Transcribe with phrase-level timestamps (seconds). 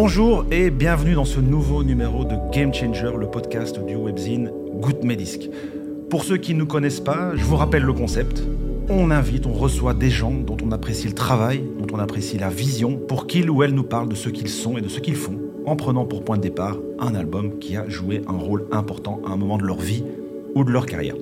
[0.00, 4.52] Bonjour et bienvenue dans ce nouveau numéro de Game Changer, le podcast du webzine
[5.02, 5.50] Medisc.
[6.08, 8.44] Pour ceux qui ne nous connaissent pas, je vous rappelle le concept.
[8.88, 12.48] On invite, on reçoit des gens dont on apprécie le travail, dont on apprécie la
[12.48, 15.16] vision, pour qu'ils ou elles nous parlent de ce qu'ils sont et de ce qu'ils
[15.16, 19.20] font, en prenant pour point de départ un album qui a joué un rôle important
[19.26, 20.04] à un moment de leur vie
[20.54, 21.16] ou de leur carrière.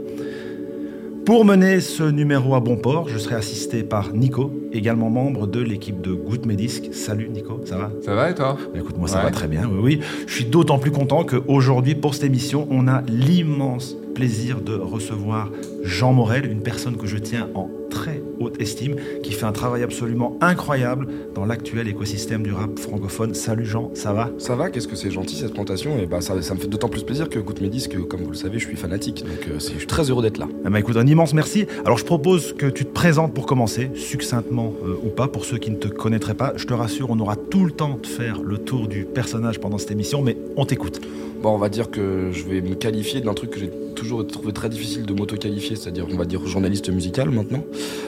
[1.24, 5.60] Pour mener ce numéro à bon port, je serai assisté par Nico, également membre de
[5.60, 6.92] l'équipe de Good Medisc.
[6.92, 7.90] Salut Nico, ça va?
[8.02, 8.56] Ça va et toi?
[8.72, 10.00] Bah, Écoute, moi ça va très bien, oui, oui.
[10.26, 15.50] Je suis d'autant plus content qu'aujourd'hui, pour cette émission, on a l'immense plaisir de recevoir
[15.82, 19.82] Jean Morel, une personne que je tiens en très haute estime, qui fait un travail
[19.82, 23.34] absolument incroyable dans l'actuel écosystème du rap francophone.
[23.34, 24.30] Salut Jean, ça va?
[24.38, 26.88] Ça va, qu'est-ce que c'est gentil cette présentation Et bah ça, ça me fait d'autant
[26.88, 29.54] plus plaisir que Good Medis, que comme vous le savez, je suis fanatique, donc euh,
[29.54, 30.48] je suis très heureux d'être là.
[30.64, 31.66] Eh ben, écoute, un immense merci.
[31.84, 35.58] Alors je propose que tu te présentes pour commencer, succinctement euh, ou pas, pour ceux
[35.58, 36.52] qui ne te connaîtraient pas.
[36.56, 39.78] Je te rassure, on aura tout le temps de faire le tour du personnage pendant
[39.78, 41.00] cette émission, mais on t'écoute.
[41.42, 44.52] Bon, on va dire que je vais me qualifier d'un truc que j'ai toujours trouvé
[44.52, 47.64] très difficile de m'auto-qualifier, c'est-à-dire, on va dire, journaliste musical maintenant.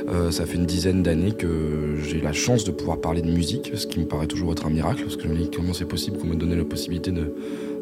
[0.09, 3.73] Euh, ça fait une dizaine d'années que j'ai la chance de pouvoir parler de musique,
[3.75, 5.87] ce qui me paraît toujours être un miracle, parce que je me dis comment c'est
[5.87, 7.33] possible qu'on me donne la possibilité de,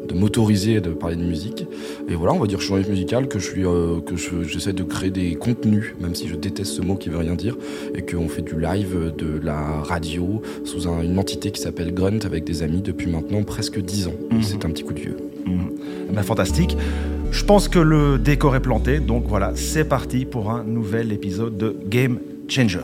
[0.07, 1.65] de m'autoriser de parler de musique.
[2.09, 4.15] Et voilà, on va dire que je suis journaliste musical, que je suis, euh, que
[4.15, 7.57] j'essaie de créer des contenus, même si je déteste ce mot qui veut rien dire,
[7.93, 12.43] et qu'on fait du live, de la radio, sous une entité qui s'appelle Grunt avec
[12.43, 14.15] des amis depuis maintenant presque dix ans.
[14.31, 14.43] Mhm.
[14.43, 15.17] C'est un petit coup de vieux.
[15.45, 16.13] Mmh.
[16.13, 16.77] Ben, fantastique.
[17.31, 21.57] Je pense que le décor est planté, donc voilà, c'est parti pour un nouvel épisode
[21.57, 22.83] de Game Changer.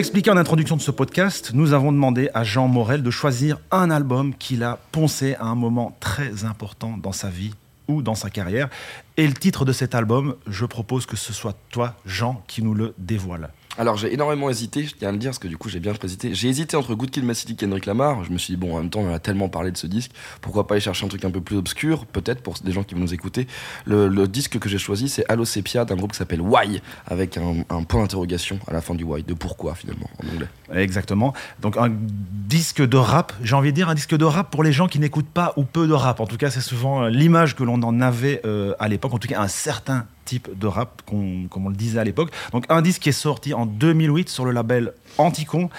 [0.00, 3.90] L'expliquait en introduction de ce podcast, nous avons demandé à Jean Morel de choisir un
[3.90, 7.52] album qu'il a poncé à un moment très important dans sa vie
[7.86, 8.70] ou dans sa carrière.
[9.18, 12.72] Et le titre de cet album, je propose que ce soit toi, Jean, qui nous
[12.72, 13.50] le dévoile.
[13.78, 15.92] Alors j'ai énormément hésité, je tiens à le dire parce que du coup j'ai bien
[16.02, 16.34] hésité.
[16.34, 18.24] J'ai hésité entre Good Kill City et Kendrick Lamar.
[18.24, 20.10] Je me suis dit bon en même temps on a tellement parlé de ce disque,
[20.40, 22.94] pourquoi pas aller chercher un truc un peu plus obscur, peut-être pour des gens qui
[22.94, 23.46] vont nous écouter.
[23.86, 27.84] Le, disque que j'ai choisi c'est Allo Sepia d'un groupe qui s'appelle Why avec un,
[27.84, 30.48] point d'interrogation à la fin du Why de pourquoi finalement en anglais.
[30.74, 31.32] Exactement.
[31.60, 34.72] Donc un disque de rap, j'ai envie de dire un disque de rap pour les
[34.72, 36.18] gens qui n'écoutent pas ou peu de rap.
[36.20, 39.18] En tout cas c'est souvent euh, l'image que l'on en avait euh, à l'époque, en
[39.18, 40.06] tout cas un certain
[40.38, 42.30] de rap, comme on le disait à l'époque.
[42.52, 45.70] Donc un disque qui est sorti en 2008 sur le label Anticon.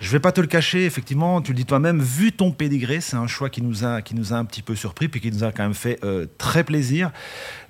[0.00, 3.16] Je vais pas te le cacher, effectivement, tu le dis toi-même, vu ton pédigré, c'est
[3.16, 5.44] un choix qui nous, a, qui nous a un petit peu surpris, puis qui nous
[5.44, 7.10] a quand même fait euh, très plaisir.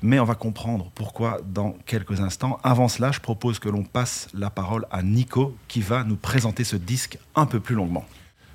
[0.00, 2.60] Mais on va comprendre pourquoi dans quelques instants.
[2.62, 6.62] Avant cela, je propose que l'on passe la parole à Nico, qui va nous présenter
[6.62, 8.06] ce disque un peu plus longuement.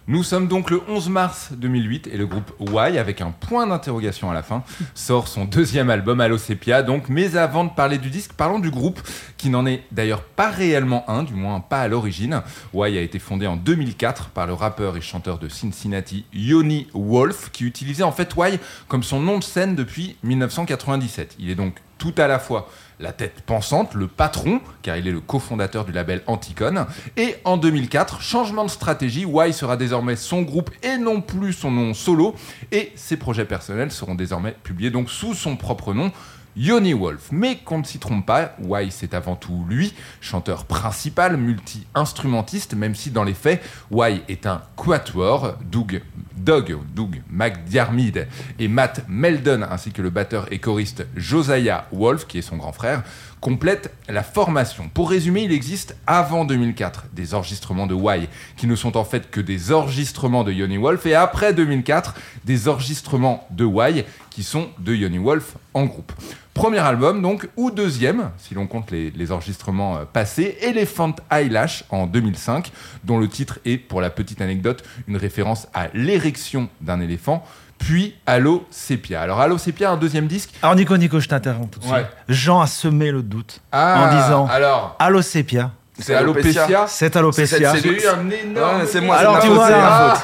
[0.07, 4.29] Nous sommes donc le 11 mars 2008 et le groupe Y, avec un point d'interrogation
[4.29, 6.83] à la fin, sort son deuxième album Allo Sepia.
[6.83, 9.01] Donc, mais avant de parler du disque, parlons du groupe,
[9.37, 12.43] qui n'en est d'ailleurs pas réellement un, du moins pas à l'origine.
[12.75, 17.49] Y a été fondé en 2004 par le rappeur et chanteur de Cincinnati Yoni Wolf,
[17.51, 21.35] qui utilisait en fait Y comme son nom de scène depuis 1997.
[21.39, 22.69] Il est donc tout à la fois
[22.99, 26.85] la tête pensante, le patron, car il est le cofondateur du label Anticon.
[27.17, 31.71] Et en 2004, changement de stratégie, Y sera désormais son groupe et non plus son
[31.71, 32.35] nom solo.
[32.71, 36.11] Et ses projets personnels seront désormais publiés donc sous son propre nom.
[36.57, 37.29] Yoni Wolf.
[37.31, 42.95] Mais qu'on ne s'y trompe pas, Why c'est avant tout lui, chanteur principal, multi-instrumentiste, même
[42.95, 43.61] si dans les faits,
[43.91, 46.01] Why est un quatuor, Doug,
[46.35, 48.27] Doug, Doug McDiarmid
[48.59, 52.71] et Matt Meldon, ainsi que le batteur et choriste Josiah Wolf, qui est son grand
[52.71, 53.03] frère,
[53.41, 54.89] complètent la formation.
[54.93, 58.27] Pour résumer, il existe avant 2004 des enregistrements de Why
[58.57, 62.67] qui ne sont en fait que des enregistrements de Yoni Wolf et après 2004 des
[62.67, 66.11] enregistrements de Why qui sont de Yoni Wolf en groupe.
[66.55, 72.07] Premier album donc, ou deuxième, si l'on compte les, enregistrements euh, passés, Elephant Eyelash en
[72.07, 72.71] 2005,
[73.03, 77.43] dont le titre est, pour la petite anecdote, une référence à l'érection d'un éléphant
[77.77, 79.21] puis Allo Sepia.
[79.21, 80.51] Alors Allo Sepia, un deuxième disque?
[80.61, 82.07] Alors Nico, Nico, je t'interromps tout de suite.
[82.29, 85.71] Jean a semé le doute ah, en disant alors, Allo Sepia.
[85.99, 87.73] C'est Alopécia C'est Alopécia.
[87.75, 88.81] C'est eu un énorme.
[88.87, 89.15] c'est moi.
[89.15, 89.69] Alors tu vois,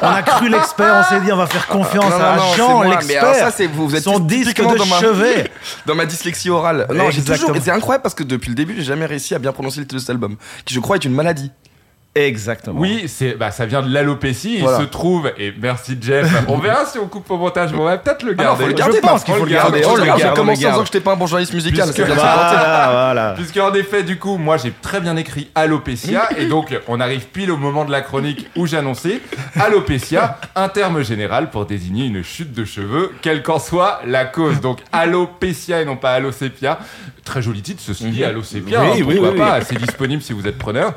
[0.01, 3.35] on a cru l'expert, on s'est dit on va faire confiance à Jean, l'expert.
[3.35, 5.49] Ça c'est vous, vous êtes son disque de dans chevet.
[5.85, 6.87] dans ma dyslexie orale.
[6.93, 7.51] Non, j'ai toujours.
[7.61, 9.95] C'est incroyable parce que depuis le début, j'ai jamais réussi à bien prononcer le titre
[9.95, 10.35] de cet album,
[10.65, 11.51] qui je crois est une maladie.
[12.13, 12.77] Exactement.
[12.81, 14.59] Oui, c'est, bah, ça vient de l'alopécie.
[14.59, 14.79] Voilà.
[14.79, 17.85] Il se trouve, et merci Jeff, on verra si on coupe au montage, mais on
[17.85, 18.63] va peut-être le Ah non, garder.
[18.63, 19.87] faut le garder, Je pense parce qu'il faut le le garde, garder.
[19.87, 21.89] On le garde, le commencé en disant que j'étais pas un bon journaliste musical.
[21.89, 22.05] Puisque-.
[22.09, 23.33] Voilà, voilà.
[23.37, 27.49] Puisqu'en effet, du coup, moi j'ai très bien écrit alopécia, et donc on arrive pile
[27.49, 29.21] au moment de la chronique où j'annonçais
[29.57, 34.59] alopécia, un terme général pour désigner une chute de cheveux, quelle qu'en soit la cause.
[34.59, 36.77] Donc alopécia et non pas alocépia.
[37.23, 40.33] Très joli titre, ceci dit, alocépia, Oui, hein, oui, pourquoi oui, pas, c'est disponible si
[40.33, 40.93] vous êtes preneur.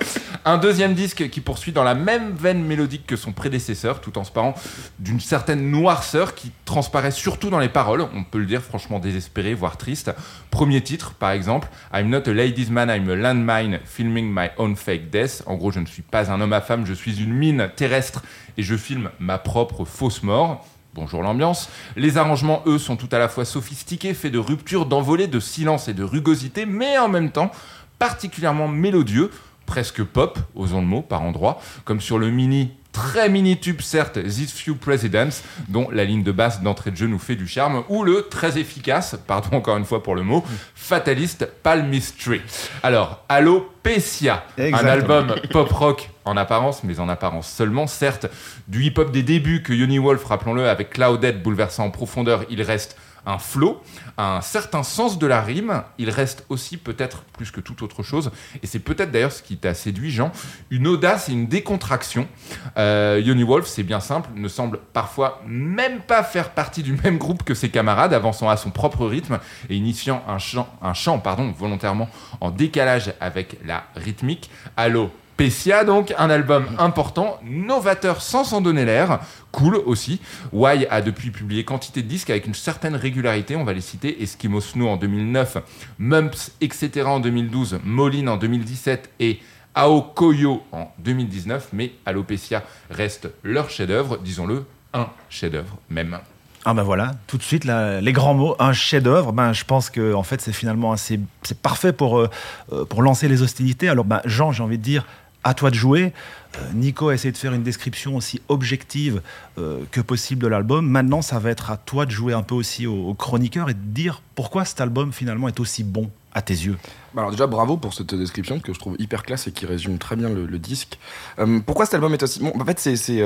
[0.46, 4.30] Un deuxième qui poursuit dans la même veine mélodique que son prédécesseur, tout en se
[4.30, 4.54] parant
[4.98, 9.52] d'une certaine noirceur qui transparaît surtout dans les paroles, on peut le dire franchement désespéré,
[9.52, 10.12] voire triste.
[10.50, 14.76] Premier titre, par exemple, I'm not a ladies man, I'm a landmine, filming my own
[14.76, 15.42] fake death.
[15.46, 18.22] En gros, je ne suis pas un homme à femme, je suis une mine terrestre
[18.56, 20.66] et je filme ma propre fausse mort.
[20.94, 21.68] Bonjour l'ambiance.
[21.96, 25.88] Les arrangements, eux, sont tout à la fois sophistiqués, faits de ruptures, d'envolées, de silence
[25.88, 27.50] et de rugosité, mais en même temps
[27.98, 29.30] particulièrement mélodieux,
[29.66, 34.22] presque pop, osons le mot, par endroits, comme sur le mini, très mini tube certes,
[34.22, 37.82] These Few Presidents, dont la ligne de basse d'entrée de jeu nous fait du charme,
[37.88, 40.44] ou le très efficace, pardon encore une fois pour le mot,
[40.74, 42.40] fataliste Palmistry.
[42.82, 44.92] Alors, Alopecia, un Exactement.
[44.92, 48.26] album pop rock en apparence, mais en apparence seulement, certes,
[48.68, 52.96] du hip-hop des débuts que Yoni Wolf, rappelons-le, avec Clouded bouleversant en profondeur, il reste
[53.26, 53.80] un flow,
[54.18, 58.30] un certain sens de la rime, il reste aussi peut-être plus que toute autre chose,
[58.62, 60.32] et c'est peut-être d'ailleurs ce qui t'a séduit Jean,
[60.70, 62.28] une audace et une décontraction.
[62.76, 67.18] Euh, Yoni Wolf, c'est bien simple, ne semble parfois même pas faire partie du même
[67.18, 69.38] groupe que ses camarades, avançant à son propre rythme
[69.68, 72.08] et initiant un chant, un chant pardon, volontairement
[72.40, 74.50] en décalage avec la rythmique.
[74.76, 79.18] Allo Pessia, donc, un album important, novateur sans s'en donner l'air,
[79.50, 80.20] cool aussi.
[80.52, 84.22] Y a depuis publié quantité de disques avec une certaine régularité, on va les citer,
[84.22, 85.58] Eskimo Snow en 2009,
[85.98, 87.06] Mumps, etc.
[87.06, 89.40] en 2012, Moline en 2017 et
[89.74, 96.18] Aokoyo en 2019, mais Alopecia reste leur chef-d'œuvre, disons-le, un chef-d'œuvre même.
[96.66, 99.32] Ah ben voilà, tout de suite là, les grands mots, un chef-d'œuvre.
[99.32, 102.30] Ben je pense que en fait c'est finalement assez, c'est parfait pour euh,
[102.72, 103.86] euh, pour lancer les hostilités.
[103.90, 105.04] Alors ben Jean, j'ai envie de dire,
[105.44, 106.12] à toi de jouer.
[106.56, 109.20] Euh, Nico a essayé de faire une description aussi objective
[109.58, 110.88] euh, que possible de l'album.
[110.88, 113.78] Maintenant, ça va être à toi de jouer un peu aussi au, chroniqueur et de
[113.78, 116.76] dire pourquoi cet album finalement est aussi bon à tes yeux.
[117.14, 119.98] Bah alors déjà bravo pour cette description que je trouve hyper classe et qui résume
[119.98, 120.98] très bien le, disque.
[121.38, 122.52] Euh, pourquoi cet album est aussi bon?
[122.58, 123.22] En fait c'est c'est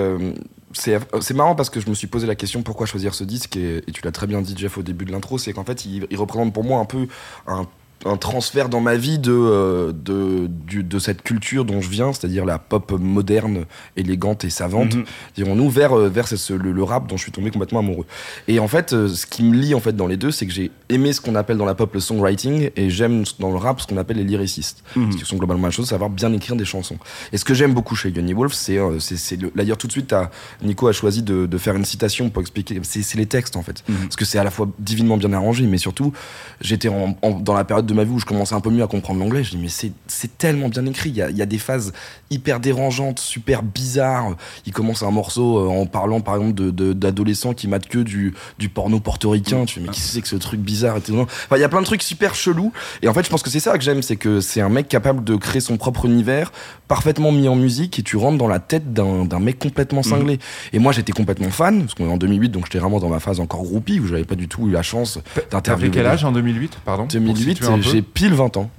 [0.75, 3.57] c'est marrant parce que je me suis posé la question pourquoi choisir ce disque?
[3.57, 5.87] Et, et tu l'as très bien dit Jeff au début de l'intro c'est qu'en fait
[5.87, 7.09] il, il représente pour moi un peu
[7.47, 7.67] un
[8.05, 12.13] un transfert dans ma vie de, euh, de, du- de cette culture dont je viens,
[12.13, 13.65] c'est-à-dire la pop moderne,
[13.97, 15.05] élégante et savante, Mhm.
[15.37, 18.07] dirons-nous, vers, euh, vers ce- le, le rap dont je suis tombé complètement amoureux.
[18.47, 20.53] Et en fait, euh, ce qui me lie en fait dans les deux, c'est que
[20.53, 23.81] j'ai aimé ce qu'on appelle dans la pop le songwriting et j'aime dans le rap
[23.81, 25.13] ce qu'on appelle les lyricistes, Mhm.
[25.13, 26.99] ce qui sont globalement la même chose, savoir bien écrire des chansons.
[27.33, 29.93] Et ce que j'aime beaucoup chez Yoni Wolf, c'est c'est- c'est le- d'ailleurs tout de
[29.93, 30.15] suite,
[30.63, 33.83] Nico a choisi de, de faire une citation pour expliquer, c'est les textes en fait,
[33.89, 33.97] Mhm.
[34.05, 36.13] parce que c'est à la fois divinement bien arrangé, mais surtout
[36.61, 36.89] j'étais
[37.41, 39.43] dans la période de ma vie où je commençais un peu mieux à comprendre l'anglais.
[39.43, 41.11] Je dis mais c'est c'est tellement bien écrit.
[41.11, 41.93] Il y a, il y a des phases
[42.31, 44.37] hyper dérangeantes, super bizarres.
[44.67, 47.99] Il commence un morceau euh, en parlant par exemple de- de- d'adolescents qui matent que
[47.99, 49.65] du, du porno portoricain.
[49.65, 51.01] Tu fais mais que c'est que ce truc bizarre et.
[51.11, 52.73] Enfin, il y a plein de trucs super chelous.
[53.03, 54.89] Et en fait je pense que c'est ça que j'aime, c'est que c'est un mec
[54.89, 56.53] capable de créer son propre univers,
[56.87, 60.39] parfaitement mis en musique et tu rentres dans la tête d'un d'un mec complètement cinglé.
[60.73, 63.21] Et moi j'étais complètement fan parce qu'on est en 2008 donc j'étais vraiment dans ma
[63.21, 65.19] phase encore groupie où j'avais pas du tout eu la chance
[65.51, 65.91] d'interviewer.
[65.91, 68.71] quel âge en 2008, pardon pour 2008, situer un peu j'ai pile 20 ans.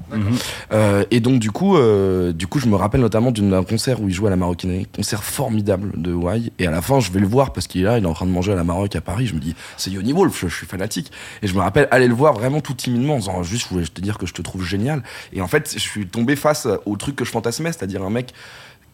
[0.72, 4.08] Euh, et donc du coup, euh, du coup, je me rappelle notamment d'un concert où
[4.08, 6.52] il jouait à la Maroquinerie, concert formidable de Y.
[6.60, 8.14] Et à la fin, je vais le voir parce qu'il est là, il est en
[8.14, 9.28] train de manger à la Maroc à Paris.
[9.28, 11.12] Je me dis, c'est Yoni Wolf, je, je suis fanatique.
[11.42, 13.86] Et je me rappelle aller le voir vraiment tout timidement, en disant juste, je voulais
[13.86, 15.04] te dire que je te trouve génial.
[15.34, 18.34] Et en fait, je suis tombé face au truc que je fantasmais, c'est-à-dire un mec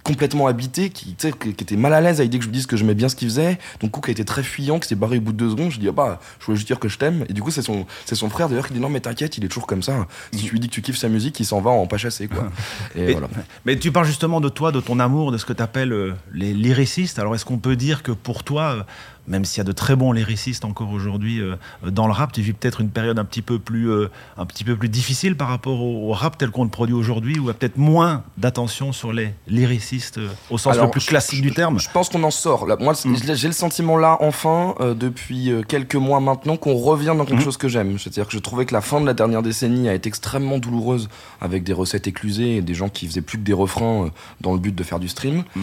[0.06, 2.56] complètement habité, qui, tu sais, qui était mal à l'aise à l'idée que je lui
[2.56, 4.88] dise que j'aimais bien ce qu'il faisait, donc coup qui a été très fuyant, qui
[4.88, 6.80] s'est barré au bout de deux secondes, je dis ah bah je voulais juste dire
[6.80, 8.88] que je t'aime, et du coup c'est son, c'est son frère d'ailleurs qui dit non
[8.90, 11.10] mais t'inquiète, il est toujours comme ça, si tu lui dis que tu kiffes sa
[11.10, 12.52] musique, il s'en va en pas chasser quoi.
[12.96, 13.28] Et, Et- voilà.
[13.66, 16.54] Mais tu parles justement de toi, de ton amour, de ce que tu appelles les
[16.54, 17.18] lyricistes.
[17.18, 18.84] Alors est-ce qu'on peut dire que pour toi, euh,
[19.28, 21.56] même s'il y a de très bons lyricistes encore aujourd'hui euh,
[21.86, 24.64] dans le rap, tu vis peut-être une période un petit peu plus, euh, un petit
[24.64, 27.48] peu plus difficile par rapport au, au rap tel qu'on le produit aujourd'hui, où il
[27.48, 31.08] y a peut-être moins d'attention sur les lyricistes euh, au sens Alors, le plus je-
[31.08, 32.66] classique du terme Je pense qu'on en sort.
[32.68, 33.16] Là, moi, Mm.
[33.34, 37.44] j'ai- le sentiment là, enfin, depuis quelques mois maintenant, qu'on revient dans quelque Mm.
[37.44, 37.98] chose que j'aime.
[38.00, 41.10] C'est-à-dire que je trouvais que la fin de la dernière décennie a été extrêmement douloureuse,
[41.42, 44.10] avec des recettes éclusées et des gens qui faisaient plus que des refrains
[44.42, 45.44] dans le but de faire du stream.
[45.56, 45.62] Mm.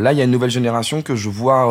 [0.00, 1.64] Là, il y a une nouvelle génération que je vois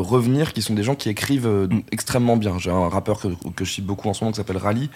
[0.00, 1.80] revenir, qui sont des gens gens qui écrivent euh, Mm.
[1.92, 2.58] extrêmement bien.
[2.58, 4.90] J'ai un rappeur que, que je cite beaucoup en ce moment qui s'appelle Rally.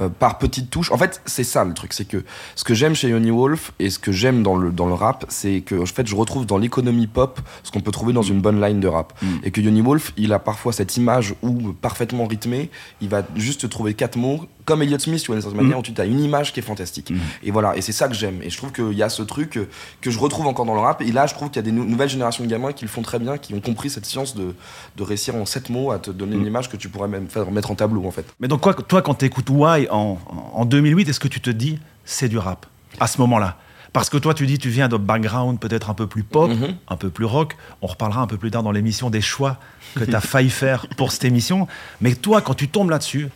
[0.00, 0.92] euh, par petites touches.
[0.92, 2.24] En fait, c'est ça le truc, c'est que
[2.54, 5.24] ce que j'aime chez Yoni Wolf et ce que j'aime dans le, dans le rap,
[5.28, 8.40] c'est que en fait, je retrouve dans l'économie pop ce qu'on peut trouver dans une
[8.40, 9.12] bonne line de rap.
[9.20, 9.26] Mm.
[9.42, 13.68] Et que Yoni Wolf, il a parfois cette image où, parfaitement rythmée, il va juste
[13.68, 16.20] trouver quatre mots, comme Elliott Smith, tu vois, d'une certaine manière, où tu as une
[16.20, 17.10] image qui est fantastique.
[17.10, 17.16] Mm.
[17.42, 18.40] Et voilà, et c'est ça que j'aime.
[18.42, 19.68] Et je trouve qu'il y a ce truc euh,
[20.00, 21.00] que je retrouve encore dans le rap.
[21.02, 22.90] Et là, je trouve qu'il y a des nou- nouvelles générations de gamins qui le
[22.90, 24.54] font très bien, qui ont compris cette science de,
[24.96, 26.48] de réussir en sept mots à te donner une Mm.
[26.48, 28.26] image que tu pourrais même faire mettre en tableau, en fait.
[28.40, 30.18] Mais donc, quoi, toi, quand tu écoutes Why en,
[30.52, 32.66] en 2008, est-ce que tu te dis c'est du rap
[33.00, 33.56] à ce moment-là?
[33.94, 36.74] Parce que toi, tu dis tu viens de background peut-être un peu plus pop, Mhm.
[36.88, 37.56] un peu plus rock.
[37.80, 39.56] On reparlera un peu plus tard dans l'émission des choix
[39.94, 41.66] que tu as failli faire pour cette émission.
[42.02, 43.28] Mais toi, quand tu tombes là-dessus,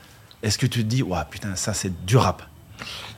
[0.43, 2.43] est-ce que tu te dis, ouais, putain, ça c'est du rap?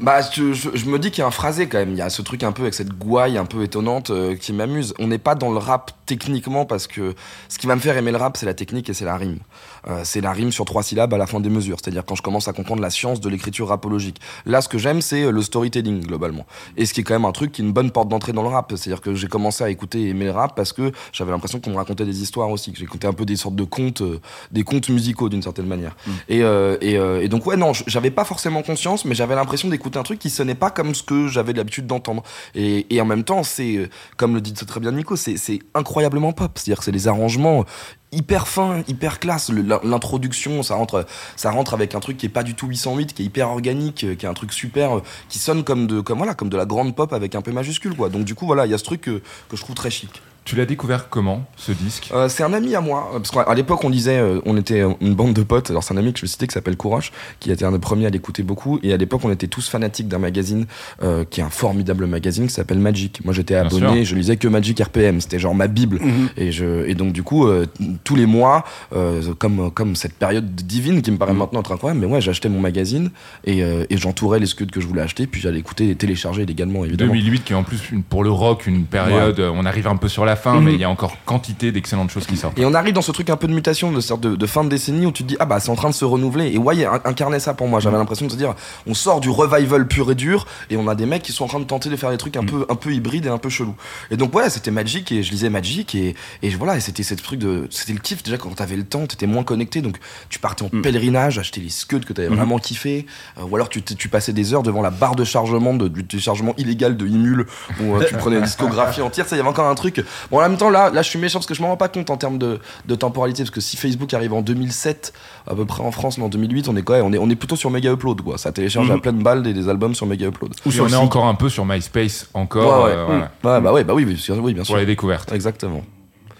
[0.00, 1.90] Bah, je, je- je me dis qu'il y a un phrasé quand même.
[1.92, 4.52] Il y a ce truc un peu avec cette gouaille un peu étonnante euh, qui
[4.52, 4.92] m'amuse.
[4.98, 7.14] On n'est pas dans le rap techniquement parce que
[7.48, 9.38] ce qui va me faire aimer le rap, c'est la technique et c'est la rime.
[9.86, 11.76] Euh, c'est la rime sur trois syllabes à la fin des mesures.
[11.82, 14.20] C'est-à-dire quand je commence à comprendre la science de l'écriture rapologique.
[14.46, 16.44] Là, ce que j'aime, c'est euh, le storytelling globalement.
[16.76, 18.42] Et ce qui est quand même un truc qui est une bonne porte d'entrée dans
[18.42, 18.72] le rap.
[18.76, 21.70] C'est-à-dire que j'ai commencé à écouter et aimer le rap parce que j'avais l'impression qu'on
[21.70, 22.72] me racontait des histoires aussi.
[22.72, 24.20] Que j'écoutais un peu des sortes de contes, euh,
[24.50, 25.94] des contes musicaux d'une certaine manière.
[26.28, 29.83] Et, euh, et, et donc ouais, non, j'avais pas forcément conscience, mais j'avais l'impression d'écouter
[29.94, 32.22] un truc qui sonnait pas comme ce que j'avais l'habitude d'entendre.
[32.54, 36.52] Et, en même temps, c'est, euh, comme le dit très bien Nico, c'est incroyablement pop.
[36.54, 37.64] C'est-à-dire que c'est les arrangements
[38.12, 39.50] hyper fins, hyper classe.
[39.50, 43.22] L'introduction, ça rentre, ça rentre avec un truc qui est pas du tout 808, qui
[43.22, 46.18] est hyper organique, euh, qui est un truc super, euh, qui sonne comme de, comme
[46.18, 48.08] voilà, comme de la grande pop avec un peu majuscule, quoi.
[48.08, 49.20] Donc du coup, voilà, il y a ce truc que
[49.52, 50.22] je trouve très chic.
[50.44, 53.82] Tu l'as découvert comment, ce disque Euh, c'est un ami à moi, parce qu'à l'époque
[53.82, 56.18] on disait, euh, on était euh, une bande de potes, alors c'est un ami que
[56.18, 58.92] je vais citer qui s'appelle Courage, qui était un des premiers à l'écouter beaucoup, et
[58.92, 60.66] à l'époque on était tous fanatiques d'un magazine,
[61.02, 63.24] euh, qui est un formidable magazine qui s'appelle Magic.
[63.24, 65.98] Moi j'étais abonné, je lisais que Magic RPM, c'était genre ma bible.
[66.36, 67.64] Et, je, et donc du coup, euh,
[68.04, 72.00] tous les mois, euh, comme, comme cette période divine qui me paraît maintenant être incroyable,
[72.06, 73.10] mais ouais, j'achetais mon magazine
[73.44, 76.44] et, euh, et j'entourais les scuds que je voulais acheter, puis j'allais écouter et télécharger
[76.44, 77.12] légalement évidemment.
[77.14, 80.08] 2008 qui est en plus une- pour le rock une période, on arrive un peu
[80.08, 80.64] sur la fin, Mhm.
[80.64, 82.58] mais il y a encore quantité d'excellentes choses qui sortent.
[82.58, 84.64] Et on arrive dans ce truc un peu de mutation, de sorte de, de fin
[84.64, 86.50] de décennie où tu te dis ah bah c'est en train de se renouveler.
[86.52, 87.80] Et ouais, in- incarnait ça pour moi.
[87.80, 88.54] J'avais l'impression de se dire
[88.86, 91.48] on sort du revival pur et dur et on a des mecs qui sont en
[91.48, 93.48] train de tenter de faire des trucs un peu un peu hybrides et un peu
[93.48, 93.74] chelous.
[94.10, 97.14] Et donc ouais, c'était Magic et je lisais Magic et, et voilà, et c'était ce
[97.14, 99.98] truc de c'était le kiff déjà quand t'avais le temps, t'étais moins connecté donc
[100.28, 103.06] tu partais en pèlerinage, acheter les scuds que t'avais vraiment kiffé
[103.38, 106.04] euh, ou alors tu, tu passais des heures devant la barre de chargement de, du
[106.04, 107.46] téléchargement illégal de Imul
[107.80, 110.02] où euh, tu prenais une discographie entière, ça il y avait encore un truc.
[110.30, 111.88] Bon en même temps là là je suis méchant parce que je m'en rends pas
[111.88, 115.12] compte en termes de, de temporalité parce que si Facebook arrive en 2007
[115.46, 117.36] à peu près en France mais en 2008 on est quoi on est on est
[117.36, 118.38] plutôt sur Mega Upload quoi.
[118.38, 120.52] Ça télécharge à pleine balle des, des albums sur Mega Upload.
[120.66, 122.96] Ou on est encore un peu sur MySpace encore ouais, ouais.
[122.96, 123.04] euh,
[123.42, 124.76] voilà, Ouais, bah ouais bah oui bien sûr oui bien pour sûr.
[124.76, 125.32] Les découvertes.
[125.32, 125.82] exactement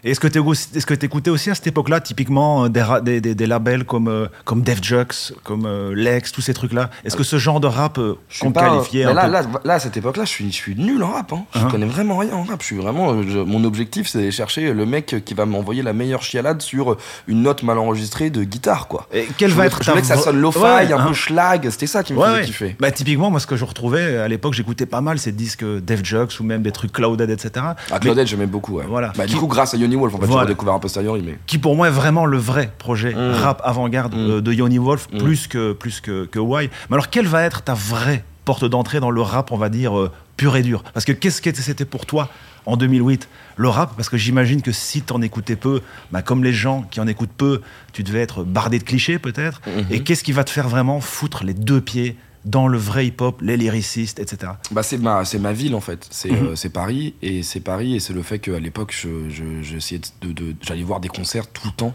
[0.04, 3.34] Et est-ce que tu écoutais aussi à cette époque-là, typiquement, euh, des, ra- des, des-
[3.34, 6.90] des labels comme, euh, comme Def Jux, comme euh, Lex, tous ces trucs-là?
[7.04, 10.24] Est-ce que ce genre de rap Je qu'on qualifiait là, là, là, à cette époque-là,
[10.24, 11.32] je suis, je suis nul en rap.
[11.32, 11.44] Hein.
[11.54, 12.60] Je Hein connais vraiment rien en rap.
[12.60, 13.22] Je suis vraiment.
[13.22, 16.96] je- mon objectif, c'est d'aller chercher le mec qui va m'envoyer la meilleure chialade sur
[17.26, 19.06] une note mal enregistrée de guitare, quoi.
[19.12, 20.98] Et quel je va voulais, être je ta voulais que ça sonne lo-fi, Ouais, un
[21.00, 21.06] hein.
[21.08, 21.68] peu schlag.
[21.70, 22.44] C'était ça qui me Ouais, faisait ouais.
[22.44, 22.76] kiffer.
[22.78, 26.04] Bah, typiquement, moi, ce que je retrouvais à l'époque, j'écoutais pas mal ces disques Def
[26.04, 27.64] Jux ou même des trucs Clouded, etc.
[27.90, 28.80] Ah, Claudette, j'aimais beaucoup.
[28.86, 29.12] Voilà.
[29.16, 30.42] Bah, du coup, grâce à Yoni Wolf, en fait, Voilà.
[30.42, 31.22] j'ai redécouvert un posteriori.
[31.24, 31.38] Mais...
[31.46, 33.32] qui pour moi est vraiment le vrai projet Mm.
[33.42, 34.18] rap avant-garde Mm.
[34.30, 35.18] euh, de Yoni Wolf, Mm.
[35.18, 36.70] plus que plus que, que Why.
[36.90, 39.98] Mais alors, quelle va être ta vraie porte d'entrée dans le rap, on va dire,
[39.98, 40.82] euh, pur et dur?
[40.92, 42.28] Parce que qu'est-ce que c'était pour toi
[42.66, 43.94] en 2008 le rap?
[43.96, 45.80] Parce que j'imagine que si t'en écoutais peu,
[46.12, 47.60] bah, comme les gens qui en écoutent peu,
[47.92, 49.60] tu devais être bardé de clichés peut-être.
[49.66, 49.86] Mhm.
[49.90, 53.40] Et qu'est-ce qui va te faire vraiment foutre les deux pieds dans le vrai hip-hop,
[53.40, 54.52] les lyricistes, etc.
[54.70, 56.46] Bah c'est ma ville en fait c'est Mhm.
[56.48, 60.00] euh, c'est Paris et c'est Paris et c'est le fait qu'à l'époque je je- j'essayais
[60.20, 61.94] de, de- j'allais voir des concerts tout le temps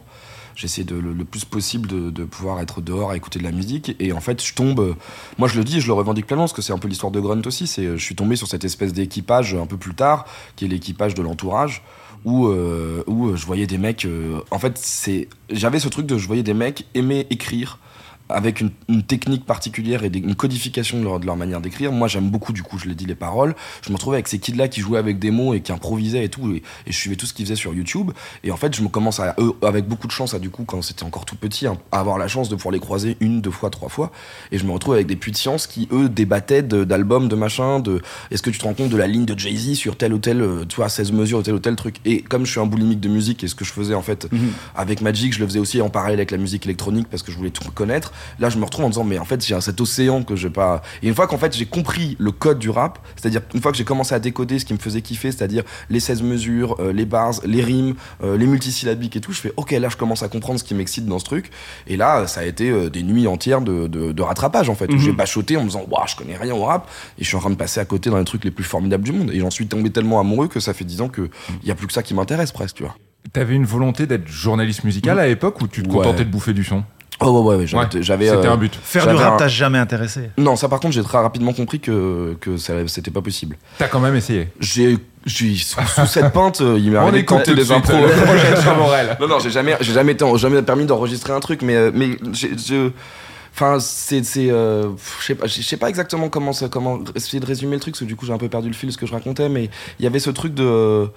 [0.55, 3.51] j'essayais de le, le plus possible de, de pouvoir être dehors à écouter de la
[3.51, 4.95] musique et en fait je tombe
[5.37, 7.11] moi je le dis et je le revendique pleinement parce que c'est un peu l'histoire
[7.11, 10.25] de Grunt aussi c'est je suis tombé sur cette espèce d'équipage un peu plus tard
[10.55, 11.81] qui est l'équipage de l'entourage
[12.25, 16.17] où, euh, où je voyais des mecs euh, en fait c'est j'avais ce truc de
[16.17, 17.77] je voyais des mecs aimer écrire
[18.29, 21.91] avec une, une technique particulière et des- une codification de leur, de leur manière d'écrire.
[21.91, 23.55] Moi, j'aime beaucoup, du coup, je l'ai dit, les paroles.
[23.83, 26.29] Je me retrouvais avec ces kids-là qui jouaient avec des mots et qui improvisaient et
[26.29, 26.57] tout, et,
[26.87, 28.11] et je suivais tout ce qu'ils faisaient sur YouTube.
[28.43, 30.63] Et en fait, je me commence à, eux, avec beaucoup de chance, à, du coup,
[30.63, 33.41] quand c'était encore tout petit, hein, à avoir la chance de pouvoir les croiser une,
[33.41, 34.11] deux fois, trois fois.
[34.51, 37.35] Et je me retrouve avec des puits de science qui, eux, débattaient de- d'albums, de,
[37.35, 40.13] machin, de est-ce que tu te rends compte de la ligne de Jay-Z sur tel
[40.13, 41.95] ou tel, euh, tu vois, 16 mesures, tel ou tel truc?
[42.05, 44.27] Et comme je suis un boulimique de musique et ce que je faisais, en fait,
[44.75, 47.37] avec Magic, je le faisais aussi en parallèle avec la musique électronique parce que je
[47.37, 48.11] voulais tout connaître.
[48.39, 50.81] Là, je me retrouve en disant, mais en fait, j'ai cet océan que j'ai pas.
[51.03, 53.77] Et une fois qu'en fait, j'ai compris le code du rap, c'est-à-dire une fois que
[53.77, 57.05] j'ai commencé à décoder ce qui me faisait kiffer, c'est-à-dire les 16 mesures, euh, les
[57.05, 60.27] bars, les rimes, euh, les multisyllabiques et tout, je fais, ok, là, je commence à
[60.29, 61.49] comprendre ce qui m'excite dans ce truc.
[61.87, 64.89] Et là, ça a été euh, des nuits entières de, de, de rattrapage, en fait,
[64.91, 64.99] où Mhm.
[64.99, 67.39] j'ai bachoté en me disant, waouh, je connais rien au rap, et je suis en
[67.39, 69.31] train de passer à côté dans les trucs les plus formidables du monde.
[69.31, 71.29] Et j'en suis tombé tellement amoureux que ça fait 10 ans qu'il
[71.63, 72.95] y a plus que ça qui m'intéresse presque, tu vois.
[73.33, 75.95] T'avais une volonté d'être journaliste musical à l'époque ou tu te Ouais.
[75.97, 76.83] contentais de bouffer du son?
[77.21, 77.67] Oh, ouais, ouais, ouais,
[78.01, 78.29] j'avais.
[78.29, 78.77] Ouais, C'était euh, un but.
[78.81, 80.29] Faire du rap, un- t'as jamais intéressé?
[80.37, 83.57] Non, ça par contre, j'ai très rapidement compris que, que c'était pas possible.
[83.77, 84.47] T'as quand même essayé.
[84.59, 87.93] J'ai, sous, sous cette pinte, euh, il m'est On arrivé de tenter des impros.
[87.97, 91.91] euh, non, non, j'ai jamais, j'ai jamais, été jamais permis d'enregistrer un truc, mais, euh,
[91.93, 92.91] mais je-
[93.53, 97.45] Enfin, c'est, euh, je sais pas, je sais pas exactement comment, ça, comment essayer de
[97.45, 98.97] résumer le truc, parce que du coup j'ai un peu perdu le fil de ce
[98.97, 101.09] que je racontais, mais il y avait ce truc de,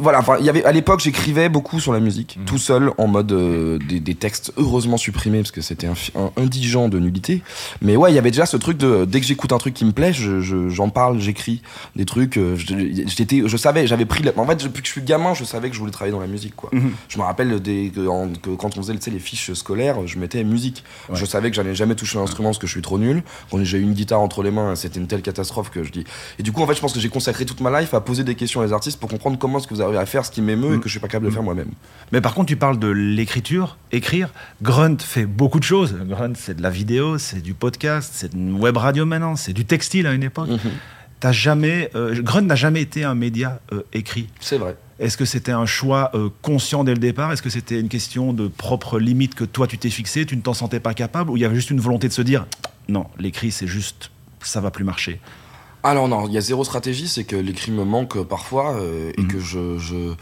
[0.00, 2.44] voilà, enfin, il y avait à l'époque j'écrivais beaucoup sur la musique, Mhm.
[2.46, 6.30] tout seul en mode euh, des, des textes heureusement supprimés parce que c'était un, un
[6.36, 7.42] indigent de nullité.
[7.82, 9.84] Mais ouais, il y avait déjà ce truc de dès que j'écoute un truc qui
[9.84, 11.62] me plaît, je- je- j'en parle, j'écris
[11.96, 12.36] des trucs.
[12.36, 12.74] euh, je-
[13.06, 14.22] J'étais, je savais, j'avais pris.
[14.22, 16.20] la- En fait, depuis que je suis gamin, je savais que je voulais travailler dans
[16.20, 16.70] la musique, quoi.
[16.72, 16.92] Mhm.
[17.08, 20.42] Je me rappelle des, que, en- que quand on faisait les fiches scolaires, je mettais
[20.44, 20.82] musique.
[21.08, 21.16] Ouais.
[21.16, 23.22] Je savais que j'allais jamais toucher l'instrument parce que je suis trop nul.
[23.50, 26.04] Quand j'ai eu une guitare entre les mains, c'était une telle catastrophe que je dis.
[26.38, 28.24] Et du coup, en fait, je pense que j'ai consacré toute ma life à poser
[28.24, 30.68] des questions aux artistes pour comprendre comment est-ce que vous à faire ce qui m'émeut
[30.72, 30.80] et Mhm.
[30.80, 31.70] que je suis pas capable de faire moi-même.
[32.12, 34.30] Mais par contre, tu parles de l'écriture, écrire.
[34.62, 35.94] Grunt fait beaucoup de choses.
[36.06, 39.64] Grunt, c'est de la vidéo, c'est du podcast, c'est une web radio maintenant, c'est du
[39.64, 40.48] textile à une époque.
[41.20, 44.28] T'as jamais, euh, Grunt n'a jamais été un média euh, écrit.
[44.40, 44.76] C'est vrai.
[44.98, 47.32] Est-ce que c'était un choix euh, conscient dès le départ?
[47.32, 50.42] Est-ce que c'était une question de propre limite que toi tu t'es fixé, tu ne
[50.42, 51.30] t'en sentais pas capable?
[51.30, 52.46] Ou il y avait juste une volonté de se dire
[52.88, 54.10] non, l'écrit c'est juste,
[54.42, 55.18] ça va plus marcher?
[55.86, 59.20] Alors non, il y a zéro stratégie, c'est que l'écrit me manque parfois euh, et
[59.20, 59.28] Mhm.
[59.28, 60.14] que je, je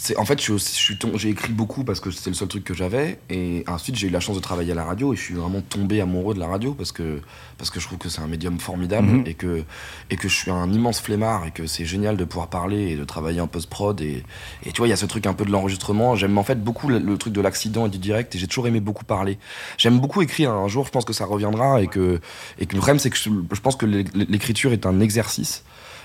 [0.00, 2.72] c'est en fait je, je j'ai écrit beaucoup parce que c'était le seul truc que
[2.72, 5.34] j'avais et ensuite j'ai eu la chance de travailler à la radio et je suis
[5.34, 7.20] vraiment tombé amoureux de la radio parce que
[7.56, 9.22] parce que je trouve que c'est un médium formidable Mhm.
[9.26, 9.64] et que
[10.10, 12.94] et que je suis un immense flemmard et que c'est génial de pouvoir parler et
[12.94, 14.22] de travailler en post prod et
[14.64, 16.62] et tu vois il y a ce truc un peu de l'enregistrement j'aime en fait
[16.62, 19.36] beaucoup le, le truc de l'accident et du direct et j'ai toujours aimé beaucoup parler
[19.78, 22.20] j'aime beaucoup écrire un jour je pense que ça reviendra et que
[22.60, 25.62] et que le problème c'est que je, je pense que l'é- l'écriture est un exercice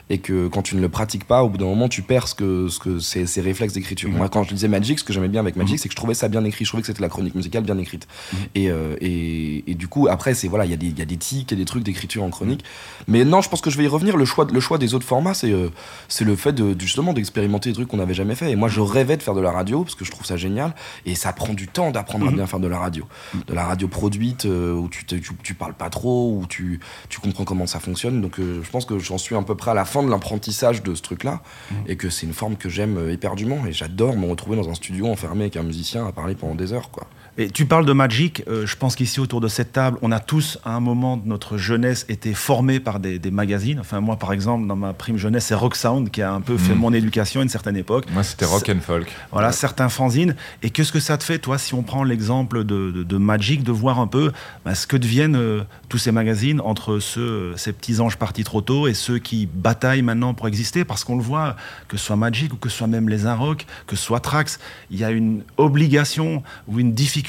[0.09, 2.35] et que quand tu ne le pratiques pas, au bout d'un moment, tu perds ce
[2.35, 4.09] que, ce que ces, ces réflexes d'écriture.
[4.09, 4.17] Mhm.
[4.17, 5.77] Moi, quand je disais Magic, ce que j'aimais bien avec Magic, Mhm.
[5.79, 6.65] c'est que je trouvais ça bien écrit.
[6.65, 8.07] Je trouvais que c'était la chronique musicale bien écrite.
[8.33, 8.39] Mhm.
[8.55, 11.05] Et, euh, et, et du coup, après, c'est voilà, il y, a des- y a
[11.05, 12.63] des tics, il y a des trucs d'écriture en chronique.
[13.07, 14.17] Mais non, je pense que je vais y revenir.
[14.17, 15.69] Le choix, le choix des autres formats, c'est euh,
[16.09, 18.51] c'est le fait de, justement d'expérimenter des trucs qu'on n'avait jamais fait.
[18.51, 20.75] Et moi, je rêvais de faire de la radio parce que je trouve ça génial.
[21.05, 22.35] Et ça prend du temps d'apprendre à Mhm.
[22.35, 23.05] bien faire de la radio.
[23.47, 26.79] De la radio produite euh, où tu, tu, tu parles pas trop, où tu,
[27.09, 28.21] tu comprends comment ça fonctionne.
[28.21, 30.95] Donc, je pense que j'en suis à peu près à la fin de l'apprentissage de
[30.95, 31.77] ce truc-là Mhm.
[31.87, 33.65] et que c'est une forme que j'aime éperdument.
[33.67, 36.73] Et j'adore me retrouver dans un studio enfermé avec un musicien à parler pendant des
[36.73, 37.07] heures, quoi.
[37.39, 40.19] Et tu parles de Magic, euh, je pense qu'ici autour de cette table, on a
[40.19, 43.79] tous à un moment de notre jeunesse été formés par des, des magazines.
[43.79, 46.57] Enfin moi par exemple, dans ma prime jeunesse, c'est Rock Sound qui a un peu
[46.59, 46.79] fait Mhm.
[46.79, 48.05] mon éducation à une certaine époque.
[48.13, 49.11] Moi, c'était rock and folk.
[49.31, 49.53] Voilà, Ouais.
[49.53, 50.35] certains fanzines.
[50.61, 53.63] Et qu'est-ce que ça te fait, toi, si on prend l'exemple de, de- de Magic,
[53.63, 54.31] de voir un peu
[54.63, 58.61] bah, ce que deviennent euh, tous ces magazines entre ceux, ces petits anges partis trop
[58.61, 60.85] tôt et ceux qui bataillent maintenant pour exister?
[60.85, 61.55] Parce qu'on le voit,
[61.87, 64.59] que ce soit Magic ou que ce soit même les Inrock, que ce soit Trax,
[64.91, 67.22] il y a une obligation ou une difficulté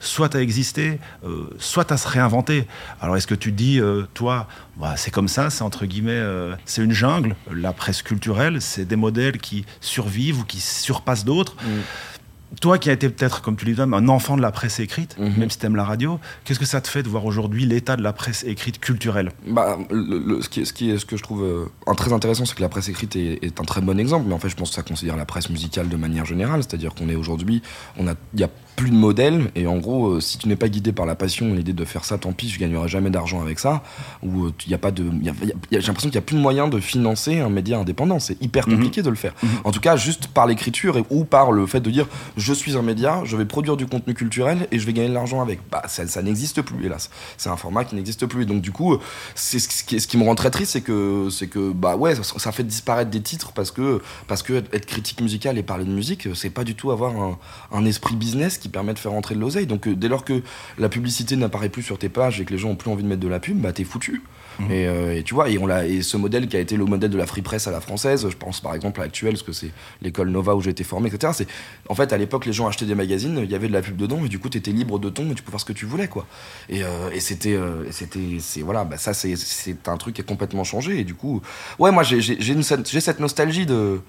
[0.00, 2.66] soit à exister, euh, soit à se réinventer.
[3.00, 6.54] Alors est-ce que tu dis, euh, toi, bah, c'est comme ça, c'est entre guillemets, euh,
[6.64, 11.56] c'est une jungle, la presse culturelle, c'est des modèles qui survivent ou qui surpassent d'autres.
[12.60, 15.16] Toi qui as été peut-être, comme tu le dis, un enfant de la presse écrite,
[15.18, 15.32] Mhm.
[15.38, 17.96] même si tu aimes la radio, qu'est-ce que ça te fait de voir aujourd'hui l'état
[17.96, 19.32] de la presse écrite culturelle?
[19.48, 21.94] Bah, le- le- ce, qui est, ce, qui est- ce que je trouve euh, un
[21.94, 24.38] très intéressant, c'est que la presse écrite est, est un très bon exemple, mais en
[24.38, 27.14] fait, je pense que ça considère la presse musicale de manière générale, c'est-à-dire qu'on est
[27.14, 27.62] aujourd'hui,
[27.98, 30.92] il y a plus de modèles, et en gros, euh, si tu n'es pas guidé
[30.92, 33.82] par la passion, l'idée de faire ça, tant pis, je gagnerai jamais d'argent avec ça,
[34.22, 36.22] ou euh, il y a pas de, y y y j'ai l'impression qu'il n'y a
[36.22, 38.74] plus de moyen de financer un média indépendant, c'est hyper Mhm.
[38.74, 39.34] compliqué de le faire.
[39.42, 39.50] Mhm.
[39.64, 42.06] En tout cas, juste par l'écriture et ou par le fait de dire,
[42.36, 45.14] je suis un média, je vais produire du contenu culturel et je vais gagner de
[45.14, 45.60] l'argent avec.
[45.70, 47.10] Bah, ça, ça n'existe plus, hélas.
[47.36, 48.42] C'est un format qui n'existe plus.
[48.42, 48.96] Et donc, du coup,
[49.34, 52.14] c'est ce qui, ce qui me rend très triste, c'est que, c'est que, bah ouais,
[52.14, 55.84] ça, ça fait disparaître des titres parce que, parce que être critique musicale et parler
[55.84, 57.38] de musique, c'est pas du tout avoir un,
[57.72, 59.66] un esprit business qui permet de faire rentrer de l'oseille.
[59.66, 60.42] Donc, euh, dès lors que
[60.78, 63.08] la publicité n'apparaît plus sur tes pages et que les gens ont plus envie de
[63.08, 64.22] mettre de la pub, bah t'es foutu.
[64.58, 64.70] Mhm.
[64.70, 66.84] Et, euh, et tu vois, et, on l'a, et ce modèle qui a été le
[66.84, 69.42] modèle de la free press à la française, je pense par exemple à l'actuel, parce
[69.42, 69.70] que c'est
[70.00, 71.32] l'école Nova où j'ai été formé, etc.
[71.34, 71.48] C'est,
[71.88, 73.96] en fait, à l'époque, les gens achetaient des magazines, il y avait de la pub
[73.96, 75.72] dedans, et du coup, tu étais libre de ton, et tu pouvais faire ce que
[75.72, 76.26] tu voulais, quoi.
[76.68, 80.14] Et, euh, et c'était, euh, et c'était, c'est, voilà, bah, ça, c'est, c'est un truc
[80.14, 81.42] qui a complètement changé, et du coup,
[81.78, 84.00] ouais, moi, j'ai, j'ai, j'ai, une, j'ai cette nostalgie de.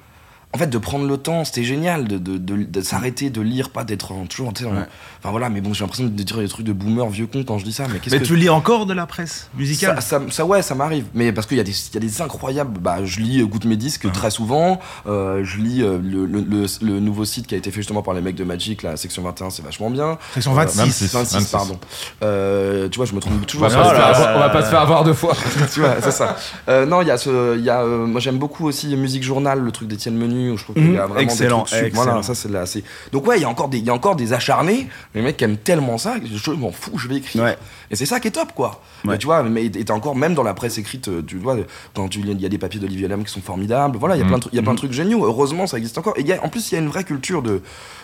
[0.54, 3.70] En fait, de prendre le temps, c'était génial de, de, de, de s'arrêter, de lire,
[3.72, 4.54] pas d'être toujours.
[4.54, 4.78] tu sais, Ouais.
[5.20, 7.58] Enfin voilà, mais bon, j'ai l'impression de dire des trucs de boomer vieux con quand
[7.58, 8.28] je dis ça, mais qu'est-ce Mais que.
[8.28, 9.96] tu lis encore de la presse musicale?
[10.02, 11.06] Ça, ça, ça, ouais, ça m'arrive.
[11.14, 12.78] Mais parce qu'il y, a des- il y a des incroyables.
[12.80, 14.80] Bah, je lis euh, Goûte mes disques très souvent.
[15.08, 18.02] Euh, je lis euh, le, le, le- le nouveau site qui a été fait justement
[18.04, 20.18] par les mecs de Magic, la section 21, c'est vachement bien.
[20.34, 21.14] Section Euh, 26.
[21.14, 21.52] 26, 26.
[21.52, 21.80] pardon.
[22.22, 23.68] Euh, tu vois, je me trompe On toujours.
[23.68, 25.36] va, sur pas les se faire on va pas se faire avoir deux fois.
[25.74, 26.36] tu vois, c'est ça.
[26.70, 29.24] Euh, non, il y a ce, il y a, euh, moi j'aime beaucoup aussi Musique
[29.24, 31.14] Journal, le truc d'Étienne Menu, où je trouve qu'il y a Mhm.
[31.14, 32.04] vraiment Excellent, des trucs super- excellent.
[32.06, 32.84] Voilà, ça c'est.
[33.12, 35.38] Donc ouais, il y a encore des, il y a encore des acharnés, les mecs
[35.38, 37.44] qui aiment tellement ça, que je m'en fous, je vais écrire.
[37.44, 37.58] Ouais.
[37.92, 38.82] Et c'est ça qui est top, quoi.
[39.06, 39.12] Ouais.
[39.12, 41.56] Mais tu vois, mais et encore même dans la presse écrite, euh, tu vois,
[41.94, 43.98] quand tu il y a des papiers d'Olivier Lam qui sont formidables.
[43.98, 44.30] Voilà, il y a Mhm.
[44.30, 45.26] plein de il y a plein de trucs géniaux.
[45.26, 46.14] Heureusement, ça existe encore.
[46.18, 47.62] Et y a- en plus, il y a une vraie culture de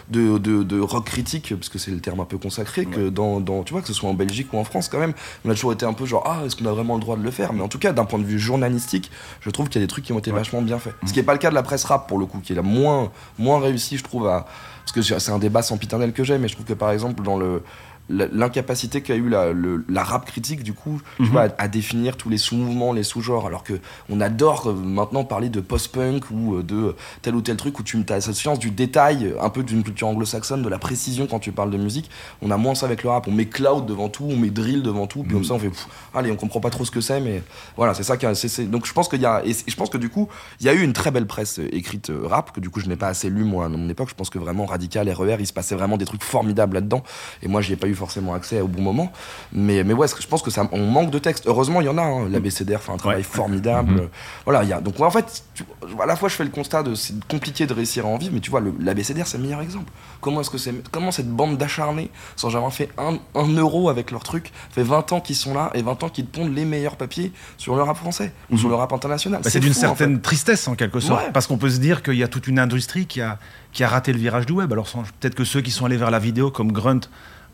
[0.10, 3.39] de, de, de rock critique, parce que c'est le terme un peu consacré, que dans,
[3.39, 5.13] dans, tu vois, que ce soit en Belgique ou en France, quand même,
[5.45, 7.21] on a toujours été un peu genre, ah, est-ce qu'on a vraiment le droit de
[7.21, 7.54] le faire?
[7.54, 9.89] Mais en tout cas, d'un point de vue journalistique, je trouve qu'il y a des
[9.89, 10.93] trucs qui ont été vachement bien faits.
[11.06, 12.55] Ce qui n'est pas le cas de la presse rap, pour le coup, qui est
[12.55, 14.45] la moins, moins réussie, je trouve, à.
[14.85, 17.37] Parce que c'est un débat sempiternel que j'ai, mais je trouve que par exemple, dans
[17.37, 17.61] le
[18.10, 21.30] l'incapacité qu'a eu la, le- la rap critique du coup tu Mhm.
[21.30, 23.45] vois, à, à définir tous les sous-mouvements les sous-genres.
[23.48, 23.74] Alors que
[24.10, 27.84] on adore euh, maintenant parler de post-punk ou euh, de tel ou tel truc où
[27.84, 31.28] tu as cette science du détail euh, un peu d'une culture anglo-saxonne de la précision
[31.28, 32.10] quand tu parles de musique.
[32.41, 33.28] On a moins ça avec le rap.
[33.28, 35.69] On met cloud devant tout on met drill devant tout puis comme ça on fait
[35.69, 37.43] pff, allez on comprend pas trop ce que c'est mais
[37.78, 39.89] voilà c'est ça qui a- c'est- donc je pense qu'il y a et je pense
[39.89, 40.28] que du coup
[40.60, 42.80] il y a eu une très belle presse euh, écrite euh, rap que du coup
[42.80, 44.10] je n'ai pas assez lu moi à mon époque.
[44.10, 47.04] Je pense que vraiment radical RER il se passait vraiment des trucs formidables là-dedans.
[47.43, 49.12] Et moi j'y ai pas eu forcément accès au bon moment
[49.53, 51.97] mais mais ouais je pense que ça on manque de texte heureusement il y en
[51.97, 52.27] a hein.
[52.29, 53.23] l'ABCDR fait un travail Ouais.
[53.23, 53.99] formidable Mhm.
[53.99, 54.07] Euh,
[54.45, 55.63] voilà il y a donc en fait tu-
[56.01, 58.33] à la fois je fais le constat de c'est compliqué de réussir à en vivre
[58.33, 61.57] mais tu vois l'ABCDR c'est le meilleur exemple comment est-ce que c'est comment cette bande
[61.57, 65.53] d'acharnés sans avoir fait un, un euro avec leur truc fait 20 ans qu'ils sont
[65.53, 68.69] là et 20 ans qu'ils pondent les meilleurs papiers sur le rap français ou sur
[68.69, 69.41] le rap international?
[69.43, 69.88] Bah, c'est d'une fou, en fait.
[69.97, 71.31] certaine tristesse en quelque sorte, Ouais.
[71.33, 73.38] parce qu'on peut se dire qu'il y a toute une industrie qui a,
[73.73, 74.71] qui a raté le virage du web.
[74.71, 74.88] Alors
[75.19, 77.01] peut-être que ceux qui sont allés vers la vidéo, comme Grunt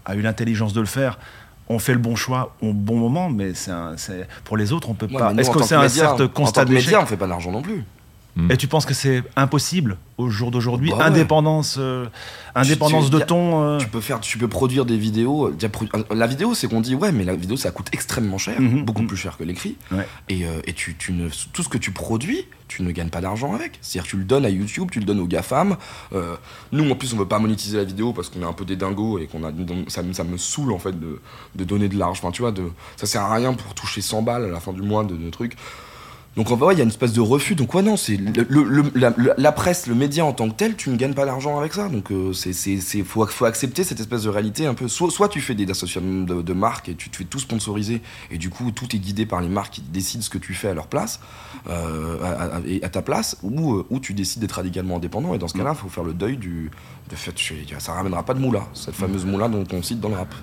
[0.05, 1.17] a eu l'intelligence de le faire,
[1.67, 5.07] ont fait le bon choix au bon moment, mais c'est pour les autres, on peut
[5.11, 5.33] Ouais, pas.
[5.33, 7.83] Est-ce que c'est un certain constat que média on fait pas d'argent non plus
[8.49, 11.03] Et tu penses que c'est impossible au jour d'aujourd'hui Bah ouais.
[11.03, 12.05] Indépendance, euh,
[12.53, 13.63] indépendance tu- de ton.
[13.63, 15.47] euh, Tu peux faire, tu peux produire des vidéos.
[15.47, 18.83] euh, La vidéo, c'est qu'on dit ouais, mais la vidéo, ça coûte extrêmement cher, Mhm,
[18.83, 19.07] beaucoup mhm.
[19.07, 19.77] plus cher que l'écrit.
[19.91, 20.05] Ouais.
[20.27, 23.21] Et, euh, et tu, tu ne, tout ce que tu produis, tu ne gagnes pas
[23.21, 23.79] d'argent avec.
[23.81, 25.77] C'est-à-dire, tu le donnes à YouTube, tu le donnes aux GAFAM.
[26.73, 28.75] Nous, en plus, on veut pas monétiser la vidéo parce qu'on est un peu des
[28.75, 29.51] dingos et qu'on a,
[29.87, 31.21] ça, me- ça me saoule en fait de,
[31.55, 32.19] de donner de l'argent.
[32.23, 32.63] Enfin, tu vois, de,
[32.97, 35.29] ça sert à rien pour toucher 100 balles à la fin du mois de, de
[35.29, 35.55] trucs.
[36.35, 37.55] Donc en vrai, il y a une espèce de refus.
[37.55, 40.75] Donc ouais, non, c'est le, le- le- la, presse, le média en tant que tel,
[40.75, 41.87] tu ne gagnes pas d'argent avec ça.
[41.87, 44.89] Donc euh, c'est c'est c'est faut, faut accepter cette espèce de réalité un peu.
[44.89, 48.01] Soit soit tu fais des associations de, de marques et tu te fais tout sponsoriser
[48.31, 50.67] et du coup tout est guidé par les marques qui décident ce que tu fais
[50.67, 51.21] à leur place,
[51.69, 55.33] euh, à, à- et à ta place, ou euh, ou tu décides d'être radicalement indépendant.
[55.35, 56.69] Et dans ce cas-là, il faut faire le deuil du
[57.09, 57.35] de fait.
[57.79, 60.33] Ça ramènera pas de moula, cette fameuse moula dont on cite dans le rap.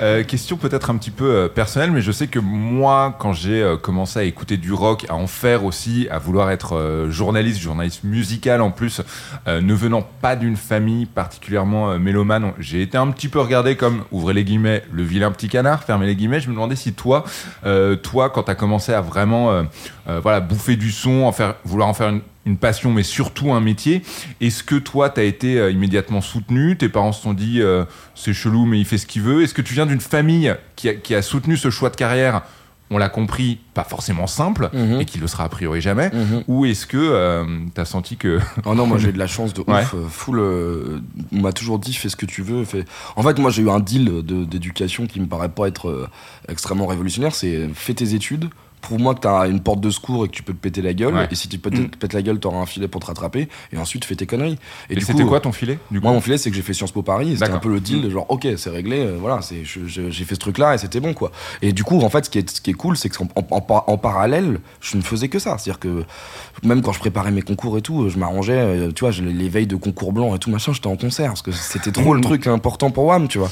[0.00, 3.62] Euh, question peut-être un petit peu euh, personnelle, mais je sais que moi, quand j'ai
[3.62, 8.04] euh, commencé à écouter du rock, à en faire aussi, à vouloir être journaliste, journaliste
[8.04, 9.00] musical en plus,
[9.46, 14.34] ne venant pas d'une famille particulièrement mélomane, j'ai été un petit peu regardé comme, ouvrez
[14.34, 16.40] les guillemets, le vilain petit canard, fermez les guillemets.
[16.40, 17.24] Je me demandais si toi,
[17.64, 19.64] euh, toi, quand tu as commencé à vraiment
[20.06, 24.02] voilà, bouffer du son, en vouloir en faire une, une passion, mais surtout un métier,
[24.40, 26.76] est-ce que toi, tu as été euh, immédiatement soutenu?
[26.76, 29.42] Tes parents se sont dit, euh, c'est chelou, mais il fait ce qu'il veut.
[29.42, 32.42] Est-ce que tu viens d'une famille qui a, qui a soutenu ce choix de carrière
[32.94, 35.00] on l'a compris, pas forcément simple, Mhm.
[35.00, 36.44] et qui le sera a priori jamais, Mhm.
[36.46, 37.42] ou est-ce que
[37.74, 38.38] tu as senti que...
[38.66, 39.80] Oh non, moi j'ai eu de la chance de Ouais.
[39.80, 39.94] ouf.
[39.94, 41.00] euh, Full, euh,
[41.32, 42.66] on m'a toujours dit fais ce que tu veux.
[42.66, 42.84] Fais...
[43.16, 46.06] En fait, moi j'ai eu un deal de- d'éducation qui me paraît pas être euh,
[46.50, 47.34] extrêmement révolutionnaire.
[47.34, 48.50] C'est fais tes études.
[48.82, 51.14] Prouve-moi que t'as une porte de secours et que tu peux te péter la gueule.
[51.14, 51.28] Ouais.
[51.30, 51.88] Et si tu peux te Mm.
[51.88, 53.48] péter la gueule, t'auras un filet pour te rattraper.
[53.72, 54.58] Et ensuite, fais tes conneries.
[54.90, 56.56] Et, Et, du c'était coup, quoi ton filet du coup moi, mon filet, c'est que
[56.56, 57.28] j'ai fait Sciences Po Paris.
[57.30, 57.56] C'était D'accord.
[57.56, 60.24] un peu le deal de genre, ok, c'est réglé, euh, voilà, c'est, je- je- j'ai
[60.24, 61.30] fait ce truc-là et c'était bon, quoi.
[61.62, 63.46] Et du coup, en fait, ce qui est, ce qui est cool, c'est qu'en en,
[63.50, 65.56] en- en parallèle, je ne faisais que ça.
[65.58, 66.04] C'est-à-dire que
[66.64, 69.66] même quand je préparais mes concours et tout, je m'arrangeais, euh, tu vois, les veilles
[69.68, 72.46] de concours blancs et tout, machin, j'étais en concert parce que c'était trop le truc
[72.48, 73.50] important pour WAM, tu vois.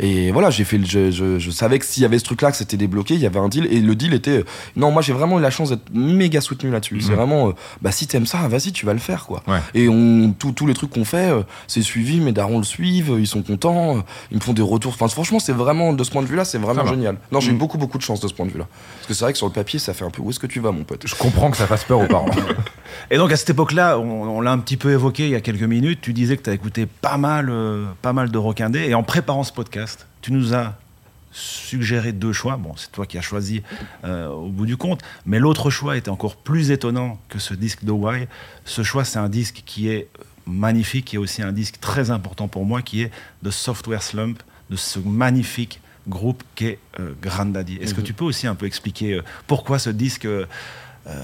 [0.00, 2.50] Et voilà, j'ai fait le, je, je, je savais que s'il y avait ce truc-là,
[2.50, 3.66] que c'était débloqué, il y avait un deal.
[3.70, 4.44] Et le deal était,
[4.76, 7.00] non, moi, j'ai vraiment eu la chance d'être méga soutenu là-dessus.
[7.00, 7.16] C'est Mhm.
[7.16, 9.42] vraiment, euh, bah, si t'aimes ça, vas-y, tu vas le faire, quoi.
[9.46, 9.58] Ouais.
[9.74, 13.14] Et on, tous tous les trucs qu'on fait, euh, c'est suivi, mes darons le suivent,
[13.18, 14.92] ils sont contents, euh, ils me font des retours.
[14.94, 17.16] Enfin, franchement, c'est vraiment, de ce point de vue-là, c'est vraiment génial.
[17.30, 17.58] Non, j'ai eu Mm.
[17.58, 18.66] beaucoup, beaucoup de chance de ce point de vue-là.
[18.96, 20.46] Parce que c'est vrai que sur le papier, ça fait un peu où est-ce que
[20.46, 21.02] tu vas, mon pote?
[21.06, 22.26] Je comprends que ça fasse peur aux parents.
[23.10, 25.40] Et donc à cette époque-là, on, on l'a un petit peu évoqué il y a
[25.40, 28.60] quelques minutes, tu disais que tu as écouté pas mal, euh, pas mal de rock
[28.60, 30.74] indé, et en préparant ce podcast, tu nous as
[31.32, 32.56] suggérer deux choix.
[32.56, 33.62] Bon, c'est toi qui as choisi
[34.04, 35.00] euh, au bout du compte.
[35.26, 38.28] Mais l'autre choix était encore plus étonnant que ce disque de Why.
[38.64, 40.08] Ce choix, c'est un disque qui est
[40.46, 43.10] magnifique, est aussi un disque très important pour moi, qui est
[43.44, 47.76] The Software Slump, de ce magnifique groupe qu'est euh, Grandaddy.
[47.76, 48.06] Est-ce que mhm.
[48.06, 50.46] tu peux aussi un peu expliquer euh, pourquoi ce disque euh,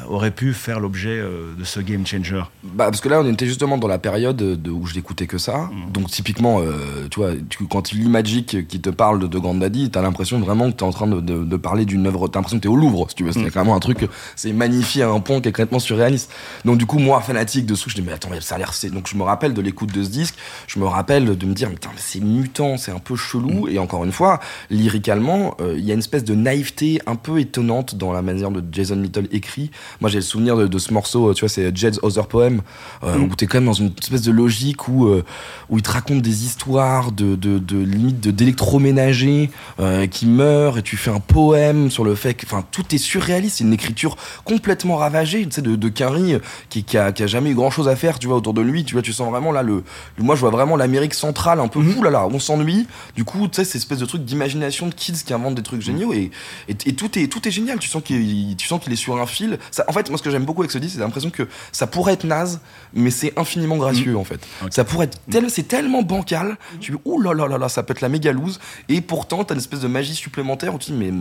[0.09, 3.47] aurait pu faire l'objet euh, de ce game changer bah, Parce que là, on était
[3.47, 5.71] justement dans la période de, où je n'écoutais que ça.
[5.73, 5.93] Mm.
[5.93, 7.33] Donc, typiquement, euh, tu vois,
[7.71, 10.83] quand tu lis Magic qui te parle de, de Grandaddy, t'as l'impression vraiment que t'es
[10.83, 12.29] en train de, de, parler d'une œuvre.
[12.29, 13.33] T'as l'impression que t'es au Louvre, si tu veux.
[13.33, 13.49] C'est mm.
[13.49, 16.33] vraiment un truc, c'est magnifié à un point qui est complètement surréaliste.
[16.65, 18.73] Donc, du coup, moi, fanatique de ce je dis, mais attends, mais ça a l'air.
[18.93, 20.35] Donc, je me rappelle de l'écoute de ce disque,
[20.67, 23.67] je me rappelle de me dire, mais, mais c'est mutant, c'est un peu chelou.
[23.67, 23.71] Mm.
[23.71, 27.95] Et encore une fois, lyricalement, il y a une espèce de naïveté un peu étonnante
[27.95, 29.68] dans la manière de Jason Little écrit
[30.01, 32.63] moi, j'ai le souvenir de, ce morceau, tu vois, c'est Jed's Other Poem,
[33.03, 33.25] euh, mm.
[33.25, 35.25] où t'es quand même dans une espèce de logique où, euh,
[35.69, 39.51] où il te raconte des histoires de, de, de limite d'électroménager
[39.81, 42.99] euh, qui meurt et tu fais un poème sur le fait que, enfin, tout est
[42.99, 43.59] surréaliste.
[43.59, 46.37] C'est une écriture complètement ravagée, tu sais, de, de Carrie
[46.69, 48.61] qui, qui, a, qui a jamais eu grand chose à faire, tu vois, autour de
[48.61, 48.85] lui.
[48.85, 49.83] Tu vois, tu sens vraiment là le,
[50.19, 52.87] moi, je vois vraiment l'Amérique centrale un peu, mm là là, on s'ennuie.
[53.17, 55.83] Du coup, tu sais, cette espèce de truc d'imagination de kids qui inventent des trucs
[55.83, 56.31] géniaux et,
[56.69, 57.79] et, tout est, tout est génial.
[57.79, 59.58] Tu sens qu'il, tu sens qu'il est sur un fil.
[59.71, 61.87] Ça, en fait, moi, ce que j'aime beaucoup avec ce disque, c'est l'impression que ça
[61.87, 62.61] pourrait être naze,
[62.95, 64.17] mais c'est infiniment gracieux, mm.
[64.17, 64.41] en fait.
[64.71, 66.57] Ça pourrait être tel, c'est tellement bancal.
[66.81, 68.61] Tu dis, ouh là là là là, ça peut être la méga loose.
[68.89, 71.13] Et pourtant, t'as une espèce de magie supplémentaire où tu dis, mais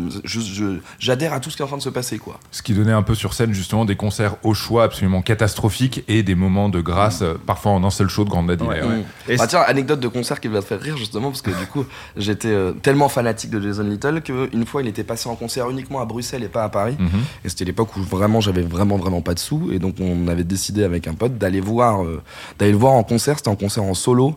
[1.00, 2.39] j'adhère à tout ce qui est en train de se passer, quoi.
[2.52, 6.23] Ce qui donnait un peu sur scène, justement, des concerts au choix absolument catastrophiques et
[6.23, 7.39] des moments de grâce, mm.
[7.45, 8.63] parfois en un seul show de Grande Daddy.
[8.63, 9.38] Mm.
[9.39, 11.86] Ah, tiens, anecdote de concert qui va te faire rire, justement, parce que du coup,
[12.15, 16.02] j'étais euh, tellement fanatique de Jason Little qu'une fois, il était passé en concert uniquement
[16.02, 16.97] à Bruxelles et pas à Paris.
[17.00, 17.45] Mm-hmm.
[17.45, 19.70] Et c'était l'époque où vraiment j'avais vraiment vraiment pas de sous.
[19.72, 22.22] Et donc on avait décidé avec un pote d'aller voir euh,
[22.60, 23.38] d'aller le voir en concert.
[23.38, 24.36] C'était un concert en solo.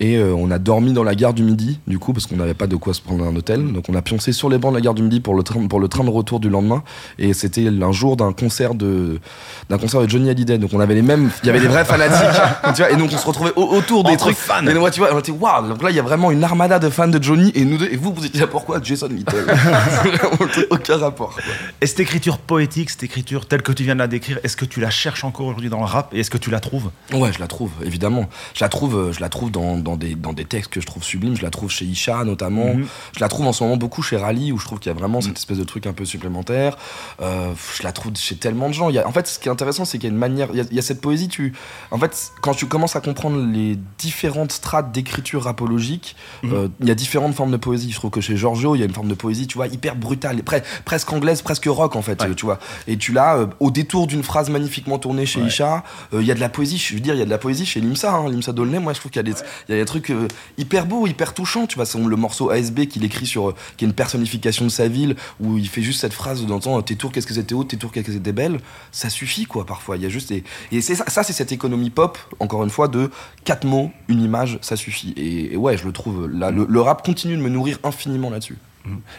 [0.00, 2.54] Et euh, on a dormi dans la gare du Midi du coup parce qu'on n'avait
[2.54, 3.72] pas de quoi se prendre un hôtel.
[3.72, 5.66] Donc on a pioncé sur les bancs de la gare du Midi pour le train
[5.66, 6.82] pour le train de retour du lendemain.
[7.18, 9.20] Et c'était un jour d'un concert de
[9.68, 10.58] d'un concert de Johnny Hallyday.
[10.58, 12.22] Donc on avait les mêmes il y avait des vrais fanatiques.
[12.74, 14.36] Tu vois et donc on se retrouvait autour des trucs.
[14.36, 14.66] fans.
[14.66, 16.78] Et moi tu vois on était waouh donc là il y a vraiment une armada
[16.78, 17.52] de fans de Johnny.
[17.54, 19.44] Et nous deux et vous vous étiez là pourquoi Jason Little?
[20.70, 21.36] Aucun rapport
[21.80, 24.64] et cette écriture poétique cette écriture telle que tu viens de la décrire, est-ce que
[24.64, 27.32] tu la cherches encore aujourd'hui dans le rap et est-ce que tu la trouves Ouais,
[27.32, 28.28] je la trouve, évidemment.
[28.54, 30.86] Je la trouve, euh, je la trouve dans, dans, des, dans des textes que je
[30.86, 31.36] trouve sublimes.
[31.36, 32.74] Je la trouve chez Isha notamment.
[32.74, 32.86] Mhm.
[33.14, 34.98] Je la trouve en ce moment beaucoup chez Rally où je trouve qu'il y a
[34.98, 35.36] vraiment cette mhm.
[35.36, 36.76] espèce de truc un peu supplémentaire.
[37.20, 38.88] Euh, je la trouve chez tellement de gens.
[38.88, 40.48] Il y a, en fait, ce qui est intéressant, c'est qu'il y a une manière.
[40.52, 41.28] Il y a, cette poésie.
[41.28, 41.52] Tu,
[41.90, 46.52] en fait, quand tu commences à comprendre les différentes strates d'écriture rapologique, mhm.
[46.52, 47.90] euh, il y a différentes formes de poésie.
[47.90, 49.96] Je trouve que chez Giorgio, il y a une forme de poésie, tu vois, hyper
[49.96, 50.42] brutale,
[50.84, 52.58] presque anglaise, presque rock en fait, tu vois.
[52.86, 53.21] Et tu l'as
[53.60, 55.84] au détour d'une phrase magnifiquement tournée chez Isha.
[56.12, 57.38] Euh, il y a de la poésie, je veux dire, il y a de la
[57.38, 58.78] poésie chez Limsa, hein, Limsa Dolnay.
[58.78, 61.66] Moi, je trouve qu'il y, y, a des trucs euh, hyper beaux, hyper touchants.
[61.66, 64.70] Tu vois, c'est le morceau ASB qu'il écrit sur, euh, qui est une personnification de
[64.70, 67.54] sa ville, où il fait juste cette phrase dans temps, tes tours, qu'est-ce que c'était
[67.54, 68.58] haut, tes tours, qu'est-ce que c'était belle.
[68.90, 69.96] Ça suffit, quoi, parfois.
[69.96, 72.88] Il y a juste et c'est ça, ça c'est cette économie pop, encore une fois,
[72.88, 73.10] de
[73.44, 75.12] quatre mots, une image, ça suffit.
[75.16, 76.28] Et, ouais, je le trouve.
[76.28, 78.58] Là, le, rap continue de me nourrir infiniment là-dessus.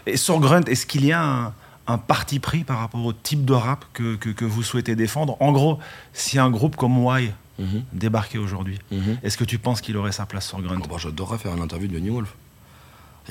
[0.05, 1.53] Et sur Grunt, est-ce qu'il y a un
[1.87, 5.51] un parti pris par rapport au type de rap que, que, vous souhaitez défendre En
[5.51, 5.79] gros,
[6.13, 7.83] si un groupe comme Y mhm.
[7.93, 9.17] débarquait aujourd'hui, mhm.
[9.23, 10.79] est-ce que tu penses qu'il aurait sa place sur Grunt?
[10.83, 12.33] Oh, bah, J'adorerais faire une interview de New Wolf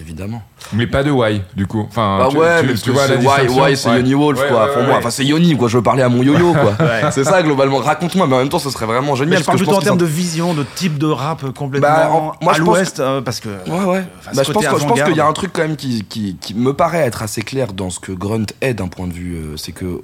[0.00, 0.42] évidemment.
[0.72, 1.86] Mais pas de Why, du coup.
[1.88, 4.72] Enfin, bah ouais, mais tu vois la Why, why c'est Yoni Wolf, quoi.
[4.72, 5.68] pour moi, enfin, c'est Yoni, quoi.
[5.68, 7.10] Je veux parler à mon yo-yo, quoi.
[7.10, 7.78] c'est ça, globalement.
[7.78, 9.34] Raconte-moi, mais en même temps, ce serait vraiment génial.
[9.34, 12.54] Mais je parle plutôt en termes de vision, de type de rap complètement bah, moi,
[12.54, 13.48] à l'ouest, euh, parce que.
[13.48, 14.04] Ouais, ouais.
[14.34, 16.54] Bah, je pense, je pense qu'il y a un truc quand même qui, qui, qui,
[16.54, 19.34] me paraît être assez clair dans ce que Grunt est d'un point de vue.
[19.34, 20.02] Euh, c'est que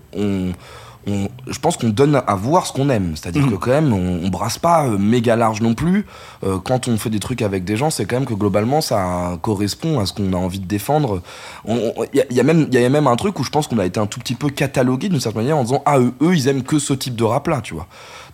[1.06, 3.14] on je pense qu'on donne à voir ce qu'on aime.
[3.16, 3.50] C'est-à-dire mm.
[3.50, 6.06] que quand même, on, brasse pas euh, méga large non plus.
[6.44, 9.38] Euh, quand on fait des trucs avec des gens, c'est quand même que globalement, ça
[9.42, 11.22] correspond à ce qu'on a envie de défendre.
[11.66, 13.98] Il y, a même, y a même un truc où je pense qu'on a été
[13.98, 16.62] un tout petit peu catalogué d'une certaine manière en disant ah eux, eux, ils aiment
[16.62, 17.86] que ce type de rap là, tu vois.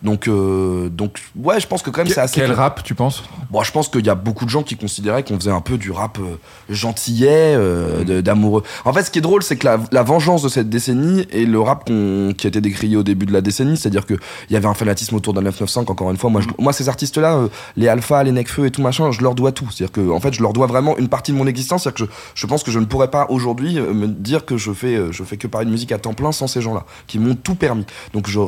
[0.05, 2.41] Donc, euh, donc ouais, je pense que quand même c'est assez.
[2.41, 3.23] Quel rap, tu penses?
[3.49, 5.77] Bon, je pense qu'il y a beaucoup de gens qui considéraient qu'on faisait un peu
[5.77, 6.37] du rap euh,
[6.69, 8.63] gentillet, euh, d'amoureux.
[8.85, 11.59] En fait, ce qui est drôle, c'est que la, vengeance de cette décennie est le
[11.59, 14.73] rap qui a été décrié au début de la décennie, c'est-à-dire qu'il y avait un
[14.73, 15.91] fanatisme autour d'un 995.
[15.91, 17.47] Encore une fois, moi, moi ces artistes-là,
[17.77, 19.67] les Alpha, les Necfeu et tout machin, je leur dois tout.
[19.71, 21.83] C'est-à-dire que, en fait, je leur dois vraiment une partie de mon existence.
[21.83, 24.71] C'est-à-dire que je, je, pense que je ne pourrais pas aujourd'hui me dire que je
[24.73, 27.35] fais, je fais que parler de musique à temps plein sans ces gens-là, qui m'ont
[27.35, 27.85] tout permis.
[28.13, 28.39] Donc, je,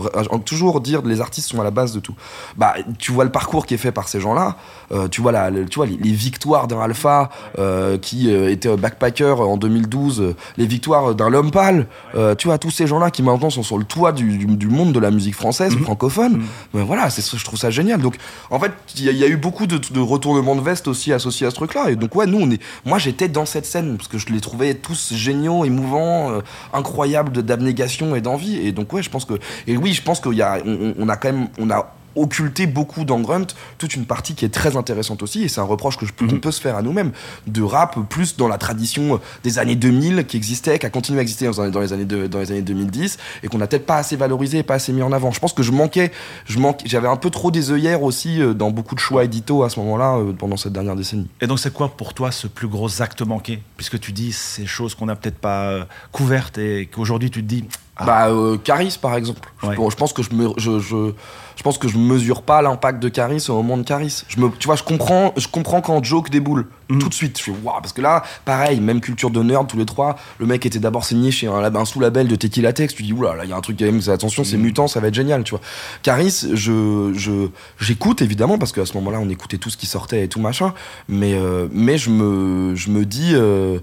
[0.45, 2.15] toujours dire les artistes sont à la base de tout.
[2.57, 4.57] Bah, tu vois le parcours qui est fait par ces gens-là.
[4.91, 9.35] Euh, tu vois la, tu vois les, victoires d'un Alpha euh, qui euh, était backpacker
[9.39, 11.87] en 2012, les victoires d'un Lompal.
[12.37, 14.93] tu vois tous ces gens-là qui maintenant sont sur le toit du, du- du monde
[14.93, 15.83] de la musique française, Mhm.
[15.83, 16.33] francophone.
[16.37, 16.45] Mhm.
[16.75, 17.99] Ben voilà, c'est je trouve ça génial.
[18.01, 18.15] Donc,
[18.51, 20.87] en fait, il y, a- il y a eu beaucoup de, de retournements de veste
[20.87, 21.89] aussi associés à ce truc-là.
[21.89, 22.61] Et donc, ouais, nous, on est.
[22.85, 26.41] Moi, j'étais dans cette scène parce que je les trouvais tous géniaux, émouvants, euh,
[26.73, 28.57] incroyables d'abnégation et d'envie.
[28.57, 29.33] Et donc, ouais, je pense que.
[29.65, 30.59] Et oui, je pense qu'il y a.
[30.99, 31.47] On a quand même.
[31.59, 35.47] On a occulté beaucoup dans Grunt toute une partie qui est très intéressante aussi et
[35.47, 37.11] c'est un reproche que je, qu'on peut se faire à nous-mêmes
[37.47, 41.21] de rap plus dans la tradition des années 2000 qui existait qui a continué à
[41.21, 43.85] exister dans, les- dans les années de- dans les années 2010 et qu'on n'a peut-être
[43.85, 45.31] pas assez valorisé et pas assez mis en avant.
[45.31, 46.11] Je pense que je manquais
[46.45, 49.63] je manquais j'avais un peu trop des œillères aussi euh, dans beaucoup de choix édito
[49.63, 51.27] à ce moment-là euh, pendant cette dernière décennie.
[51.41, 53.61] Et donc, c'est quoi pour toi ce plus gros acte manqué?
[53.77, 57.47] Puisque tu dis ces choses qu'on n'a peut-être pas euh, couvertes et qu'aujourd'hui tu te
[57.47, 57.65] dis.
[57.99, 59.49] Ah, Bah, euh, Caris, par exemple.
[59.61, 59.75] Je- Ouais.
[59.75, 61.11] bon, Je, pense que je, me, je, je,
[61.55, 64.23] je pense que je mesure pas l'impact de Caris au moment de Caris.
[64.27, 66.67] Je me, tu vois, je comprends, je comprends quand Joke déboule.
[66.89, 66.99] Mhm.
[66.99, 67.37] Tout de suite.
[67.39, 70.15] Je fais waouh, parce que là, pareil, même culture de nerd, tous les trois.
[70.39, 72.93] Le mec était d'abord signé chez un, un sous-label de Tequila Tex.
[72.93, 74.63] Tu dis, oula, là, il y a un truc quand même, attention, c'est Mhm.
[74.63, 75.61] mutant, ça va être génial, tu vois.
[76.03, 77.47] Caris, je, je,
[77.79, 80.73] j'écoute évidemment, parce qu'à ce moment-là, on écoutait tout ce qui sortait et tout machin.
[81.09, 83.79] Mais, euh, mais je me, je me dis, euh,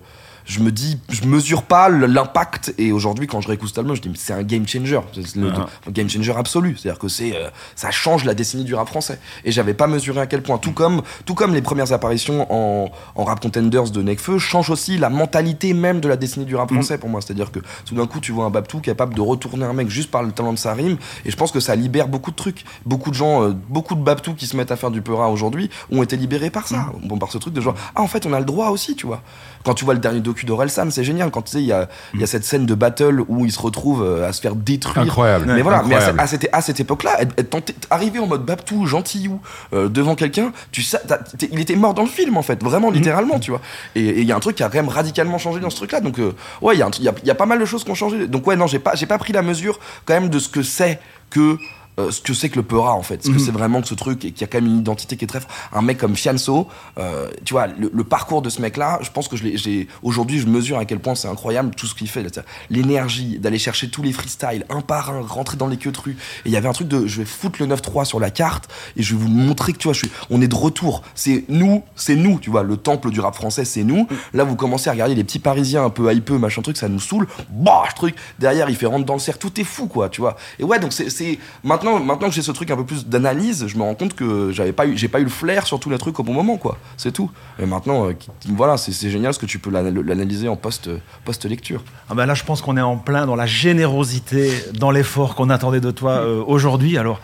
[0.46, 2.74] je me dis, je mesure pas l'impact.
[2.78, 5.00] Et aujourd'hui, quand je réécoute cet album, je dis, mais c'est un game changer.
[5.14, 5.66] C'est le, Ah.
[5.88, 6.76] un game changer absolu.
[6.78, 9.18] C'est-à-dire que c'est, euh, ça change la décennie du rap français.
[9.44, 10.58] Et j'avais pas mesuré à quel point.
[10.58, 14.98] Tout comme, tout comme les premières apparitions en, en rap contenders de Nekfeu changent aussi
[14.98, 16.74] la mentalité même de la décennie du rap Mm.
[16.74, 17.20] français pour moi.
[17.20, 20.10] C'est-à-dire que tout d'un coup, tu vois un Babtou capable de retourner un mec juste
[20.10, 20.96] par le talent de sa rime.
[21.24, 22.64] Et je pense que ça libère beaucoup de trucs.
[22.84, 25.70] Beaucoup de gens, euh, beaucoup de Babtou qui se mettent à faire du peura aujourd'hui
[25.90, 26.92] ont été libérés par ça.
[27.02, 29.06] Bon, par ce truc de genre, ah, en fait, on a le droit aussi, tu
[29.06, 29.22] vois.
[29.64, 31.30] Quand tu vois le dernier docu d'Orelsan, c'est génial.
[31.30, 33.60] Quand tu sais, il y a, y a cette scène de battle où il se
[33.60, 35.46] retrouve euh, à se faire détruire Incroyable.
[35.46, 37.20] mais voilà, mais à, cette, à cette époque-là,
[37.90, 39.40] arriver en mode Babtou, gentillou,
[39.72, 40.98] euh, devant quelqu'un, tu sais,
[41.50, 43.60] il était mort dans le film en fait, vraiment littéralement, tu vois.
[43.94, 46.00] Et il y a un truc qui a quand même radicalement changé dans ce truc-là.
[46.00, 46.90] Donc euh, ouais, il y, a
[47.24, 48.26] y y pas mal de choses qui ont changé.
[48.26, 50.62] Donc ouais, non, j'ai pas, j'ai pas pris la mesure quand même de ce que
[50.62, 50.98] c'est
[51.30, 51.58] que
[51.98, 53.38] euh, ce que c'est que le Peura en fait, ce que Mhm.
[53.38, 55.40] c'est vraiment que ce truc et qui a quand même une identité qui est très
[55.40, 55.52] forte.
[55.72, 59.28] Un mec comme Fianso, euh, tu vois, le, le parcours de ce mec-là, je pense
[59.28, 62.08] que je l'ai, j'ai, aujourd'hui je mesure à quel point c'est incroyable tout ce qu'il
[62.08, 62.22] fait.
[62.22, 62.30] là.
[62.70, 66.16] L'énergie d'aller chercher tous les freestyles un par un, rentrer dans les queues de rue.
[66.44, 68.68] Et il y avait un truc de, je vais foutre le 9-3 sur la carte
[68.96, 71.02] et je vais vous montrer que tu vois, je suis, on est de retour.
[71.14, 74.08] C'est nous, c'est nous, tu vois, le temple du rap français, c'est nous.
[74.32, 77.00] Là, vous commencez à regarder les petits Parisiens un peu hypeux, machin truc, ça nous
[77.00, 77.26] saoule.
[77.50, 78.14] Bah, truc.
[78.38, 80.36] Derrière, il fait rentrer dans le cercle, tout est fou, quoi, tu vois.
[80.58, 81.38] Et ouais, donc c'est, c'est
[81.84, 84.50] maintenant, maintenant que j'ai ce truc un peu plus d'analyse, je me rends compte que
[84.52, 86.56] j'avais pas eu, j'ai pas eu le flair sur tous les trucs au bon moment,
[86.56, 86.78] quoi.
[86.96, 87.30] C'est tout.
[87.58, 88.12] Et maintenant, euh,
[88.48, 90.90] voilà, c'est, génial ce que tu peux l'ana- l'analyser en post,
[91.24, 91.82] post lecture.
[92.10, 95.50] Ah ben là, je pense qu'on est en plein dans la générosité, dans l'effort qu'on
[95.50, 96.96] attendait de toi euh, aujourd'hui.
[96.98, 97.20] Alors,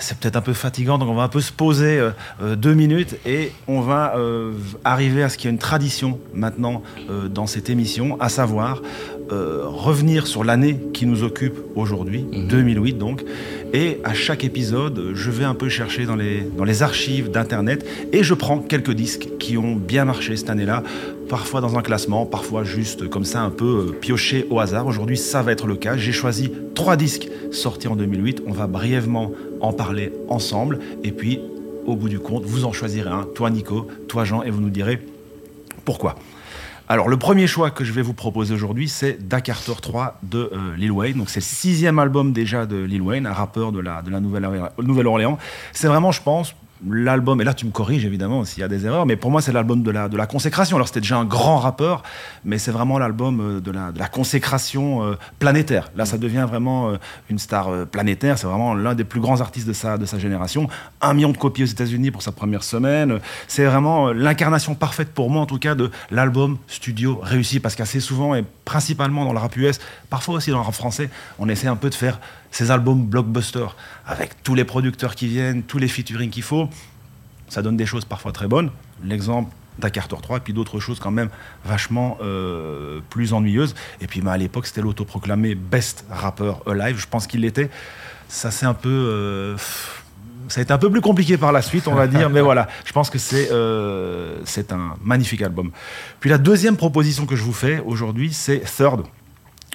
[0.00, 2.10] c'est peut-être un peu fatigant, donc on va un peu se poser euh,
[2.42, 4.52] euh, deux minutes et on va euh,
[4.84, 8.80] arriver à ce qu'il y a une tradition maintenant euh, dans cette émission, à savoir
[9.32, 12.48] euh, revenir sur l'année qui nous occupe aujourd'hui, Mhm.
[12.48, 13.24] 2008 donc.
[13.74, 17.84] Et à chaque épisode, je vais un peu chercher dans les, dans les archives d'Internet
[18.12, 20.82] et je prends quelques disques qui ont bien marché cette année-là,
[21.28, 24.86] parfois dans un classement, parfois juste comme ça un peu euh, pioché au hasard.
[24.86, 25.96] Aujourd'hui, ça va être le cas.
[25.98, 28.42] J'ai choisi trois disques sortis en 2008.
[28.46, 30.78] On va brièvement en parler ensemble.
[31.04, 31.40] Et puis,
[31.86, 34.70] au bout du compte, vous en choisirez un, toi Nico, toi Jean, et vous nous
[34.70, 34.98] direz
[35.84, 36.16] pourquoi.
[36.90, 40.74] Alors, le premier choix que je vais vous proposer aujourd'hui, c'est Dakarter 3 de euh,
[40.76, 41.18] Lil Wayne.
[41.18, 44.20] Donc, c'est le sixième album déjà de Lil Wayne, un rappeur de la, de la
[44.20, 44.48] Nouvelle-
[44.82, 45.38] Nouvelle-Orléans.
[45.72, 46.54] c'est vraiment, je pense,
[46.86, 49.40] l'album, et là tu me corriges évidemment s'il y a des erreurs, mais pour moi
[49.40, 50.76] c'est l'album de la, de la consécration.
[50.76, 52.02] Alors c'était déjà un grand rappeur,
[52.44, 55.90] mais c'est vraiment l'album euh, de la, de la consécration euh, planétaire.
[55.96, 56.96] Là ça devient vraiment euh,
[57.30, 60.68] une star planétaire, c'est vraiment l'un des plus grands artistes de sa, de sa génération.
[61.00, 63.18] Un million de copies aux États-Unis pour sa première semaine.
[63.46, 68.00] C'est vraiment l'incarnation parfaite pour moi en tout cas de l'album studio réussi, parce qu'assez
[68.00, 69.78] souvent et principalement dans le rap US,
[70.10, 73.76] parfois aussi dans le rap français, on essaie un peu de faire ces albums blockbusters
[74.06, 76.68] avec tous les producteurs qui viennent, tous les featuring qu'il faut.
[77.48, 78.70] Ça donne des choses parfois très bonnes.
[79.02, 81.30] L'exemple Dakarter 3, et puis d'autres choses quand même
[81.64, 83.74] vachement euh, plus ennuyeuses.
[84.00, 86.98] Et puis bah, à l'époque, c'était l'autoproclamé best rapper alive.
[86.98, 87.70] Je pense qu'il l'était.
[88.28, 88.88] Ça c'est un peu.
[88.88, 89.56] euh,
[90.48, 92.68] ça a été un peu plus compliqué par la suite, on va dire, mais voilà,
[92.86, 95.70] je pense que c'est euh, un magnifique album.
[96.20, 99.02] Puis la deuxième proposition que je vous fais aujourd'hui, c'est Third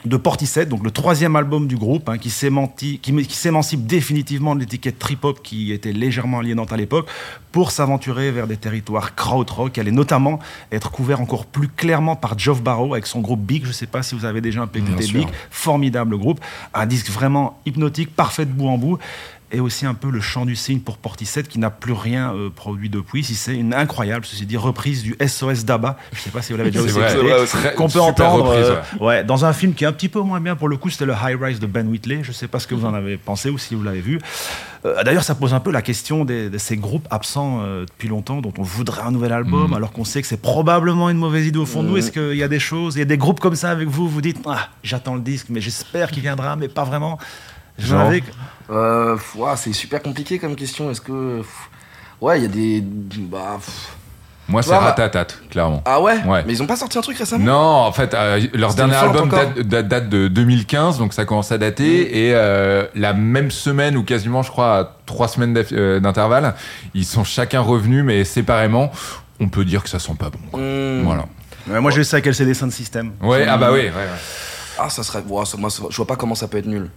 [0.05, 5.41] de Portishead, donc le troisième album du groupe, hein, qui s'émancipe définitivement de l'étiquette trip-hop
[5.41, 7.07] qui était légèrement aliénante à l'époque,
[7.51, 9.77] pour s'aventurer vers des territoires krautrock.
[9.77, 10.39] Est notamment
[10.71, 13.63] être couvert encore plus clairement par Geoff Barrow avec son groupe Big.
[13.63, 15.07] Je ne sais pas si vous avez déjà un peu écouté.
[15.07, 15.27] Big.
[15.51, 16.39] Formidable groupe.
[16.73, 18.97] Un disque vraiment hypnotique, parfait de bout en bout.
[19.53, 22.49] Et aussi un peu le chant du cygne pour Portishead qui n'a plus rien euh,
[22.49, 25.97] produit depuis, si c'est une incroyable, ceci dit, reprise du SOS d'Abba.
[26.11, 28.65] Je sais pas si vous l'avez déjà écouté, qu'on peut entendre reprise,
[28.99, 30.89] euh, ouais, dans un film qui est un petit peu moins bien pour le coup,
[30.89, 32.19] c'était le High Rise de Ben Whitley.
[32.23, 34.19] Je sais pas ce que vous en avez pensé ou si vous l'avez vu.
[34.85, 38.41] Euh, D'ailleurs, ça pose un peu la question des- de ces groupes absents depuis longtemps,
[38.41, 39.73] dont on voudrait un nouvel album, Mm.
[39.75, 41.93] alors qu'on sait que c'est probablement une mauvaise idée au fond de nous.
[41.93, 41.97] Mm.
[41.97, 44.09] Est-ce qu'il y a des choses, il y a des groupes comme ça avec vous,
[44.09, 47.19] vous dites, ah, j'attends le disque, mais j'espère qu'il viendra, mais pas vraiment.
[47.77, 48.23] Genre avez-
[48.69, 49.17] Euh,
[49.55, 50.89] c'est super compliqué comme question.
[50.91, 51.41] Est-ce que.
[52.21, 52.81] Ouais, il y a des.
[53.21, 53.57] Bah.
[53.57, 53.95] pff.
[54.49, 55.81] Moi, c'est Ratatat, clairement.
[55.85, 56.43] Ah ouais, Ouais.
[56.45, 57.45] Mais ils ont pas sorti un truc récemment?
[57.45, 57.53] Non,
[57.87, 61.57] en fait, euh, leur dernier album date, date- date de 2015, donc ça commence à
[61.57, 62.27] dater.
[62.27, 66.55] Et euh, la même semaine, ou quasiment, je crois, à trois semaines d'intervalle,
[66.93, 68.91] ils sont chacun revenus, mais séparément.
[69.39, 70.39] On peut dire que ça sent pas bon.
[70.51, 70.59] quoi.
[70.61, 71.03] Hmm.
[71.03, 71.25] Voilà.
[71.69, 73.13] Ouais, moi, j'ai ça avec LCD Sound System.
[73.21, 74.19] Ouais, ah bah oui, ouais, ouais.
[74.77, 75.23] Ah, ça serait.
[75.45, 76.89] ça- moi, ça- je vois pas comment ça peut être nul.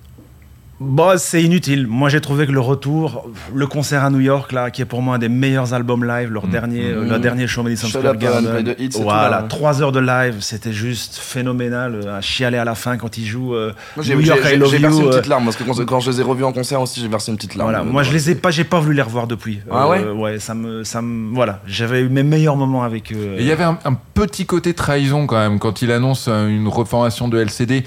[0.79, 1.87] Bon, c'est inutile.
[1.87, 5.01] Moi, j'ai trouvé que le retour, le concert à New York, là, qui est pour
[5.01, 7.09] moi un des meilleurs albums live, leur dernier, euh, Mm.
[7.09, 8.63] leur dernier show Madison Square Garden.
[9.01, 9.49] Voilà, là, ouais.
[9.49, 11.95] trois heures de live, c'était juste phénoménal.
[12.05, 14.41] euh, À chialer à la fin quand ils jouent euh, Moi, j'ai New j'ai- York,
[14.45, 15.03] I j'ai- Love j'ai versé You.
[15.05, 17.01] une euh, petite larme parce que quand, quand je les ai revus en concert aussi,
[17.01, 17.71] j'ai versé une petite larme.
[17.71, 19.61] Voilà, moi je les ai pas, j'ai pas voulu les revoir depuis.
[19.71, 23.37] Ah ouais Ouais, ça me, ça me, voilà, j'avais eu mes meilleurs moments avec eux.
[23.39, 26.69] Et il y avait un, un petit côté trahison quand même quand il annonce une
[26.69, 27.85] reformation de LCD.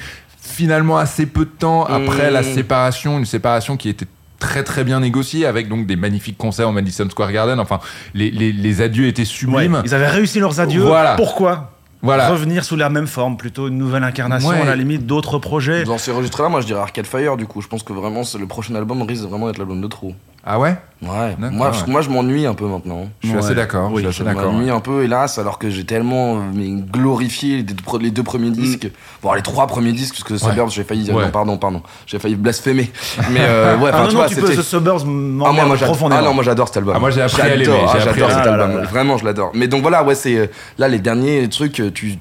[0.50, 2.34] Finalement, assez peu de temps après Mmh.
[2.34, 4.08] la séparation, une séparation qui était
[4.40, 7.60] très très bien négociée avec donc des magnifiques concerts au Madison Square Garden.
[7.60, 7.80] Enfin,
[8.14, 9.82] les, les, les adieux étaient Ouais, sublimes.
[9.86, 10.82] ils avaient réussi leurs adieux.
[10.82, 11.16] Voilà.
[11.16, 11.72] Pourquoi
[12.02, 12.30] Voilà.
[12.30, 14.62] Revenir sous la même forme, plutôt une nouvelle incarnation, Ouais.
[14.62, 15.84] à la limite d'autres projets.
[15.84, 17.62] Dans ces registres-là, moi je dirais Arcade Fire du coup.
[17.62, 20.14] Je pense que vraiment c'est- le prochain album risque vraiment d'être l'album de trop.
[20.46, 21.36] Ah ouais Ouais.
[21.52, 23.08] Moi, je- moi je m'ennuie un peu maintenant.
[23.22, 23.42] Je suis Ouais.
[23.44, 23.90] assez d'accord.
[23.94, 24.52] Oui, je suis Je assez d'accord.
[24.52, 28.24] m'ennuie un peu, hélas, alors que j'ai tellement euh, mais, glorifié les deux, les deux
[28.24, 28.90] premiers disques.
[29.24, 31.10] Bon, les trois premiers disques, parce que Suburbs, j'ai failli.
[31.12, 31.24] Ouais.
[31.24, 31.82] Non, pardon, pardon.
[32.06, 32.92] J'ai failli blasphémer.
[33.32, 35.78] Mais euh, ouais, Ah non, tu non, vois, tu peux, ce Suburbs Ah, moi, moi,
[35.78, 36.20] profondément.
[36.22, 36.94] ah non, moi j'adore cet album.
[36.98, 38.18] Ah, moi, j'ai appris à l'aimer, J'adore, ah, cet.
[38.48, 38.78] Ah album.
[38.82, 38.86] là.
[38.88, 39.52] Vraiment, je l'adore.
[39.54, 41.82] Mais donc voilà, ouais, c'est euh, là les derniers trucs.
[41.94, 42.18] Tu,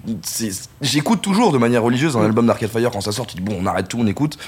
[0.81, 3.27] j'écoute toujours de manière religieuse un album d'Arcade Fire quand ça sort.
[3.27, 4.39] Tu dis bon, on arrête tout, on écoute.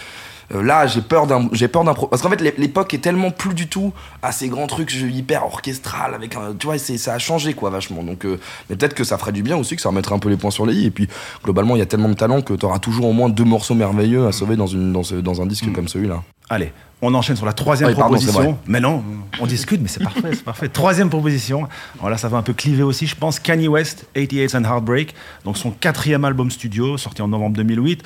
[0.52, 3.30] Euh, là, j'ai peur d'un, j'ai peur d'un parce qu'en fait l'é- l'époque est tellement
[3.30, 3.92] plus du tout
[4.22, 7.70] à ces grands trucs hyper orchestral avec un, tu vois, c'est ça a changé quoi
[7.70, 8.02] vachement.
[8.02, 8.38] Donc, euh,
[8.68, 10.50] mais peut-être que ça ferait du bien aussi, que ça remettrait un peu les points
[10.50, 10.86] sur les i.
[10.86, 11.08] Et puis
[11.44, 13.74] globalement, il y a tellement de talent que tu auras toujours au moins deux morceaux
[13.74, 16.22] merveilleux à sauver dans une, dans, ce- dans un disque comme celui-là.
[16.48, 18.58] Allez, on enchaîne sur la troisième Oui, c'est proposition.
[18.66, 19.04] mais non,
[19.40, 20.68] on discute, mais c'est parfait, c'est parfait.
[20.68, 21.68] Troisième proposition.
[22.00, 23.38] Alors là, ça va un peu cliver aussi, je pense.
[23.38, 28.02] Kanye West, 88 and Heartbreak, donc son quatrième album studio, sorti en novembre 2008.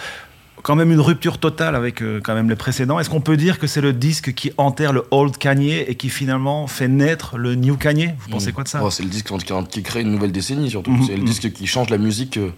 [0.65, 2.99] Quand même une rupture totale avec euh, quand même les précédents.
[2.99, 6.09] Est-ce qu'on peut dire que c'est le disque qui enterre le old Kanye et qui
[6.09, 8.15] finalement fait naître le new Kanye?
[8.19, 8.81] Vous pensez quoi de ça?
[8.83, 9.31] Oh, C'est le disque
[9.69, 10.91] qui, crée une nouvelle décennie surtout.
[10.91, 11.27] Mhm, c'est le mhm.
[11.27, 12.49] disque qui change la musique euh,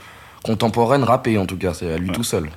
[0.44, 1.74] contemporaine rappée en tout cas.
[1.74, 2.14] C'est à lui Ouais.
[2.14, 2.48] tout seul.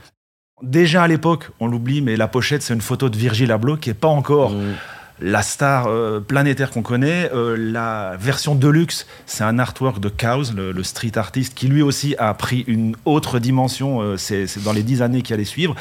[0.61, 3.89] Déjà à l'époque, on l'oublie, mais la pochette, c'est une photo de Virgil Abloh qui
[3.89, 4.75] est pas encore Mm.
[5.21, 7.29] La star euh, planétaire qu'on connaît.
[7.33, 11.81] Euh, la version deluxe, c'est un artwork de Chaos, le, le street artist, qui lui
[11.81, 14.01] aussi a pris une autre dimension.
[14.01, 15.75] euh, c'est dans les dix années qui allaient suivre.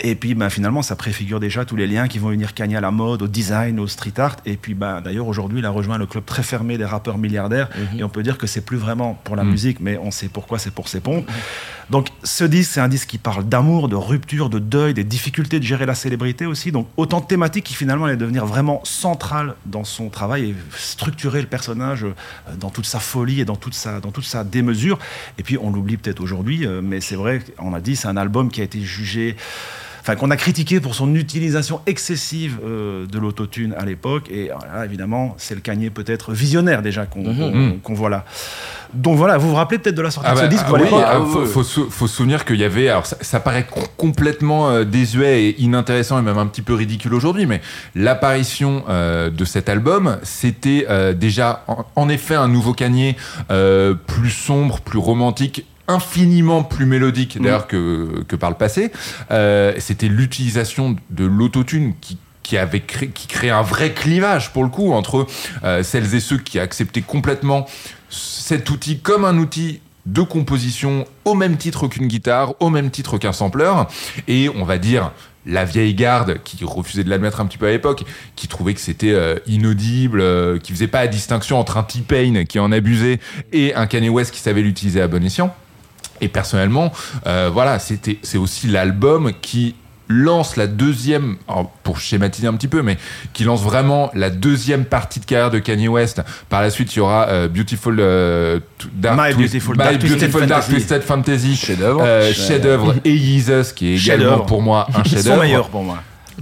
[0.00, 2.80] Et puis ben, finalement, ça préfigure déjà tous les liens qui vont unir Kanye à
[2.80, 4.36] la mode, au design, au street art.
[4.44, 7.68] Et puis ben, d'ailleurs, aujourd'hui, il a rejoint le club très fermé des rappeurs milliardaires.
[7.92, 8.00] Mhm.
[8.00, 9.50] Et on peut dire que c'est plus vraiment pour la Mhm.
[9.50, 11.26] musique, mais on sait pourquoi c'est pour ses pompes.
[11.90, 15.58] Donc ce disque, c'est un disque qui parle d'amour, de rupture, de deuil, des difficultés
[15.60, 16.72] de gérer la célébrité aussi.
[16.72, 21.40] Donc autant de thématiques qui finalement allaient devenir vraiment centrales dans son travail et structurer
[21.42, 22.12] le personnage euh,
[22.58, 24.98] dans toute sa folie et dans toute sa, dans toute sa démesure.
[25.38, 28.16] Et puis on l'oublie peut-être aujourd'hui, euh, mais c'est vrai, on a dit, c'est un
[28.16, 29.36] album qui a été jugé
[30.06, 34.26] enfin qu'on a critiqué pour son utilisation excessive euh, de l'autotune à l'époque.
[34.30, 37.80] Et euh, là, évidemment, c'est le Kanye peut-être visionnaire déjà qu'on Mhm.
[37.82, 38.26] qu'on- voit là.
[38.92, 40.72] Donc voilà, vous vous rappelez peut-être de la sortie Ah de ce bah, disque ah
[40.74, 41.46] oui, l'époque ah, faut, oui.
[41.46, 42.88] faut sou- faut se souvenir qu'il y avait.
[42.90, 46.74] Alors, ça, ça paraît com- complètement euh, désuet et inintéressant et même un petit peu
[46.74, 47.60] ridicule aujourd'hui, mais
[47.94, 53.16] l'apparition euh, de cet album, c'était euh, déjà en, en effet un nouveau Kanye
[53.50, 58.90] euh, plus sombre, plus romantique infiniment plus mélodique d'ailleurs que, que par le passé.
[59.30, 64.62] Euh, c'était l'utilisation de l'autotune qui qui avait créé, qui crée un vrai clivage pour
[64.64, 65.26] le coup entre
[65.64, 67.66] euh, celles et ceux qui acceptaient complètement
[68.10, 73.16] cet outil comme un outil de composition au même titre qu'une guitare, au même titre
[73.16, 73.72] qu'un sampler,
[74.28, 75.10] et on va dire
[75.46, 78.04] la vieille garde qui refusait de l'admettre un petit peu à l'époque,
[78.36, 82.44] qui trouvait que c'était euh, inaudible, euh, qui faisait pas la distinction entre un T-Pain
[82.44, 83.20] qui en abusait
[83.52, 85.54] et un Kanye West qui savait l'utiliser à bon escient.
[86.24, 86.90] Et personnellement,
[87.26, 89.74] euh, voilà, c'était c'est aussi l'album qui
[90.08, 91.36] lance la deuxième,
[91.82, 92.98] pour schématiser un petit peu, mais
[93.32, 96.22] qui lance vraiment la deuxième partie de carrière de Kanye West.
[96.50, 98.60] Par la suite, il y aura euh, Beautiful euh,
[98.94, 100.72] Dark My Twist- Beautiful My Dark Twisted Beautiful Dark Fantasy.
[100.74, 102.00] Twisted Fantasy, Chef-d'œuvre.
[102.04, 105.42] euh, chef-d'œuvre et Jesus qui est également pour moi un Son chef-d'œuvre.
[105.42, 105.98] meilleur pour moi.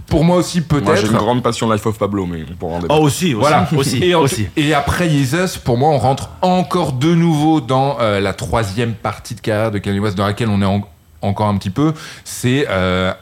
[0.07, 1.13] Pour moi aussi, Moi, j'ai une peut-être.
[1.23, 3.01] grande passion Life of Pablo, mais on pourra en débattre.
[3.01, 3.35] Oh, aussi, aussi.
[3.35, 3.69] Voilà.
[3.77, 4.47] aussi, et, en- aussi.
[4.57, 9.35] et après Jesus, pour moi, on rentre encore de nouveau dans euh, la troisième partie
[9.35, 10.87] de carrière de Kanye West, dans laquelle on est en-
[11.21, 11.93] encore un petit peu.
[12.25, 13.13] C'est, euh,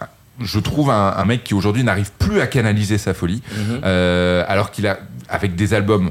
[0.41, 3.81] je trouve, un, un mec qui aujourd'hui n'arrive plus à canaliser sa folie, Mhm.
[3.85, 4.99] euh, alors qu'il a,
[5.29, 6.11] avec des albums.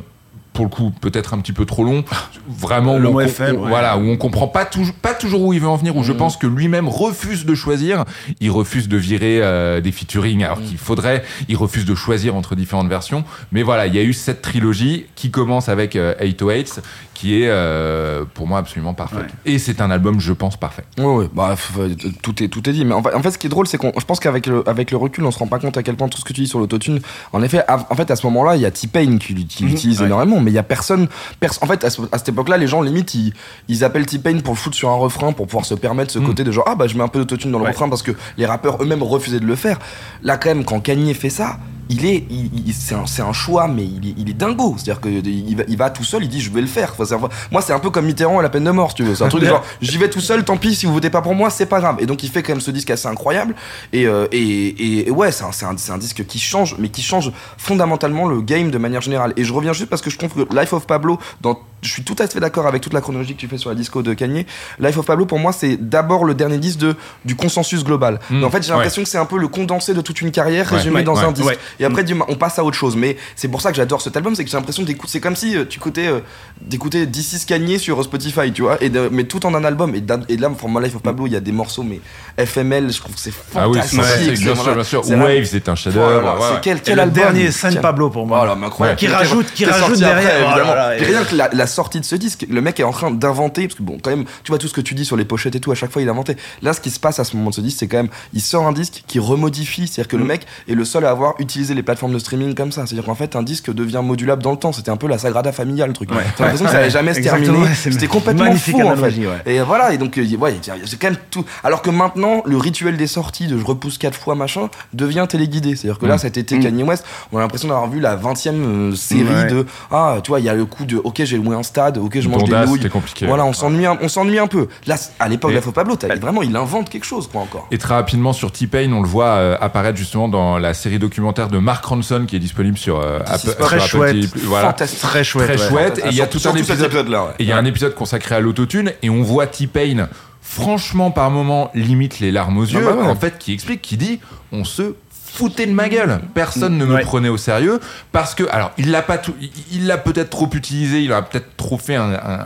[0.59, 2.03] Pour le coup, peut-être un petit peu trop long.
[2.49, 3.69] Vraiment, Le où on, FM, on- ouais.
[3.69, 6.11] voilà, où on comprend pas toujours, pas toujours où il veut en venir, où je
[6.11, 8.03] pense que lui-même refuse de choisir.
[8.41, 11.23] Il refuse de virer euh, des featuring, alors qu'il faudrait.
[11.47, 13.23] Il refuse de choisir entre différentes versions.
[13.53, 16.81] Mais voilà, il y a eu cette trilogie qui commence avec euh, 808,
[17.19, 19.19] qui est euh, pour moi absolument parfaite.
[19.45, 19.53] Ouais.
[19.53, 20.85] Et c'est un album, je pense, parfait.
[20.97, 22.85] Ouais, ouais, bah, f- tout, est, tout est dit.
[22.85, 24.63] Mais en fait, en fait, ce qui est drôle, c'est qu'on, je pense qu'avec le,
[24.69, 26.39] avec le recul, on se rend pas compte à quel point tout ce que tu
[26.39, 27.01] dis sur l'autotune.
[27.33, 29.99] En effet, à- en fait, à ce moment-là, il y a T-Pain qui, Mhm, l'utilise
[29.99, 30.05] ouais.
[30.05, 31.09] énormément, mais il y a personne.
[31.41, 33.33] pers- en fait, à, ce- à cette époque-là, les gens, limite, ils,
[33.67, 36.25] ils appellent T-Pain pour le foutre sur un refrain, pour pouvoir se permettre ce Mhm.
[36.25, 37.71] côté de genre, ah bah, je mets un peu d'autotune dans le Ouais.
[37.71, 39.77] refrain parce que les rappeurs eux-mêmes refusaient de le faire.
[40.23, 41.57] Là, quand même, quand Kanye fait ça,
[41.89, 44.75] il est, il- il- c'est un, c'est un choix, mais il est, il est dingo.
[44.77, 46.91] C'est-à-dire qu'il va, il va tout seul, il dit je vais le faire.
[46.93, 48.95] Enfin, c'est un- moi, c'est un peu comme Mitterrand à la peine de mort, si
[48.97, 49.15] tu veux.
[49.15, 51.35] C'est un truc genre j'y vais tout seul, tant pis, si vous votez pas pour
[51.35, 51.97] moi, c'est pas grave.
[51.99, 53.55] Et donc, il fait quand même ce disque assez incroyable.
[53.93, 56.89] Et, euh, et, et- ouais, c'est un, c'est un, c'est un disque qui change, mais
[56.89, 59.33] qui change fondamentalement le game de manière générale.
[59.37, 62.03] Et je reviens juste parce que je trouve que Life of Pablo, dans, je suis
[62.03, 64.13] tout à fait d'accord avec toute la chronologie que tu fais sur la disco de
[64.13, 64.45] Kanye.
[64.79, 68.19] Life of Pablo, pour moi, c'est d'abord le dernier disque de, du consensus global.
[68.29, 68.77] Mais en fait, j'ai Ouais.
[68.77, 70.77] l'impression que c'est un peu le condensé de toute une carrière Ouais.
[70.77, 71.03] résumé Ouais.
[71.03, 71.57] dans un disque.
[71.79, 72.95] Et après, on passe à autre chose.
[72.95, 75.11] Mais c'est pour ça que j'adore cet album, c'est que j'ai l'impression d'écouter.
[75.11, 76.19] C'est comme si euh, tu écoutais, euh,
[76.61, 79.95] d'écouter DC Kanye sur Spotify, tu vois, et de- mais tout en un album.
[79.95, 80.03] Et,
[80.33, 81.99] et là, pour My Life of Pablo, il y a des morceaux, mais
[82.37, 84.01] FML, je trouve que c'est Ah oui, fantastique.
[84.03, 85.03] c'est c'est bien sûr, bien sûr.
[85.05, 86.21] c'est vraiment- Wave, c'est un chef-d'œuvre.
[86.21, 88.37] Voilà, ouais, c'est quel, Et quel le album dernier, Quel- Pablo pour moi.
[88.39, 88.99] Voilà, mais incroyable.
[88.99, 90.65] Qui Qui rajoute- qui est rajoute après, derrière, évidemment.
[90.65, 92.91] voilà, Et et- rien que la, la sortie de ce disque, le mec est en
[92.91, 95.15] train d'inventer, parce que bon, quand même, tu vois tout ce que tu dis sur
[95.17, 96.35] les pochettes et tout, à chaque fois il a inventé.
[96.61, 98.41] Là, ce qui se passe à ce moment de ce disque, c'est quand même, il
[98.41, 100.27] sort un disque qui remodifie, c'est-à-dire que le Mm.
[100.27, 102.85] mec est le seul à avoir utilisé les plateformes de streaming comme ça.
[102.85, 104.71] C'est-à-dire qu'en fait, un disque devient modulable dans le temps.
[104.71, 106.11] C'était un peu la Sagrada Familia, le truc.
[106.11, 106.17] Ouais.
[106.37, 107.67] T'as l'impression que ça allait jamais se terminer.
[107.75, 109.13] C'était complètement magnifique fou, en fait.
[109.45, 110.55] Et voilà, et donc, euh, ouais,
[110.85, 111.45] c'est quand même tout.
[111.63, 115.75] Alors que maintenant, le rituel des sorties de je repousse quatre fois, machin, devient téléguidé.
[115.75, 116.19] C'est-à-dire que là, Mm.
[116.19, 116.63] cet été, Mm.
[116.63, 120.39] Kanye West, on a l'impression d'avoir vu la 20 e série de Ah, tu vois,
[120.39, 122.55] il y a le coup de Ok, j'ai loué un stade, ok, je mange des
[122.65, 122.89] nouilles.
[122.89, 123.25] compliqué.
[123.25, 124.67] Voilà, on s'ennuie un, on s'ennuie un peu.
[124.87, 127.67] Là, à l'époque de la Faux Pablo, vraiment, il invente quelque chose, quoi, encore.
[127.71, 131.47] Et très rapidement sur T-Pain, on le voit euh, apparaître justement dans la série documentaire
[131.49, 134.31] de Mark Ronson qui est disponible sur euh, Apple, très sur Apple chouette.
[134.31, 134.45] TV+.
[134.45, 134.67] Voilà.
[134.67, 135.01] Fantastique.
[135.01, 135.47] Très chouette.
[135.47, 135.69] Très ouais.
[135.69, 136.01] chouette.
[136.05, 136.85] Et il y a tout un épisode.
[136.85, 137.31] épisode-là, ouais.
[137.39, 140.07] Et il y a un épisode consacré à l'autotune et on voit T-Pain,
[140.41, 143.05] franchement, par moment, limite les larmes aux yeux, bah ouais.
[143.05, 144.19] en fait, qui explique, qui dit
[144.51, 144.95] on se
[145.39, 146.19] foutait de ma gueule.
[146.33, 147.01] Personne ne me Ouais.
[147.01, 147.79] prenait au sérieux
[148.11, 149.33] parce que, alors, il l'a pas tout,
[149.71, 152.45] il- l'a peut-être trop utilisé, il a peut-être trop fait un, un-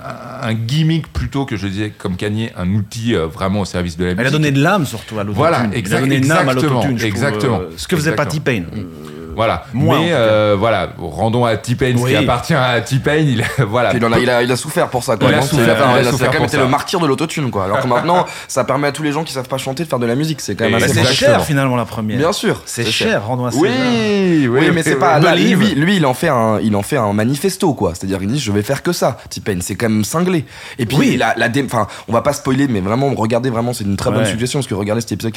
[0.50, 4.04] un gimmick plutôt que je disais comme Kanye, un outil euh, vraiment au service de
[4.06, 4.28] la Elle musique.
[4.28, 5.38] a donné de l'âme surtout à l'autotune.
[5.38, 6.98] Voilà, Il a exact- donné une âme à exactement, l'autotune.
[7.00, 7.60] je trouve, exactement.
[7.62, 8.44] euh, Ce que faisait Exactement.
[8.44, 8.64] T-Pain.
[8.78, 8.84] Euh,
[9.36, 9.66] Voilà.
[9.74, 13.16] Moi, en Mais euh, voilà, rendons à T-Pain ce qui appartient à T-Pain.
[13.16, 13.90] Il a- voilà.
[13.90, 15.18] Puis il, en a, il, a, il a souffert pour ça.
[15.18, 15.30] Quoi.
[15.30, 16.64] Il a souffert, il a il a- ça souffert a quand même pour été ça.
[16.64, 17.52] le martyr de l'autotune.
[17.52, 17.66] quoi.
[17.66, 20.00] Alors que maintenant, ça permet à tous les gens qui savent pas chanter de faire
[20.00, 20.42] de la musique.
[20.42, 22.18] C'est quand même Et assez bah, c'est cher finalement la première.
[22.18, 22.62] Bien sûr.
[22.66, 23.88] C'est cher, rendons à Oui, César.
[23.88, 25.20] oui, oui, mais c'est pas.
[25.20, 25.60] Là, Believe.
[25.60, 27.94] lui, lui, il en fait un, il en fait un manifesto, quoi.
[27.96, 29.18] C'est-à-dire, il dit, je vais faire que ça.
[29.30, 30.46] T-Pain, c'est quand même cinglé.
[30.80, 31.18] Et puis, Oui.
[31.18, 34.26] la, la enfin, on va pas spoiler, mais vraiment, regardez vraiment, c'est une très bonne
[34.26, 35.34] suggestion parce que regardez cet épisode.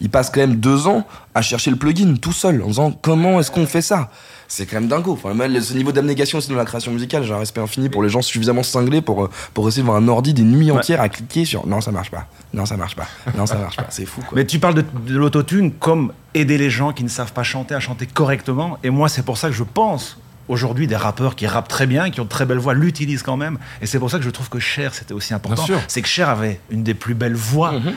[0.00, 3.31] il passe quand même deux ans à chercher le plugin tout seul, en disant comment
[3.40, 4.10] est-ce qu'on fait ça?
[4.48, 5.12] C'est quand même dingo.
[5.12, 8.02] Enfin, même ce niveau d'abnégation aussi dans la création musicale, j'ai un respect infini pour
[8.02, 11.00] les gens suffisamment cinglés pour, euh, pour essayer de voir un ordi des nuits entières
[11.00, 12.26] à cliquer sur non, ça marche pas.
[12.52, 13.06] Non, ça marche pas.
[13.36, 13.86] Non, ça marche pas.
[13.88, 14.36] C'est fou, quoi.
[14.36, 17.74] Mais tu parles de, de l'autotune comme aider les gens qui ne savent pas chanter
[17.74, 18.78] à chanter correctement.
[18.82, 20.18] Et moi, c'est pour ça que je pense
[20.48, 23.36] aujourd'hui des rappeurs qui rappent très bien, qui ont de très belles voix, l'utilisent quand
[23.36, 23.58] même.
[23.80, 25.64] Et c'est pour ça que je trouve que Cher, c'était aussi important.
[25.88, 27.72] C'est que Cher avait une des plus belles voix.
[27.72, 27.94] Mhm.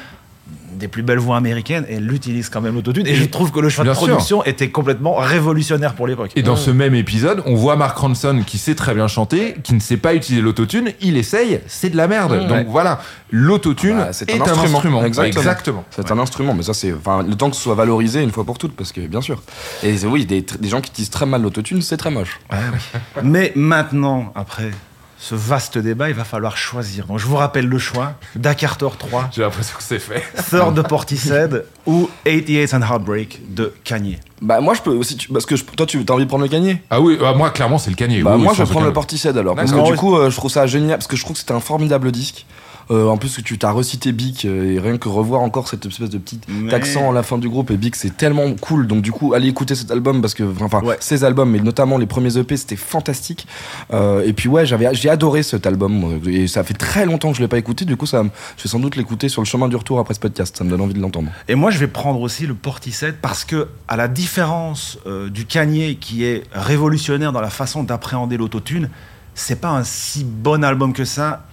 [0.75, 3.59] Des plus belles voix américaines et elle utilise quand même l'autotune et je trouve que
[3.59, 4.07] le choix de sûr.
[4.07, 6.31] production était complètement révolutionnaire pour l'époque.
[6.35, 9.73] Et dans ce même épisode, on voit Mark Ronson qui sait très bien chanter, qui
[9.73, 12.33] ne sait pas utiliser l'autotune, il essaye, c'est de la merde.
[12.35, 12.47] Mmh.
[12.47, 12.65] Donc Ouais.
[12.67, 12.99] voilà,
[13.31, 14.75] l'autotune Bah, c'est est un un instrument.
[14.77, 15.03] instrument.
[15.03, 15.41] Exactement.
[15.41, 15.85] Exactement.
[15.89, 18.57] C'est un instrument, mais ça c'est, le temps que ce soit valorisé une fois pour
[18.57, 19.41] toutes, parce que bien sûr.
[19.83, 22.39] Et oui, des, des gens qui utilisent très mal l'autotune, c'est très moche.
[23.23, 24.71] Mais maintenant, après
[25.27, 27.07] ce vaste débat, il va falloir choisir.
[27.07, 30.21] Donc je vous rappelle le choix Dakartor 3, J'ai l'impression que c'est fait.
[30.51, 34.19] Third de Portishead ou 88 and Heartbreak de Kanye.
[34.39, 36.43] Bah moi je peux aussi, tu- parce que je- toi tu as envie de prendre
[36.43, 36.77] le Kanye?
[36.91, 38.21] Ah oui, ah, moi clairement c'est le Kanier.
[38.21, 39.91] Bah Oui, moi je vais prendre le Portishead alors, parce que D'accord.
[39.91, 42.11] du coup euh, je trouve ça génial, parce que je trouve que c'était un formidable
[42.11, 42.45] disque.
[42.91, 46.17] Euh, en plus, tu t'as recité Bic et rien que revoir encore cette espèce de
[46.17, 46.39] petit
[46.71, 48.87] accent à la fin du groupe et Bic, c'est tellement cool.
[48.87, 52.05] Donc du coup, allez écouter cet album parce que enfin ces albums, mais notamment les
[52.05, 53.47] premiers EP, c'était fantastique.
[53.91, 57.41] et puis ouais, j'avais j'ai adoré cet album et ça fait très longtemps que je
[57.41, 57.85] l'ai pas écouté.
[57.85, 58.23] Du coup, ça,
[58.57, 60.55] je vais sans doute l'écouter sur le chemin du retour après ce podcast.
[60.57, 61.29] Ça me donne envie de l'entendre.
[61.47, 64.97] Et moi, je vais prendre aussi le Portishead parce que à la différence
[65.29, 68.89] du Kanye qui est révolutionnaire dans la façon d'appréhender l'autotune,
[69.33, 71.45] c'est pas un si bon album que ça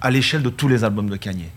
[0.00, 1.50] à l'échelle de tous les albums de Kanye.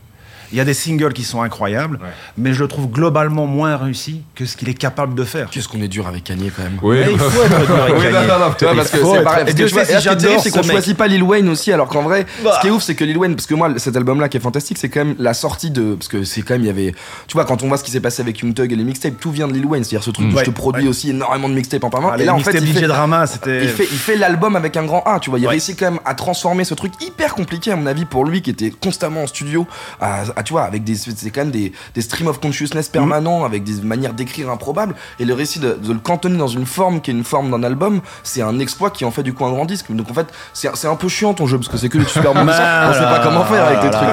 [0.51, 1.99] Il y a des singles qui sont incroyables,
[2.37, 5.49] mais je le trouve globalement moins réussi que ce qu'il est capable de faire.
[5.49, 6.77] Qu'est-ce qu'on est dur avec Kanye quand même.
[6.81, 8.11] Oui, il faut être dur avec Kanye.
[8.13, 9.45] Non, non, non, parce que c'est pareil.
[9.47, 12.71] Et ce c'est qu'on choisit pas Lil Wayne aussi, alors qu'en vrai, ce qui est
[12.71, 15.05] ouf, c'est que Lil Wayne, parce que moi, cet album-là qui est fantastique, c'est quand
[15.05, 16.93] même la sortie de, parce que c'est quand même, il y avait,
[17.27, 19.19] tu vois, quand on voit ce qui s'est passé avec Young Thug et les mixtapes,
[19.19, 21.53] tout vient de Lil Wayne, c'est-à-dire ce truc où je te produis aussi énormément de
[21.53, 22.15] mixtapes en parlant.
[22.15, 25.03] et là, en fait, il fait, drama, il fait, il fait l'album avec un grand
[25.05, 25.39] A, tu vois.
[25.39, 28.41] Il réussit quand même à transformer ce truc hyper compliqué, à mon avis, pour lui,
[28.41, 29.67] qui était constamment en studio,
[30.01, 33.45] à, tu vois, avec des c'est quand même des, des streams of consciousness permanents mm.
[33.45, 34.95] avec des manières d'écrire improbables.
[35.19, 38.01] Et le récit de, le cantonner dans une forme qui est une forme d'un album,
[38.23, 39.91] c'est un exploit qui en fait du coup un grand disque.
[39.91, 42.33] Donc en fait, c'est un peu chiant ton jeu parce que c'est que du super
[42.33, 44.07] bon On sait pas comment faire avec tes trucs.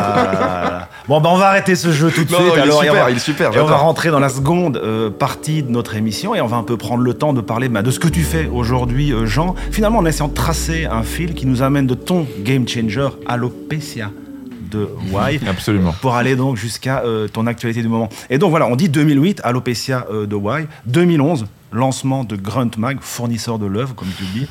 [1.09, 2.41] bon, bah on va arrêter ce jeu tout de suite.
[2.55, 3.55] Il alors, est super, il est super.
[3.55, 6.57] Et on va rentrer dans la seconde euh, partie de notre émission et on va
[6.57, 9.27] un peu prendre le temps de parler bah, de ce que tu fais aujourd'hui, euh,
[9.27, 9.55] Jean.
[9.71, 13.37] Finalement, en essayant de tracer un fil qui nous amène de ton game changer à
[13.37, 14.11] l'Opécia
[14.71, 15.41] de Y.
[15.49, 15.95] Absolument.
[16.01, 18.09] Pour aller donc jusqu'à euh, ton actualité du moment.
[18.31, 20.69] Et donc voilà, on dit 2008, Alopecia euh, de Y.
[20.87, 24.49] 2011, lancement de Grunt Mag, fournisseur de l'œuvre, comme tu le dis.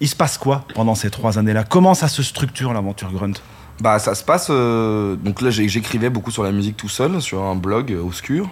[0.00, 1.64] Il se passe quoi pendant ces trois années-là?
[1.64, 3.32] Comment ça se structure l'aventure Grunt?
[3.80, 4.48] Bah, ça se passe.
[4.50, 8.48] Euh, donc là, j'écrivais beaucoup sur la musique tout seul, sur un blog obscur.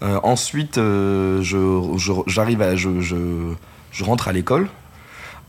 [0.00, 0.80] ensuite,
[2.26, 2.74] j'arrive à.
[2.74, 3.16] Je, je,
[3.92, 4.68] je, rentre à l'école.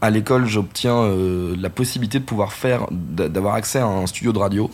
[0.02, 1.10] À l'école, j'obtiens
[1.58, 2.88] la possibilité de pouvoir faire.
[2.92, 4.70] d'avoir accès à un studio de radio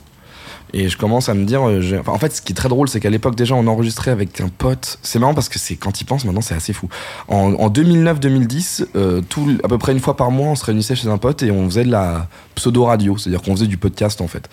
[0.74, 2.88] et je commence à me dire, euh, enfin, en fait, ce qui est très drôle,
[2.90, 5.00] c'est qu'à l'époque déjà, on enregistrait avec un pote.
[5.02, 6.90] C'est marrant parce que c'est quand il pense maintenant, c'est assez fou.
[7.28, 11.08] En, 2009-2010, euh, tout à peu près une fois par mois, on se réunissait chez
[11.08, 14.28] un pote et on faisait de la pseudo radio, c'est-à-dire qu'on faisait du podcast en
[14.28, 14.50] fait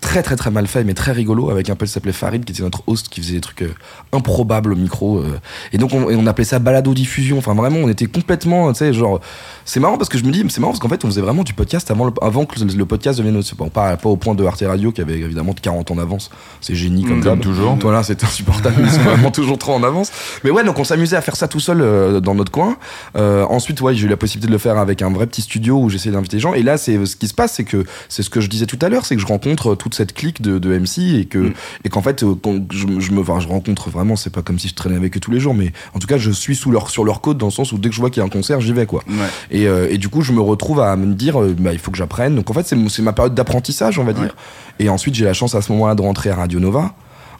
[0.00, 2.52] très très très mal fait mais très rigolo avec un pote qui s'appelait Farid qui
[2.52, 3.74] était notre host qui faisait des trucs euh,
[4.12, 5.40] improbables au micro euh.
[5.72, 7.38] et donc on, on, appelait ça balado diffusion.
[7.38, 9.20] Enfin vraiment on était complètement tu sais genre
[9.64, 11.42] c'est marrant parce que je me dis c'est marrant parce qu'en fait on faisait vraiment
[11.42, 14.62] du podcast avant, avant que le, podcast devienne bon, pas, pas au point de Arte
[14.66, 16.30] Radio qui avait évidemment 40 ans d'avance.
[16.60, 17.76] C'est génie comme, comme toujours.
[17.80, 20.12] Voilà c'est insupportable mais c'est vraiment toujours trop en avance.
[20.44, 22.76] Mais ouais donc on s'amusait à faire ça tout seul euh, dans notre coin.
[23.16, 25.90] Ensuite ouais j'ai eu la possibilité de le faire avec un vrai petit studio où
[25.90, 26.54] j'essayais d'inviter des gens.
[26.54, 28.78] Et là c'est ce qui se passe c'est que c'est ce que je disais tout
[28.80, 31.54] à l'heure c'est que je rencontre tout cette clique de, de MC et que mm.
[31.84, 32.34] et qu'en fait euh,
[32.70, 35.20] je, je, me enfin, je rencontre vraiment c'est pas comme si je traînais avec eux
[35.20, 37.46] tous les jours mais en tout cas je suis sous leur sur leur côte dans
[37.46, 39.02] le sens où dès que je vois qu'il y a un concert j'y vais quoi.
[39.50, 41.90] Et, euh, et, du coup je me retrouve à me dire euh, bah, il faut
[41.90, 42.34] que j'apprenne.
[42.34, 44.34] Donc en fait c'est ma période d'apprentissage on va dire.
[44.78, 46.94] Et ensuite j'ai la chance à ce moment-là de rentrer à Radio Nova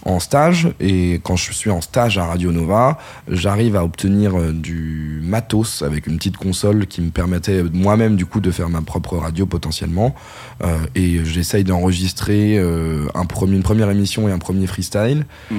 [0.08, 2.98] en stage et quand je suis en stage à Radio Nova,
[3.28, 8.24] j'arrive à obtenir euh, du matos avec une petite console qui me permettait moi-même du
[8.24, 10.14] coup de faire ma propre radio potentiellement
[10.64, 15.26] euh, et j'essaye d'enregistrer euh, un premier, une première émission et un premier freestyle.
[15.50, 15.54] Mmh.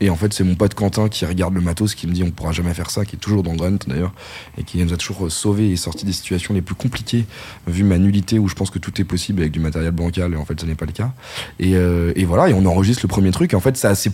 [0.00, 2.30] Et en fait, c'est mon pote Quentin qui regarde le matos, qui me dit on
[2.30, 4.12] pourra jamais faire ça, qui est toujours dans Grunt d'ailleurs,
[4.56, 7.26] et qui nous a toujours sauvé et sorti des situations les plus compliquées,
[7.66, 10.36] vu ma nullité où je pense que tout est possible avec du matériel bancal, et
[10.36, 11.12] en fait, ce n'est pas le cas.
[11.58, 14.12] Et, euh, et, voilà, et on enregistre le premier truc, et en fait, ça, c'est,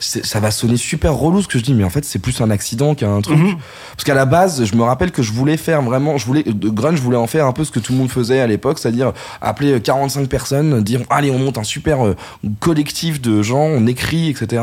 [0.00, 2.50] ça va sonner super relou ce que je dis, mais en fait, c'est plus un
[2.50, 3.38] accident qu'un truc.
[3.38, 3.56] Mhm.
[3.90, 6.68] Parce qu'à la base, je me rappelle que je voulais faire vraiment, je voulais, de
[6.68, 8.78] Grunt, je voulais en faire un peu ce que tout le monde faisait à l'époque,
[8.78, 12.16] c'est-à-dire appeler 45 personnes, dire allez, on monte un super euh,
[12.60, 14.62] collectif de gens, on écrit, etc.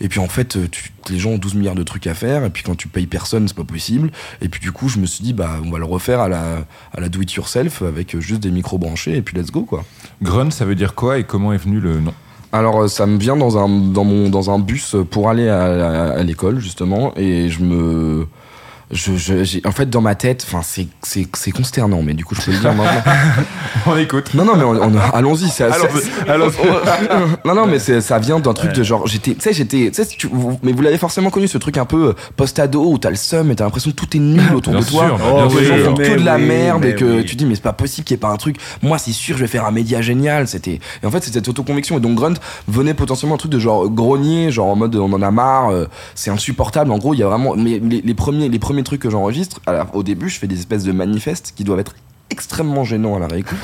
[0.00, 0.66] Et et puis en fait, euh,
[1.10, 3.46] les gens ont 12 milliards de trucs à faire, et puis quand tu payes personne,
[3.46, 4.10] c'est pas possible.
[4.40, 6.64] Et puis du coup, je me suis dit, bah, on va le refaire à la,
[6.94, 9.64] à la do it yourself avec euh, juste des micros branchés, et puis let's go,
[9.64, 9.84] quoi.
[10.22, 12.14] Grunt, ça veut dire quoi et comment est venu le nom?
[12.52, 16.22] Alors euh, ça me vient dans un dans mon dans un bus pour aller à
[16.22, 18.26] l'école justement et je me
[18.90, 22.52] je, je en fait dans ma tête enfin c'est consternant mais du coup je peux
[22.52, 23.02] le dire maintenant
[23.86, 24.32] on écoute.
[24.32, 26.50] Non non mais on, allons-y c'est allons
[27.44, 30.28] non non mais ça vient d'un truc de genre j'étais tu sais j'étais tu sais
[30.62, 33.50] mais vous l'avez forcément connu ce truc un peu euh, post-ado où t'as le seum
[33.50, 35.18] et t'as l'impression que tout est nul autour de toi.
[35.20, 37.74] oh, les gens font que de la merde et que tu dis mais c'est pas
[37.74, 38.56] possible qu'il y ait pas un truc.
[38.80, 41.48] Moi c'est sûr je vais faire un média génial c'était et en fait c'est cette
[41.48, 41.98] autoconviction.
[41.98, 42.34] Et donc Grunt
[42.68, 45.86] venait potentiellement un truc de genre grogner genre en mode on en a marre euh,
[46.14, 46.90] c'est insupportable.
[46.90, 49.60] En gros il y a vraiment mais les, les premiers les premiers trucs que j'enregistre,
[49.92, 51.94] au début, je fais des espèces de manifestes qui doivent être
[52.30, 53.58] extrêmement gênants à la réécoute.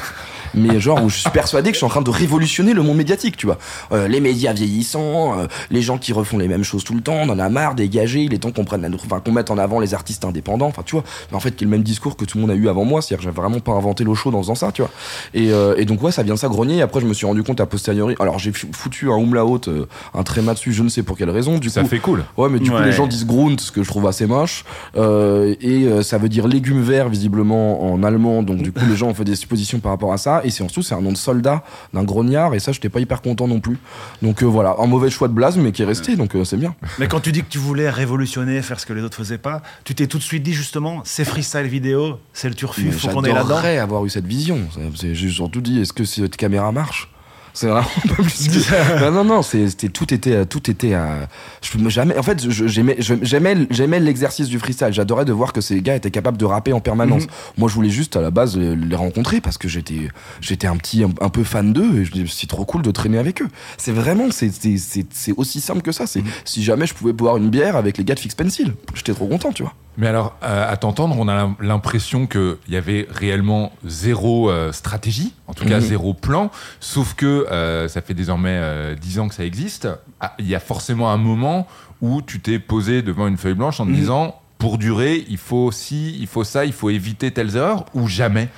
[0.54, 2.96] Mais genre où je suis persuadé que je suis en train de révolutionner le monde
[2.96, 3.58] médiatique, tu vois.
[3.92, 7.16] Euh, les médias vieillissants, euh, les gens qui refont les mêmes choses tout le temps,
[7.16, 9.58] on en a marre, dégagé, il est temps qu'on prenne la enfin qu'on mette en
[9.58, 11.04] avant les artistes indépendants, enfin tu vois.
[11.30, 12.84] Mais en fait, qui est le même discours que tout le monde a eu avant
[12.84, 14.90] moi, c'est-à-dire que j'ai vraiment pas inventé l'eau chaude en faisant ça, tu vois.
[15.32, 16.76] Et, euh, et donc ouais, ça vient de ça grogner.
[16.76, 18.14] Et après, je me suis rendu compte à posteriori.
[18.20, 21.58] Alors j'ai foutu un umlaut, euh, un tréma dessus, je ne sais pour quelle raison.
[21.58, 22.24] Du ça coup, fait cool.
[22.36, 24.64] Ouais, mais du coup, les gens disent Grund, ce que je trouve assez moche.
[24.96, 28.42] Euh, et euh, ça veut dire légumes verts, visiblement, en allemand.
[28.42, 30.42] Donc, du coup, les gens ont fait des suppositions par rapport à ça.
[30.44, 32.54] Et c'est surtout, c'est un nom de soldat, d'un grognard.
[32.54, 33.78] Et ça, j'étais pas hyper content non plus.
[34.22, 36.16] Donc, euh, voilà, un mauvais choix de blase, mais qui est resté.
[36.16, 36.74] Donc, euh, c'est bien.
[36.98, 39.62] Mais quand tu dis que tu voulais révolutionner, faire ce que les autres faisaient pas,
[39.84, 43.24] tu t'es tout de suite dit justement, c'est freestyle vidéo, c'est le turfu, faut qu'on
[43.24, 43.48] est là-dedans.
[43.48, 44.60] J'adorerais avoir eu cette vision.
[44.94, 47.10] J'ai surtout dit, est-ce que cette caméra marche?
[47.54, 51.28] C'est vraiment pas plus que- non non non c'est c'était tout était tout était à
[51.62, 54.92] je me jamais en fait j'aimais j'aimais j'aimais l'exercice du freestyle.
[54.92, 57.22] J'adorais de voir que ces gars étaient capables de rapper en permanence.
[57.22, 57.28] Mhm.
[57.58, 60.08] moi je voulais juste à la base les rencontrer parce que j'étais
[60.40, 62.90] j'étais un petit un, un peu fan d'eux et je dis c'est trop cool de
[62.90, 63.48] traîner avec eux.
[63.78, 66.06] C'est vraiment c'est c'est aussi simple que ça.
[66.06, 66.30] C'est Mhm.
[66.44, 69.26] si jamais je pouvais boire une bière avec les gars de Fix Pencil j'étais trop
[69.28, 73.06] content tu vois Mais alors, euh, à t'entendre, on a l'im- l'impression qu'il y avait
[73.10, 78.96] réellement zéro euh, stratégie, en tout cas zéro plan, sauf que euh, ça fait désormais
[79.00, 79.88] 10 ans que ça existe.
[80.20, 81.66] Ah, Il y a forcément un moment
[82.00, 83.96] où tu t'es posé devant une feuille blanche en te Mhm.
[83.96, 88.08] disant, pour durer, il faut ci, il faut ça, il faut éviter telles erreurs, ou
[88.08, 88.48] jamais?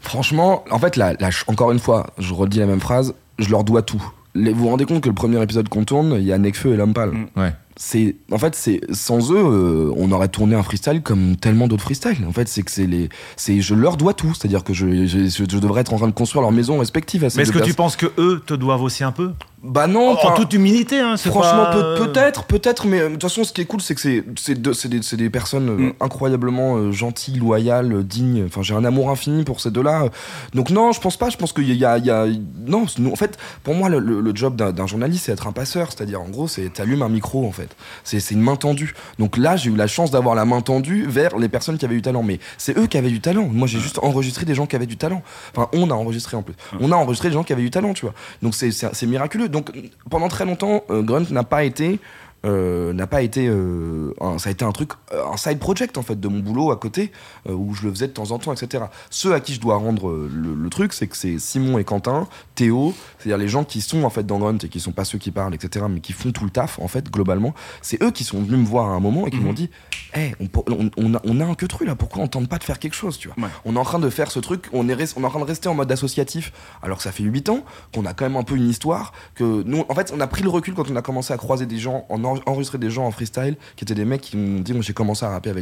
[0.00, 1.12] Franchement, en fait, là,
[1.46, 4.02] encore une fois, je redis la même phrase, je leur dois tout.
[4.34, 6.72] Les- vous vous rendez compte que le premier épisode qu'on tourne, il y a Nekfeu
[6.72, 7.10] et Lampal.
[7.10, 7.26] Mm.
[7.36, 7.52] Ouais.
[7.82, 11.84] C'est, en fait, c'est sans eux, euh, on aurait tourné un freestyle comme tellement d'autres
[11.84, 12.26] freestyles.
[12.28, 14.34] En fait, c'est que c'est les, c'est, je leur dois tout.
[14.34, 17.24] C'est-à-dire que je, je, je devrais être en train de construire leur maison respective.
[17.24, 19.32] À ces Mais est-ce que tu penses que eux te doivent aussi un peu?
[19.62, 20.16] Bah non.
[20.16, 23.52] En toute humilité, hein, c'est Franchement, pas, peut-être, peut-être, mais euh, de toute façon, ce
[23.52, 25.92] qui est cool, c'est que c'est, c'est, de- c'est des, c'est des personnes euh, Mm.
[26.00, 28.44] incroyablement euh, gentilles, loyales, dignes.
[28.46, 30.06] Enfin, j'ai un amour infini pour ces deux-là.
[30.54, 31.28] Donc non, je pense pas.
[31.28, 32.26] Je pense qu'il y a, il y a-
[32.66, 32.86] non.
[33.12, 35.88] en fait, pour moi, le, job d'un, d'un journaliste, c'est être un passeur.
[35.92, 37.76] C'est-à-dire, en gros, c'est t'allumes un micro, en fait.
[38.02, 38.94] C'est, c'est une main tendue.
[39.18, 41.96] Donc là, j'ai eu la chance d'avoir la main tendue vers les personnes qui avaient
[41.96, 42.22] du talent.
[42.22, 43.46] Mais c'est eux qui avaient du talent.
[43.52, 45.20] Moi, j'ai juste enregistré des gens qui avaient du talent.
[45.54, 46.54] Enfin, on a enregistré en plus.
[46.80, 48.14] On a enregistré des gens qui avaient du talent, tu vois.
[48.40, 49.48] Donc c'est, c'est, c'est miraculeux.
[49.50, 49.72] Donc
[50.08, 51.98] pendant très longtemps, euh, Grunt n'a pas été
[52.46, 55.98] euh, n'a pas été euh, un- ça a été un truc euh, un side project
[55.98, 57.12] en fait de mon boulot à côté
[57.48, 59.76] euh, où je le faisais de temps en temps etc ceux à qui je dois
[59.76, 63.80] rendre le, le truc c'est que c'est Simon et Quentin Théo c'est-à-dire les gens qui
[63.82, 66.12] sont en fait dans Grunt et qui sont pas ceux qui parlent etc mais qui
[66.14, 68.92] font tout le taf en fait globalement c'est eux qui sont venus me voir à
[68.92, 69.44] un moment et qui Mhm.
[69.44, 69.68] m'ont dit
[70.14, 72.48] hey, on, pour- on, on a, on a un que truc là pourquoi on tente
[72.48, 73.36] pas de faire quelque chose tu vois?
[73.44, 73.50] Ouais.
[73.66, 75.44] on est en train de faire ce truc on est, on est en train de
[75.44, 77.64] rester en mode associatif alors que ça fait 8 ans
[77.94, 80.42] qu'on a quand même un peu une histoire que nous en fait on a pris
[80.42, 83.04] le recul quand on a commencé à croiser des gens en en- enregistrer des gens
[83.06, 85.60] en freestyle qui étaient des mecs qui m'ont dit moi j'ai commencé à rapper avec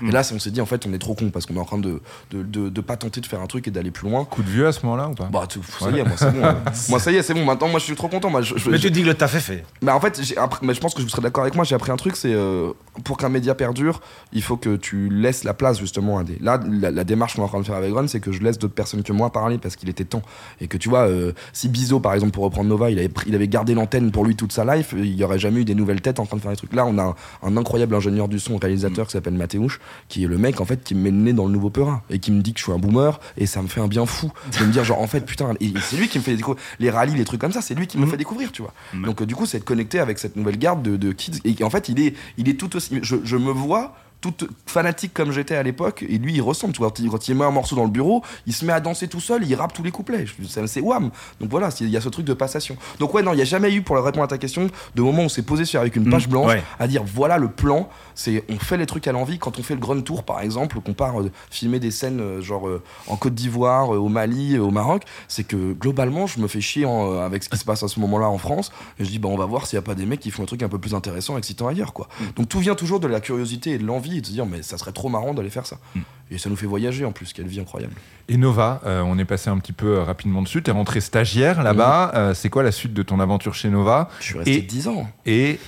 [0.00, 0.08] Mm.
[0.08, 1.64] et là on s'est dit en fait on est trop con parce qu'on est en
[1.64, 2.00] train de
[2.30, 4.48] de, de, de pas tenter de faire un truc et d'aller plus loin Coup de
[4.50, 5.28] vieux à ce moment-là ou pas?
[5.32, 6.52] Bah tout- ça y est moi c'est bon euh.
[6.88, 8.68] moi ça y est c'est bon maintenant moi je suis trop content moi je, je-
[8.70, 9.64] Mais tu te dis que le taf est fait.
[9.82, 11.90] mais en fait, appris- mais je pense que vous serez d'accord avec moi, j'ai appris
[11.92, 12.72] un truc, c'est euh,
[13.04, 14.00] pour qu'un média perdure,
[14.32, 16.36] il faut que tu laisses la place justement à des...
[16.40, 18.42] Là, la, la démarche qu'on est en train de faire avec Run, c'est que je
[18.42, 20.22] laisse d'autres personnes que moi parler parce qu'il était temps.
[20.60, 23.26] Et que tu vois, euh, si Bizot, par exemple, pour reprendre Nova, il avait, pris-
[23.28, 25.74] il avait gardé l'antenne pour lui toute sa life, il y aurait jamais eu des
[25.74, 26.72] nouvelles têtes en train de faire des trucs.
[26.74, 30.26] Là, on a un, un incroyable ingénieur du son, réalisateur qui s'appelle Mathéouche, qui est
[30.26, 32.32] le mec en fait qui me met le nez dans le nouveau Perrin et qui
[32.32, 34.64] me dit que je suis un boomer et ça me fait un bien fou de
[34.64, 37.14] me dire genre en fait putain et c'est lui qui me fait découvrir les rallyes
[37.14, 38.10] les trucs comme ça c'est lui qui me Mhm.
[38.10, 40.82] fait découvrir tu vois donc euh, du coup c'est être connecté avec cette nouvelle garde
[40.82, 43.50] de, de kids et en fait il est il est tout aussi je, je me
[43.52, 44.34] vois tout
[44.66, 47.34] fanatique comme j'étais à l'époque et lui il ressemble tu vois quand il, quand il
[47.36, 49.72] met un morceau dans le bureau il se met à danser tout seul il rappe
[49.72, 50.24] tous les couplets.
[50.66, 51.10] C'est wham.
[51.40, 52.76] Donc voilà il y a ce truc de passation.
[52.98, 55.22] Donc ouais non il n'y a jamais eu pour répondre à ta question de moment
[55.22, 56.62] où on s'est posé sur avec une page Mhm, blanche ouais.
[56.78, 59.38] à dire voilà le plan c'est on fait les trucs à l'envie.
[59.38, 62.40] Quand on fait le Grand Tour par exemple qu'on part euh, filmer des scènes euh,
[62.42, 66.60] genre euh, en Côte d'Ivoire au Mali au Maroc c'est que globalement je me fais
[66.60, 68.72] chier en, avec ce qui se passe à ce moment-là en France.
[68.98, 70.42] Et je dis bah on va voir s'il n'y a pas des mecs qui font
[70.42, 72.08] un truc un peu plus intéressant excitant ailleurs quoi.
[72.20, 72.24] Mm.
[72.36, 74.62] donc tout vient toujours de la curiosité et de l'envie et de se dire mais
[74.62, 76.00] ça serait trop marrant d'aller faire ça Mm.
[76.30, 77.92] et ça nous fait voyager en plus quelle vie incroyable
[78.28, 80.62] Et Nova, euh, on est passé un petit peu euh, rapidement dessus.
[80.62, 82.12] T'es rentré stagiaire là-bas.
[82.14, 84.88] Euh, c'est quoi la suite de ton aventure chez Nova je suis resté Et- 10
[84.88, 85.58] ans Et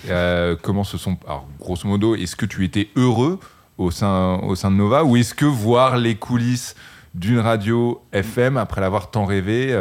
[0.62, 1.16] comment se sont.
[1.26, 3.38] Alors, grosso modo, est-ce que tu étais heureux
[3.78, 6.74] au sein, au sein de Nova ou est-ce que voir les coulisses
[7.14, 9.72] d'une radio FM après l'avoir tant rêvé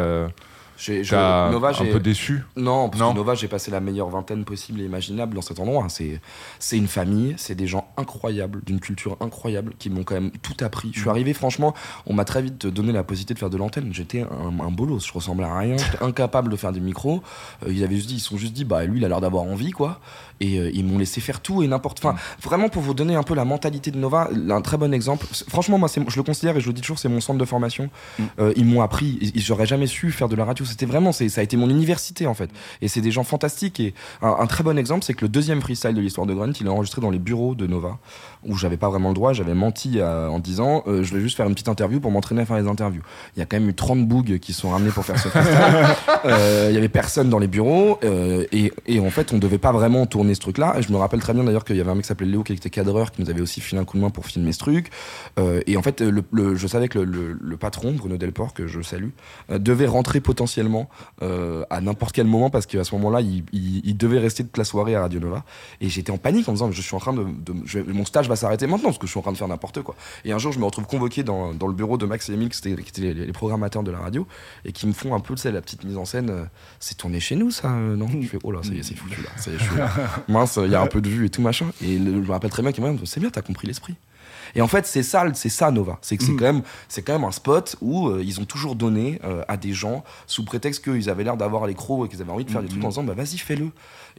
[0.80, 3.10] J'ai- je- T'as Nova, un peu déçu Non, parce Non.
[3.12, 5.86] que Nova, j'ai passé la meilleure vingtaine possible et imaginable dans cet endroit.
[5.90, 6.20] C'est,
[6.58, 10.56] c'est une famille, c'est des gens incroyables, d'une culture incroyable, qui m'ont quand même tout
[10.64, 10.90] appris.
[10.94, 11.74] Je suis arrivé, franchement,
[12.06, 13.92] on m'a très vite donné la possibilité de faire de l'antenne.
[13.92, 17.22] J'étais un, un bolos, je ressemblais à rien, j'étais incapable de faire des micros.
[17.66, 19.20] Euh, ils avaient juste dit, ils se sont juste dit, bah lui, il a l'air
[19.20, 20.00] d'avoir envie, quoi.
[20.40, 21.98] Et euh, ils m'ont laissé faire tout et n'importe.
[21.98, 25.26] Enfin, vraiment pour vous donner un peu la mentalité de Nova, un très bon exemple.
[25.48, 27.90] Franchement, moi, je le considère et je le dis toujours, c'est mon centre de formation.
[28.38, 29.32] Euh, ils m'ont appris.
[29.36, 30.64] J'aurais jamais su faire de la radio.
[30.64, 32.50] C'était vraiment, ça a été mon université en fait.
[32.80, 33.80] Et c'est des gens fantastiques.
[33.80, 36.52] Et un, un très bon exemple, c'est que le deuxième freestyle de l'histoire de Grunt,
[36.58, 37.98] il est enregistré dans les bureaux de Nova,
[38.44, 39.32] où j'avais pas vraiment le droit.
[39.32, 42.42] J'avais menti euh, en disant, euh, je vais juste faire une petite interview pour m'entraîner
[42.42, 43.02] à faire les interviews.
[43.36, 45.54] Il y a quand même eu 30 bougs qui sont ramenés pour faire ce freestyle.
[46.70, 47.98] Il y avait personne dans les bureaux.
[48.02, 50.76] et, et en fait, on devait pas vraiment tourner ce truc-là.
[50.78, 52.42] Et je me rappelle très bien d'ailleurs qu'il y avait un mec qui s'appelait Léo
[52.42, 54.58] qui était cadreur, qui nous avait aussi filé un coup de main pour filmer ce
[54.58, 54.90] truc.
[55.38, 59.10] Euh, et en fait, je savais que le, patron, Bruno Delport, que je salue,
[59.50, 60.88] euh, devait rentrer potentiellement
[61.22, 64.94] euh, à n'importe quel moment parce qu'à ce moment-là, il, devait rester toute la soirée
[64.94, 65.44] à Radio Nova.
[65.80, 67.24] Et j'étais en panique en disant, je suis en train de,
[67.92, 69.94] mon stage va s'arrêter maintenant parce que je suis en train de faire n'importe quoi.
[70.24, 72.68] Et un jour, je me retrouve convoqué dans, le bureau de Max et Emile, qui
[72.68, 74.26] étaient, les, programmateurs de la radio,
[74.64, 76.48] et qui me font un peu, la petite mise en scène.
[76.78, 78.08] c'est tourné chez nous, ça Non?
[78.20, 79.30] Je fais, oh là, c'est foutu là.
[79.46, 79.90] Je là.
[80.28, 81.66] Mince, il y a un peu de vue et tout machin.
[81.82, 83.94] Et le- je me rappelle très bien qu'il m'a dit, c'est bien, t'as compris l'esprit.
[84.56, 85.98] Et en fait, c'est ça, c'est ça Nova.
[86.02, 88.74] C'est que c'est quand même, c'est quand même un spot où euh, ils ont toujours
[88.74, 92.20] donné euh, à des gens sous prétexte qu'ils avaient l'air d'avoir les crocs et qu'ils
[92.20, 93.70] avaient envie de faire des trucs en disant, bah vas-y, fais-le.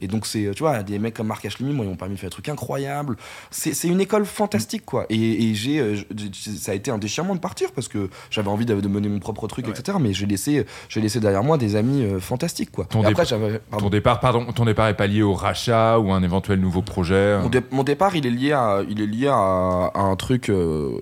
[0.02, 2.20] Et donc c'est, tu vois, des mecs comme Marc Ashley, moi, ils m'ont permis de
[2.20, 3.16] faire des trucs incroyables.
[3.50, 5.06] C'est, c'est une école fantastique, quoi.
[5.08, 8.48] Et, et j'ai, euh, j'ai- ça a été un déchirement de partir parce que j'avais
[8.48, 9.98] envie de, de mener mon propre truc, etc.
[10.00, 12.84] Mais j'ai laissé, j'ai laissé derrière moi des amis euh, fantastiques, quoi.
[12.86, 13.86] Ton Et après, dép- j'avais, pardon.
[13.86, 16.82] Ton départ, pardon, ton départ est pas lié au rachat ou à un éventuel nouveau
[16.82, 20.16] projet Mon, dé- mon départ, il est lié à, il est lié à, à un
[20.16, 20.48] truc.
[20.48, 20.98] euh,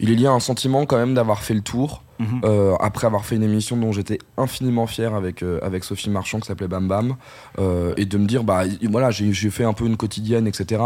[0.00, 2.02] il est lié à un sentiment quand même d'avoir fait le tour.
[2.22, 2.40] Mhm.
[2.44, 6.40] euh, après avoir fait une émission dont j'étais infiniment fier avec, euh, avec Sophie Marchand
[6.40, 7.16] qui s'appelait Bam Bam
[7.58, 10.80] euh, et de me dire bah voilà j'ai fait un peu une quotidienne etc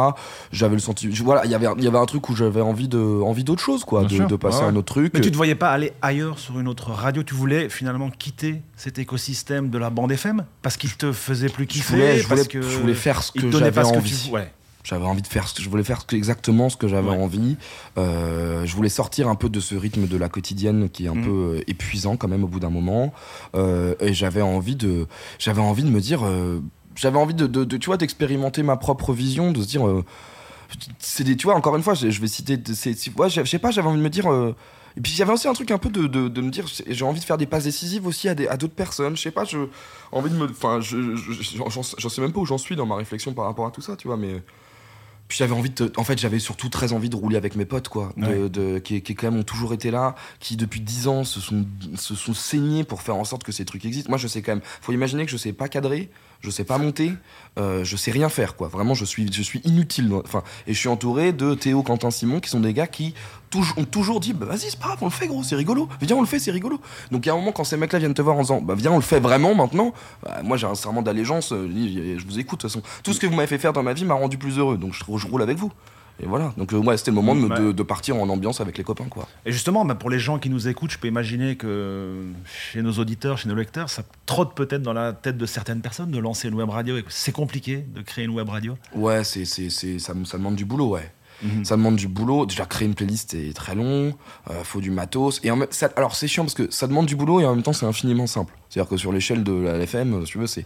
[0.52, 2.60] j'avais le sentiment je- voilà il y avait il y avait un truc où j'avais
[2.60, 4.64] envie de envie d'autre chose quoi de, de passer Ouais.
[4.64, 7.22] à un autre truc Mais tu te voyais pas aller ailleurs sur une autre radio?
[7.22, 11.64] Tu voulais finalement quitter cet écosystème de la bande FM parce qu'il te faisait plus
[11.64, 14.30] je kiffer voulais, je, voulais, parce que je voulais faire ce que j'avais envie tu
[14.32, 14.50] ouais.
[14.88, 17.16] J'avais envie de faire, ce que- je voulais faire exactement ce que j'avais Ouais.
[17.16, 17.56] envie.
[17.98, 21.16] Euh, je voulais sortir un peu de ce rythme de la quotidienne qui est un
[21.16, 21.24] Mm.
[21.24, 23.12] peu euh, épuisant quand même au bout d'un moment.
[23.56, 25.08] Euh, et j'avais envie de,
[25.40, 26.60] j'avais envie de me dire, euh,
[26.94, 29.82] j'avais envie de, de- de, tu vois, d'expérimenter ma propre vision, de se dire,
[30.98, 33.58] c'est des, tu vois, encore une fois, je, je vais citer, c'est, ouais, je sais
[33.58, 34.26] pas, j'avais envie de me dire.
[34.96, 37.20] et puis avait aussi un truc un peu de, de, de me dire, j'ai envie
[37.20, 39.16] de faire des passes décisives aussi à, des- à d'autres personnes.
[39.16, 39.58] Je sais pas, je
[40.12, 42.76] envie de me, enfin, je, je, je- j'en, j'en sais même pas où j'en suis
[42.76, 44.42] dans ma réflexion par rapport à tout ça, tu vois, mais.
[45.28, 45.92] Puis j'avais envie de.
[45.96, 48.12] En fait, j'avais surtout très envie de rouler avec mes potes, quoi.
[48.16, 48.48] De, Ouais.
[48.48, 51.66] de- qui, qui, quand même, ont toujours été là, qui depuis 10 ans se sont,
[51.96, 54.08] se sont saignés pour faire en sorte que ces trucs existent.
[54.08, 54.62] Moi, je sais quand même.
[54.80, 56.10] Faut imaginer que je sais pas cadrer,
[56.40, 57.12] je sais pas monter,
[57.58, 58.68] euh, je sais rien faire, quoi.
[58.68, 60.12] Vraiment, je suis, je suis inutile.
[60.24, 63.14] Enfin, et je suis entouré de Théo, Quentin, Simon, qui sont des gars qui
[63.76, 65.88] ont toujours dit bah, vas-y, c'est pas grave, on le fait, gros, c'est rigolo.
[66.00, 66.80] Viens, on le fait, c'est rigolo.
[67.10, 68.74] Donc, il y a un moment, quand ces mecs-là viennent te voir en disant bah,
[68.76, 71.68] viens, on le fait vraiment maintenant, bah, moi, j'ai un serment d'allégeance, euh,
[72.18, 72.82] je vous écoute, de toute façon.
[73.02, 74.92] Tout ce que vous m'avez fait faire dans ma vie m'a rendu plus heureux, donc
[74.92, 75.72] je, je roule avec vous.
[76.22, 77.60] Et voilà, donc euh, ouais, c'était le moment de, me- Ouais.
[77.60, 79.28] de- de partir en ambiance avec les copains, quoi.
[79.44, 82.22] Et justement, bah, pour les gens qui nous écoutent, je peux imaginer que
[82.72, 86.10] chez nos auditeurs, chez nos lecteurs, ça trotte peut-être dans la tête de certaines personnes
[86.10, 86.96] de lancer une web radio.
[87.08, 88.76] C'est compliqué de créer une web radio?
[88.94, 91.12] Ouais, c'est, c'est, c'est, ça demande du boulot, ouais.
[91.42, 91.64] Mhm.
[91.64, 92.46] Ça demande du boulot.
[92.46, 94.14] Déjà, créer une playlist, c'est très long.
[94.50, 95.40] euh, faut du matos.
[95.44, 97.54] Et en même- ça- alors, c'est chiant parce que ça demande du boulot et en
[97.54, 98.54] même temps, c'est infiniment simple.
[98.68, 100.64] C'est-à-dire que sur l'échelle de la FM, euh, si tu veux, c'est.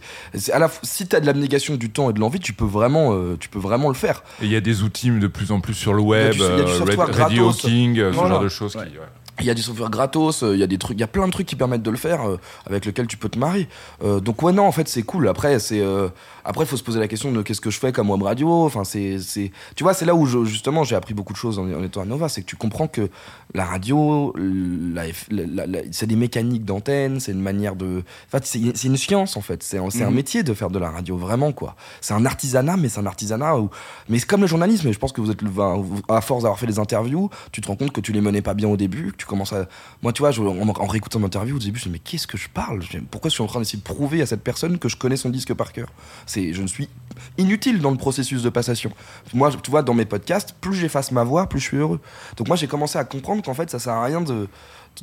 [0.51, 3.37] à la, si t'as de l'abnégation, du temps et de l'envie, tu peux vraiment, euh,
[3.39, 4.23] tu peux vraiment le faire.
[4.41, 6.43] Et il y a des outils de plus en plus sur le web, Il y
[6.43, 7.61] a du- il y a du euh, software Red- Radio gratos.
[7.61, 8.35] King, euh, ce Voilà.
[8.35, 8.75] genre de choses.
[8.75, 8.87] Ouais.
[8.87, 9.03] Qui, ouais.
[9.39, 11.07] Il y a du software gratos, euh, il y a des trucs, il y a
[11.07, 13.67] plein de trucs qui permettent de le faire, euh, avec lesquels tu peux te marier.
[14.03, 15.27] Euh, donc ouais non, en fait c'est cool.
[15.27, 16.09] Après c'est, euh,
[16.45, 18.65] après faut se poser la question de qu'est-ce que je fais comme web radio.
[18.65, 21.57] Enfin c'est, c'est, tu vois c'est là où je- justement j'ai appris beaucoup de choses
[21.57, 23.09] en, en étant à Nova, c'est que tu comprends que
[23.55, 28.45] la radio, la, la- la- c'est des mécaniques d'antenne, c'est une manière de, en fait
[28.45, 29.63] c'est, c'est une science en fait.
[29.63, 30.15] C'est, c'est un Mhm.
[30.15, 31.75] métier de faire de la radio vraiment quoi.
[32.01, 33.69] C'est un artisanat, mais c'est un artisanat où,
[34.09, 34.87] mais c'est comme le journalisme.
[34.87, 37.67] Et je pense que vous êtes, enfin, à force d'avoir fait des interviews, tu te
[37.67, 39.67] rends compte que tu les menais pas bien au début, tu commences à
[40.01, 42.37] moi, tu vois, en, réécoutant mon interview, au début, je me dis, mais qu'est-ce que
[42.37, 42.81] je parle?
[43.11, 45.29] Pourquoi je suis en train d'essayer de prouver à cette personne que je connais son
[45.29, 45.89] disque par cœur?
[46.27, 46.89] Je ne suis
[47.37, 48.91] inutile dans le processus de passation.
[49.33, 51.99] Moi, tu vois, dans mes podcasts, plus j'efface ma voix, plus je suis heureux.
[52.37, 54.47] Donc moi, j'ai commencé à comprendre qu'en fait, ça sert à rien de,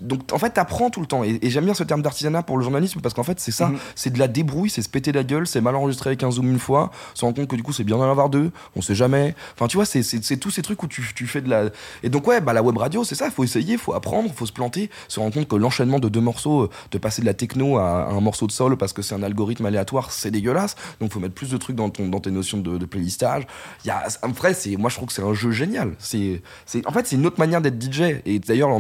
[0.01, 1.25] Donc en fait, t'apprends tout le temps.
[1.25, 3.69] Et, et j'aime bien ce terme d'artisanat pour le journalisme parce qu'en fait, c'est ça.
[3.69, 3.79] Mhm.
[3.95, 6.49] C'est de la débrouille, c'est se péter la gueule, c'est mal enregistré avec un zoom
[6.49, 8.95] une fois, se rendre compte que du coup, c'est bien d'en avoir deux, on sait
[8.95, 9.35] jamais.
[9.55, 11.71] Enfin, tu vois, c'est- tous ces trucs où tu, tu fais de la.
[12.03, 14.53] Et donc, ouais, bah, la web radio, c'est ça, faut essayer, faut apprendre, faut se
[14.53, 17.79] planter, se rendre compte que l'enchaînement de deux morceaux, euh, de passer de la techno
[17.79, 20.77] à, un morceau de sol parce que c'est un algorithme aléatoire, c'est dégueulasse.
[21.01, 23.47] Donc, faut mettre plus de trucs dans, ton, dans tes notions de, de playlistage.
[23.85, 25.95] Il y a, vrai, c'est, moi, je trouve que c'est un jeu génial.
[25.99, 28.21] C'est, c'est, en fait, c'est une autre manière d'être DJ.
[28.27, 28.71] Et d'ailleurs,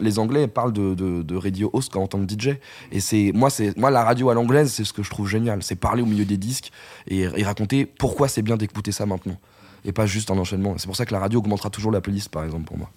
[0.00, 2.56] les Anglais parlent de, de, radio host en tant que DJ.
[2.90, 5.62] Et c'est, moi, c'est, moi, la radio à l'anglaise, c'est ce que je trouve génial.
[5.62, 6.72] C'est parler au milieu des disques
[7.06, 9.36] et, et raconter pourquoi c'est bien d'écouter ça maintenant.
[9.84, 10.78] Et pas juste un enchaînement.
[10.78, 12.90] C'est pour ça que la radio augmentera toujours la playlist, par exemple, pour moi.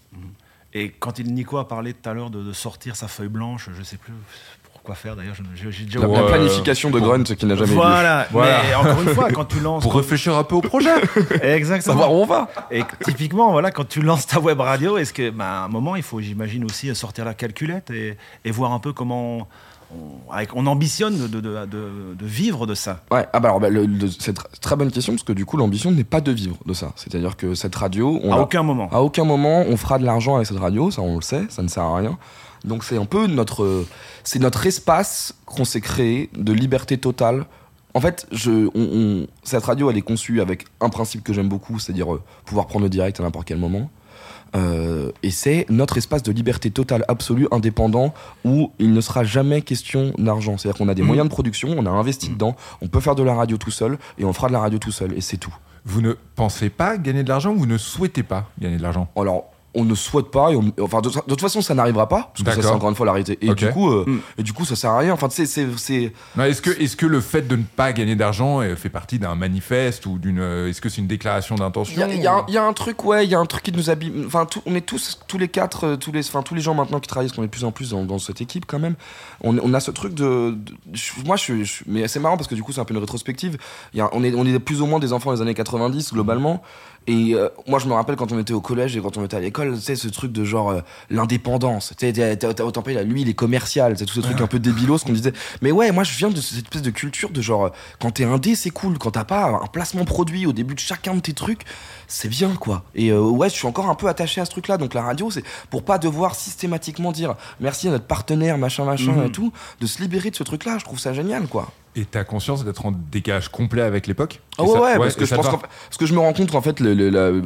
[0.73, 3.69] Et quand il Nico a parlé tout à l'heure de, de sortir sa feuille blanche,
[3.75, 4.13] je sais plus
[4.79, 7.75] pourquoi faire d'ailleurs, j'ai déjà La, planification de Grunt qui n'a jamais lieu.
[7.75, 8.27] Voilà.
[8.31, 8.61] Voilà.
[8.63, 10.89] Mais encore une fois, quand tu lances, Pour réfléchir un peu au projet.
[11.43, 11.93] exactement.
[11.95, 12.47] Savoir où on va.
[12.71, 15.97] Et typiquement, voilà, quand tu lances ta web radio, est-ce que, bah, à un moment,
[15.97, 19.47] il faut, j'imagine aussi, sortir la calculette et, et voir un peu comment
[19.93, 23.01] on, avec- on ambitionne de, de, de- de- de vivre de ça?
[23.11, 23.67] Ouais, ah bah alors, bah,
[24.19, 26.73] c'est tr- très bonne question parce que du coup, l'ambition n'est pas de vivre de
[26.73, 26.93] ça.
[26.95, 28.87] C'est-à-dire que cette radio, on à aucun moment.
[28.93, 31.63] À aucun moment on fera de l'argent avec cette radio, ça on le sait, ça
[31.63, 32.17] ne sert à rien.
[32.65, 33.85] Donc c'est un peu notre,
[34.23, 37.45] c'est notre espace qu'on s'est créé de liberté totale.
[37.93, 41.49] En fait, je, on- on- cette radio, elle est conçue avec un principe que j'aime
[41.49, 43.89] beaucoup, c'est-à-dire euh, pouvoir prendre le direct à n'importe quel moment.
[44.55, 49.61] Euh, et c'est notre espace de liberté totale, absolue, indépendant, où il ne sera jamais
[49.61, 50.57] question d'argent.
[50.57, 51.07] C'est-à-dire qu'on a des Mhm.
[51.07, 53.97] moyens de production, on a investi dedans, on peut faire de la radio tout seul,
[54.17, 55.53] et on fera de la radio tout seul, et c'est tout.
[55.85, 59.07] Vous ne pensez pas gagner de l'argent ou vous ne souhaitez pas gagner de l'argent?
[59.15, 59.45] Alors,
[59.75, 62.43] on ne souhaite pas, et on- enfin, de, de toute façon, ça n'arrivera pas, parce
[62.43, 63.37] que ça, c'est encore une fois la réalité.
[63.41, 64.19] Et, du coup, euh, Mm.
[64.39, 65.13] et du coup, ça sert à rien.
[65.13, 66.13] Enfin, c'est- c'est.
[66.35, 69.35] Non, Est-ce que, est que le fait de ne pas gagner d'argent fait partie d'un
[69.35, 70.39] manifeste ou d'une.
[70.39, 72.73] euh, Est-ce que c'est une déclaration d'intention il y a un- il y a un
[72.73, 74.11] truc, ouais, il y a un truc qui nous habille.
[74.25, 76.73] Enfin, tout- on est tous, tous les quatre, euh, tous les, enfin, tous les gens
[76.73, 78.79] maintenant qui travaillent, parce qu'on est de plus en plus dans, dans cette équipe quand
[78.79, 78.95] même.
[79.43, 80.57] On, on a ce truc de.
[81.25, 82.99] moi, je, suis- je- mais c'est marrant parce que du coup, c'est un peu une
[82.99, 83.57] rétrospective.
[83.93, 86.11] Il y a- on, est, on est plus ou moins des enfants des années 90
[86.13, 86.63] globalement.
[87.11, 89.35] Et euh, moi, je me rappelle quand on était au collège et quand on était
[89.35, 91.93] à l'école, tu sais, ce truc de genre euh, l'indépendance.
[91.97, 93.95] Tu sais, autant payé là, lui, il est commercial.
[93.97, 95.33] C'est tout ce truc un peu débilos qu'on disait.
[95.63, 98.25] Mais ouais, moi, je viens de cette espèce de culture de genre, euh, quand t'es
[98.25, 98.99] indé, c'est cool.
[98.99, 101.61] Quand t'as pas un placement produit au début de chacun de tes trucs,
[102.07, 102.83] c'est bien, quoi.
[102.93, 104.77] Et euh, ouais, je suis encore un peu attaché à ce truc-là.
[104.77, 109.13] Donc la radio, c'est pour pas devoir systématiquement dire merci à notre partenaire, machin, machin
[109.13, 109.25] Mhm.
[109.25, 110.77] et tout, de se libérer de ce truc-là.
[110.77, 111.71] Je trouve ça génial, quoi.
[111.99, 115.25] Et t'as conscience d'être en décalage complet avec l'époque Ah ouais, ça- ouais, parce que
[115.25, 116.77] je pense qu'en fait- parce que je me rends compte qu'en fait,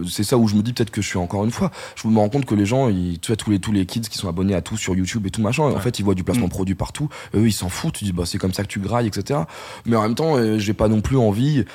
[0.09, 2.19] c'est ça où je me dis peut-être que je suis encore une fois, je me
[2.19, 4.27] rends compte que les gens, ils, tu vois, tous les, tous les kids qui sont
[4.29, 6.49] abonnés à tout sur YouTube et tout machin, en fait, ils voient du placement Mm.
[6.49, 9.07] produit partout, eux, ils s'en foutent, ils disent, bah, c'est comme ça que tu grailles,
[9.07, 9.39] etc.
[9.87, 11.65] Mais en même temps, euh, j'ai pas non plus envie,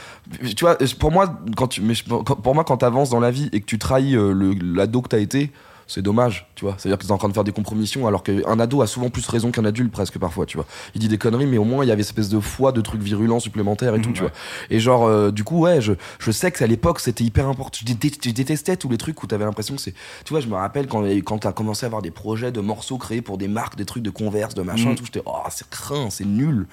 [0.57, 3.61] tu vois, pour moi, quand tu, mais pour moi, quand t'avances dans la vie et
[3.61, 5.51] que tu trahis euh, l'ado que t'as été,
[5.89, 6.75] c'est dommage, tu vois.
[6.79, 9.27] C'est-à-dire que t'es en train de faire des compromissions alors qu'un ado a souvent plus
[9.27, 10.67] raison qu'un adulte presque parfois, tu vois.
[10.95, 12.81] Il dit des conneries, mais au moins il y avait cette espèce de foi, de
[12.81, 14.31] trucs virulents supplémentaires et tout, tu vois.
[14.71, 17.79] Et genre, euh, du coup, ouais, je, je sais que à l'époque c'était hyper important.
[17.85, 19.95] Je, dé- je détestais tous les trucs où t'avais l'impression que c'est.
[20.25, 22.99] Tu vois, je me rappelle quand, quand t'as commencé à avoir des projets de morceaux
[22.99, 24.93] créés pour des marques, des trucs de converse, de machin, Mhm.
[24.93, 26.67] et tout, j'étais, oh, c'est craint, c'est nul.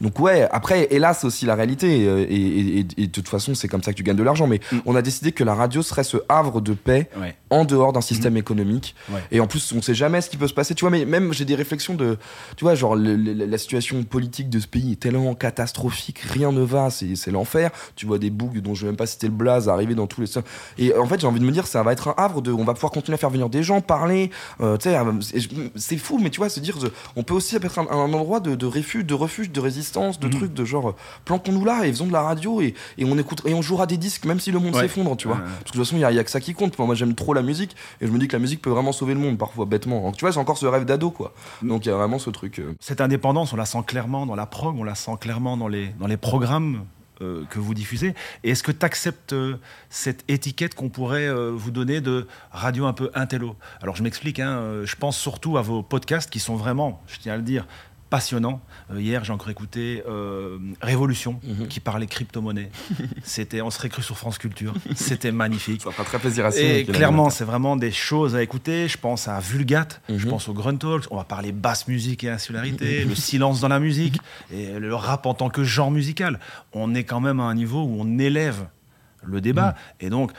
[0.00, 2.06] Donc, ouais, après, hélas, c'est aussi la réalité.
[2.08, 4.22] euh, Et, et- et- et de toute façon, c'est comme ça que tu gagnes de
[4.22, 4.46] l'argent.
[4.46, 4.82] Mais Mhm.
[4.86, 7.34] on a décidé que la radio serait ce havre de paix Ouais.
[7.50, 8.61] en dehors d'un système économique.
[9.10, 9.20] Ouais.
[9.30, 10.74] Et en plus, on sait jamais ce qui peut se passer.
[10.74, 12.18] Tu vois, mais même j'ai des réflexions de,
[12.56, 16.52] tu vois, genre le- le- la situation politique de ce pays est tellement catastrophique, rien
[16.52, 17.70] ne va, c'est l'enfer.
[17.96, 20.20] Tu vois des bougs dont je vais même pas citer le blaze arriver dans tous
[20.20, 20.44] les sens.
[20.78, 22.64] Et en fait, j'ai envie de me dire, ça va être un havre de, on
[22.64, 24.30] va pouvoir continuer à faire venir des gens, parler.
[24.60, 25.12] euh, tu sais, euh,
[25.76, 26.76] c'est- fou, mais tu vois, se dire,
[27.16, 30.26] on peut aussi être un, un endroit de, de refuge, de refuge, de résistance, de
[30.26, 30.32] Mhm.
[30.34, 30.94] trucs, de genre, euh,
[31.24, 33.96] planquons-nous là et faisons de la radio et, et on écoute et on jouera des
[33.96, 34.82] disques même si le monde Ouais.
[34.82, 35.36] s'effondre, tu vois.
[35.36, 35.42] Ouais.
[35.42, 36.76] Parce que de toute façon, il y, a- il y a que ça qui compte.
[36.78, 38.92] Moi, moi, j'aime trop la musique et je me dis que la musique peut vraiment
[38.92, 40.02] sauver le monde parfois, bêtement.
[40.02, 41.34] Donc, tu vois, c'est encore ce rêve d'ado, quoi.
[41.62, 42.58] Donc, il y a vraiment ce truc.
[42.58, 45.68] euh, Cette indépendance, on la sent clairement dans la prog, on la sent clairement dans
[45.68, 46.84] les, dans les programmes
[47.20, 48.14] euh, que vous diffusez.
[48.42, 49.56] Et est-ce que tu acceptes euh,
[49.90, 53.54] cette étiquette qu'on pourrait euh, vous donner de radio un peu intello?
[53.80, 57.34] Alors je m'explique, hein, je pense surtout à vos podcasts qui sont vraiment, je tiens
[57.34, 57.66] à le dire,
[58.16, 58.60] passionnants.
[58.92, 61.66] Euh, hier, j'ai encore écouté euh, Révolution, Mhm.
[61.66, 62.70] qui parlait crypto-monnaie.
[63.24, 64.74] C'était, on serait cru sur France Culture.
[64.94, 65.80] C'était magnifique.
[65.80, 68.86] Ça fera très plaisir à Et clairement, c'est vraiment des choses à écouter.
[68.86, 70.30] Je pense à Vulgate, je Mhm.
[70.30, 71.06] pense au Grunt Talks.
[71.10, 74.18] On va parler basse musique et insularité, le silence dans la musique
[74.52, 76.38] et le rap en tant que genre musical.
[76.74, 78.66] On est quand même à un niveau où on élève
[79.24, 79.68] le débat.
[80.00, 80.06] Mhm.
[80.06, 80.32] Et donc,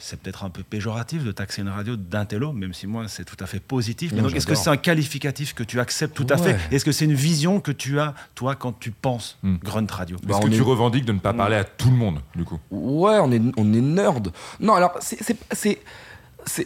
[0.00, 3.36] c'est peut-être un peu péjoratif de taxer une radio d'intello, même si moi, c'est tout
[3.38, 4.12] à fait positif.
[4.12, 6.84] Mais Non, donc, est-ce que c'est un qualificatif que tu acceptes tout à fait Est-ce
[6.84, 9.58] que c'est une vision que tu as, toi, quand tu penses Mhm.
[9.62, 11.96] Grunt Radio Bah, Est-ce que est- tu revendiques de ne pas parler à tout le
[11.96, 12.58] monde, du coup?
[12.70, 14.32] Ouais, on est, on est nerd.
[14.58, 15.78] Non, alors, c'est.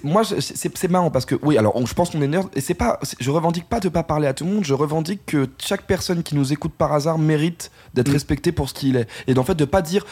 [0.02, 0.40] Moi c'est
[0.76, 2.98] c'est marrant parce que oui alors on- je pense qu'on est nerd et c'est pas
[3.20, 6.22] je revendique pas de pas parler à tout le monde je revendique que chaque personne
[6.22, 8.12] qui nous écoute par hasard mérite d'être Mm.
[8.12, 9.08] respecté pour ce qu'il est.
[9.26, 10.04] Et d'en fait de pas dire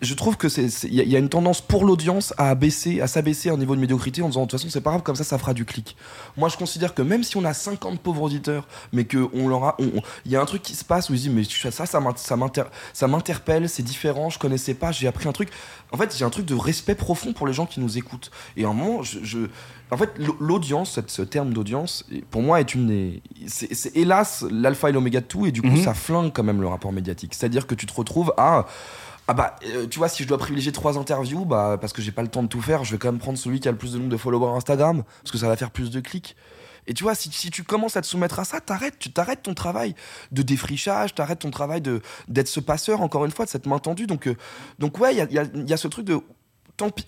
[0.00, 2.50] je trouve que c'est il y, a- il y a une tendance pour l'audience à
[2.50, 5.02] abaisser à s'abaisser un niveau de médiocrité en disant de toute façon c'est pas grave
[5.02, 5.96] comme ça ça fera du clic.
[6.36, 9.64] Moi je considère que même si on a 50 pauvres auditeurs mais que on leur
[9.64, 9.76] a
[10.24, 11.32] il y a un truc qui se passe où ils se disent
[11.64, 15.50] mais ça ça m'interpelle c'est différent je connaissais pas j'ai appris un truc.
[15.92, 18.30] En fait j'ai un truc de respect profond pour les gens qui nous écoutent.
[18.56, 19.48] Et à un moment je, je-
[19.90, 24.88] en fait l'au- l'audience ce terme d'audience pour moi est une des c'est hélas l'alpha
[24.88, 25.82] et l'oméga de tout et du coup Mhm.
[25.82, 28.66] ça flingue quand même le rapport médiatique c'est à dire que tu te retrouves à
[29.28, 32.10] ah bah, euh, tu vois, si je dois privilégier trois interviews, bah, parce que j'ai
[32.10, 33.76] pas le temps de tout faire, je vais quand même prendre celui qui a le
[33.78, 36.34] plus de nombre de followers Instagram, parce que ça va faire plus de clics.
[36.88, 39.42] Et tu vois, si, si tu commences à te soumettre à ça, t'arrêtes, tu t'arrêtes
[39.44, 39.94] ton travail
[40.32, 43.78] de défrichage, t'arrêtes ton travail de d'être ce passeur, encore une fois, de cette main
[43.78, 44.08] tendue.
[44.08, 44.34] Donc, euh,
[44.80, 46.18] donc ouais, il y a, il y a- il y a ce truc de.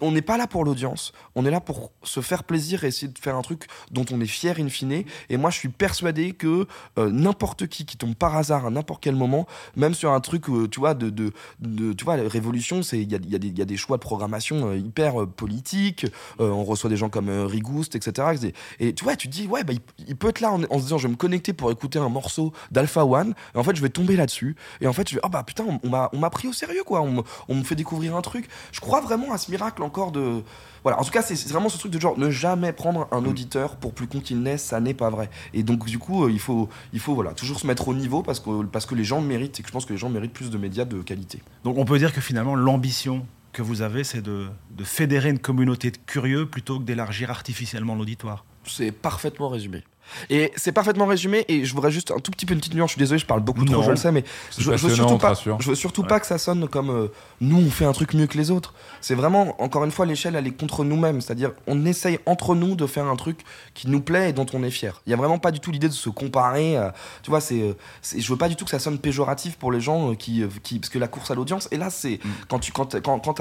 [0.00, 3.08] On n'est pas là pour l'audience, on est là pour se faire plaisir et essayer
[3.08, 5.04] de faire un truc dont on est fier in fine.
[5.28, 6.66] Et moi, je suis persuadé que
[6.98, 9.46] euh, n'importe qui qui tombe par hasard à n'importe quel moment,
[9.76, 13.10] même sur un truc, euh, tu vois, de, de, tu vois, la révolution, c'est il
[13.10, 16.06] y a, y a des- choix de programmation euh, hyper politiques.
[16.38, 18.52] on reçoit des gens comme Rigouste, etc.
[18.78, 19.72] Et, tu vois, tu dis, ouais, bah,
[20.06, 22.52] il, peut être là en, se disant, je vais me connecter pour écouter un morceau
[22.70, 23.34] d'Alpha One.
[23.54, 24.56] Et en fait, je vais tomber là-dessus.
[24.80, 25.80] Et en fait, je vais, oh bah putain, on,
[26.12, 27.00] on m'a, pris au sérieux, quoi.
[27.02, 28.48] On, me- on me fait découvrir un truc.
[28.72, 30.42] Je crois vraiment à ce miracle encore de.
[30.82, 33.76] Voilà, en tout cas, c'est vraiment ce truc de genre ne jamais prendre un auditeur
[33.76, 35.30] pour plus con qu'il n'est, ça n'est pas vrai.
[35.54, 38.22] Et donc, du coup, euh, il faut, il faut voilà, toujours se mettre au niveau
[38.22, 40.32] parce que, parce que les gens méritent et que je pense que les gens méritent
[40.32, 41.40] plus de médias de qualité.
[41.62, 45.38] Donc on peut dire que finalement l'ambition que vous avez, c'est de, de fédérer une
[45.38, 48.44] communauté de curieux plutôt que d'élargir artificiellement l'auditoire.
[48.64, 49.84] C'est parfaitement résumé.
[50.30, 51.44] Et c'est parfaitement résumé.
[51.48, 52.90] Et je voudrais juste un tout petit peu une petite nuance.
[52.90, 53.82] Je suis désolé, je parle beaucoup trop, Non.
[53.82, 54.24] je le sais, mais
[54.56, 56.08] je, je veux surtout pas, je veux surtout Ouais.
[56.08, 57.08] pas que ça sonne comme euh,
[57.40, 58.74] nous on fait un truc mieux que les autres.
[59.00, 62.74] C'est vraiment encore une fois l'échelle elle est contre nous-mêmes, c'est-à-dire on essaye entre nous
[62.74, 63.40] de faire un truc
[63.74, 65.00] qui nous plaît et dont on est fier.
[65.06, 66.76] Il y a vraiment pas du tout l'idée de se comparer.
[66.76, 66.90] euh,
[67.22, 69.72] tu vois, c'est, euh, c'est- je veux pas du tout que ça sonne péjoratif pour
[69.72, 71.68] les gens qui, qui parce que la course à l'audience.
[71.72, 72.28] Et là c'est Mm.
[72.48, 73.40] quand tu quand quand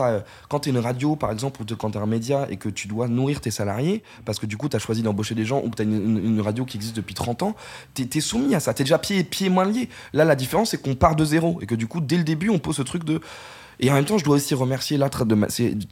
[0.50, 3.08] quand t'es une radio par exemple ou quand t'es un média et que tu dois
[3.08, 5.84] nourrir tes salariés parce que du coup t'as choisi d'embaucher des gens ou que t'as
[5.84, 7.56] une, une, une radio qui existe depuis 30 ans,
[7.94, 8.74] t'es es soumis à ça.
[8.74, 9.90] T'es déjà pieds pieds moins liés.
[10.14, 12.50] Là la différence c'est qu'on part de zéro et que du coup dès le début
[12.50, 13.22] on pose ce truc de
[13.82, 15.48] et en même temps, je dois aussi remercier là, de ma-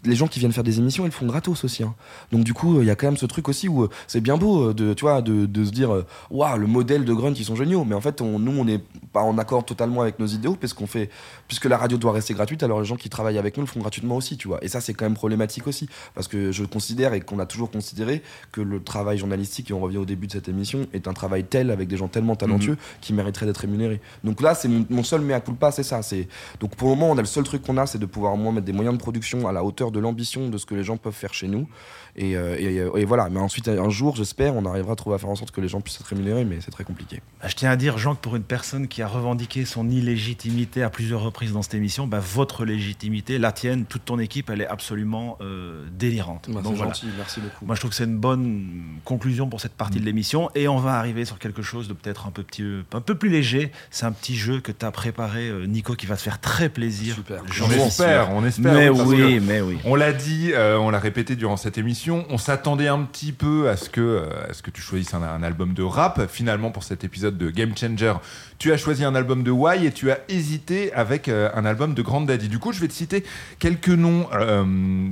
[0.05, 1.83] les gens qui viennent faire des émissions, ils le font gratos aussi.
[1.83, 1.95] hein.
[2.31, 4.37] Donc du coup, il y a quand même ce truc aussi où euh, c'est bien
[4.37, 7.33] beau euh, de, tu vois, de, de se dire, euh, waouh, le modèle de Grunt,
[7.35, 7.83] ils sont géniaux.
[7.85, 8.81] Mais en fait, on- nous, on n'est
[9.11, 11.09] pas en accord totalement avec nos idéaux, parce qu'on fait,
[11.47, 13.79] puisque la radio doit rester gratuite, alors les gens qui travaillent avec nous le font
[13.79, 14.63] gratuitement aussi, tu vois.
[14.63, 17.71] Et ça, c'est quand même problématique aussi, parce que je considère et qu'on a toujours
[17.71, 18.21] considéré
[18.51, 21.43] que le travail journalistique, et on revient au début de cette émission, est un travail
[21.43, 23.99] tel avec des gens tellement talentueux qui mériteraient d'être rémunérés.
[24.23, 26.03] Donc là, c'est mon, mon seul mea culpa, c'est ça.
[26.03, 26.27] C'est
[26.59, 28.37] donc pour le moment, on a le seul truc qu'on a, c'est de pouvoir au
[28.37, 30.83] moins mettre des moyens de production à la hauteur de l'ambition de ce que les
[30.83, 31.67] gens peuvent faire chez nous.
[32.15, 33.29] Et, euh, et, euh, et voilà.
[33.29, 35.67] Mais ensuite, un jour, j'espère, on arrivera à trouver à faire en sorte que les
[35.67, 37.21] gens puissent être rémunérés, mais c'est très compliqué.
[37.41, 40.83] Bah, Je tiens à dire, Jean, que pour une personne qui a revendiqué son illégitimité
[40.83, 44.61] à plusieurs reprises dans cette émission, bah, votre légitimité, la tienne, toute ton équipe, elle
[44.61, 46.49] est absolument euh, délirante.
[46.49, 46.93] Bah, Donc voilà.
[46.93, 47.65] gentil, merci beaucoup.
[47.65, 48.67] Moi, je trouve que c'est une bonne
[49.05, 50.49] conclusion pour cette partie de l'émission.
[50.55, 53.29] Et on va arriver sur quelque chose de peut-être un peu, petit, un peu plus
[53.29, 53.71] léger.
[53.91, 56.69] C'est un petit jeu que tu as préparé, euh, Nico, qui va te faire très
[56.69, 57.15] plaisir.
[57.15, 57.43] Super.
[57.77, 58.73] On espère, on espère.
[58.73, 59.77] Mais oui, mais oui.
[59.85, 63.69] On l'a dit, euh, on l'a répété durant cette émission, on s'attendait un petit peu
[63.69, 66.27] à ce que, euh, à ce que tu choisisses un, un album de rap.
[66.29, 68.13] Finalement, pour cet épisode de Game Changer,
[68.57, 71.93] tu as choisi un album de Y et tu as hésité avec euh, un album
[71.93, 72.49] de Grand Daddy.
[72.49, 73.23] Du coup, je vais te citer
[73.59, 74.27] quelques noms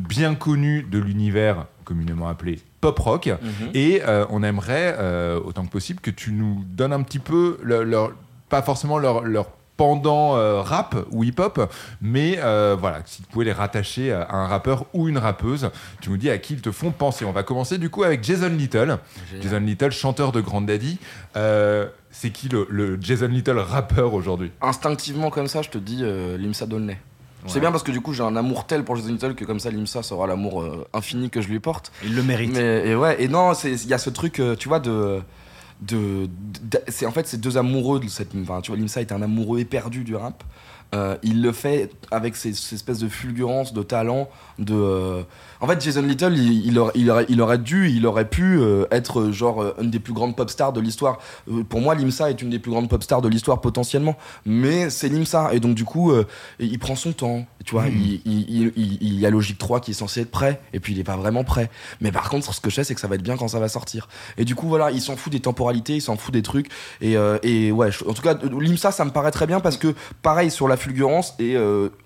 [0.07, 3.27] bien connus de l'univers communément appelé pop rock.
[3.27, 3.69] Mhm.
[3.73, 4.95] Et on aimerait,
[5.45, 8.11] autant que possible, que tu nous donnes un petit peu leur, leur-
[8.49, 9.47] pas forcément leur, leur
[9.77, 11.71] pendant euh, rap ou hip-hop,
[12.01, 15.69] mais euh, voilà, si tu pouvais les rattacher à un rappeur ou une rappeuse,
[16.01, 17.23] tu nous dis à qui ils te font penser.
[17.25, 18.97] On va commencer du coup avec Jason Little.
[19.41, 20.97] Jason Little, chanteur de Grand Daddy.
[21.35, 24.51] Euh, c'est qui le, le Jason Little rappeur aujourd'hui?
[24.61, 26.97] Instinctivement, comme ça, je te dis euh, Limsa Dolnay.
[27.45, 29.59] C'est bien parce que du coup j'ai un amour tel pour Jason Little que comme
[29.61, 31.93] ça Limsa saura l'amour euh, infini que je lui porte.
[32.03, 32.51] Il le mérite.
[32.53, 35.21] Mais et ouais, et non, c'est- il y a ce truc, euh, tu vois, de.
[35.81, 36.27] De,
[36.63, 39.21] de- c'est en fait ces deux amoureux de cette enfin, tu vois Limsa est un
[39.21, 40.43] amoureux éperdu du rap.
[40.95, 45.21] Euh, il le fait avec ces espèces de fulgurance de talent de euh,
[45.61, 48.57] en fait Jason Little il, il aurait, il, aurait, il aurait dû il aurait pu
[48.59, 51.17] euh, être euh, genre euh, une des plus grandes pop stars de l'histoire.
[51.51, 54.17] Euh, pour moi Limsa est une des plus grandes pop stars de l'histoire potentiellement.
[54.45, 55.53] Mais c'est Limsa.
[55.53, 56.11] Et donc du coup
[56.59, 57.45] il prend son temps.
[57.65, 60.61] Tu vois il, il, y a Logique 3 qui est censé être prêt.
[60.73, 61.69] Et puis il est pas vraiment prêt.
[62.01, 63.59] Mais par contre ce que je sais c'est que ça va être bien quand ça
[63.59, 64.07] va sortir.
[64.37, 66.69] Et du coup voilà il s'en fout des temporalités il s'en fout des trucs.
[67.01, 69.93] Et, et ouais je- en tout cas Limsa ça me paraît très bien parce que
[70.21, 71.57] pareil sur la fulgurance et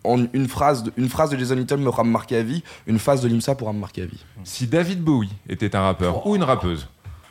[0.04, 3.22] en une phrase, de, une phrase de Jason Little me marquer à vie, une phrase
[3.22, 4.24] de Limsa pourra me marquer à vie.
[4.44, 6.88] Si David Bowie était un rappeur ou une rappeuse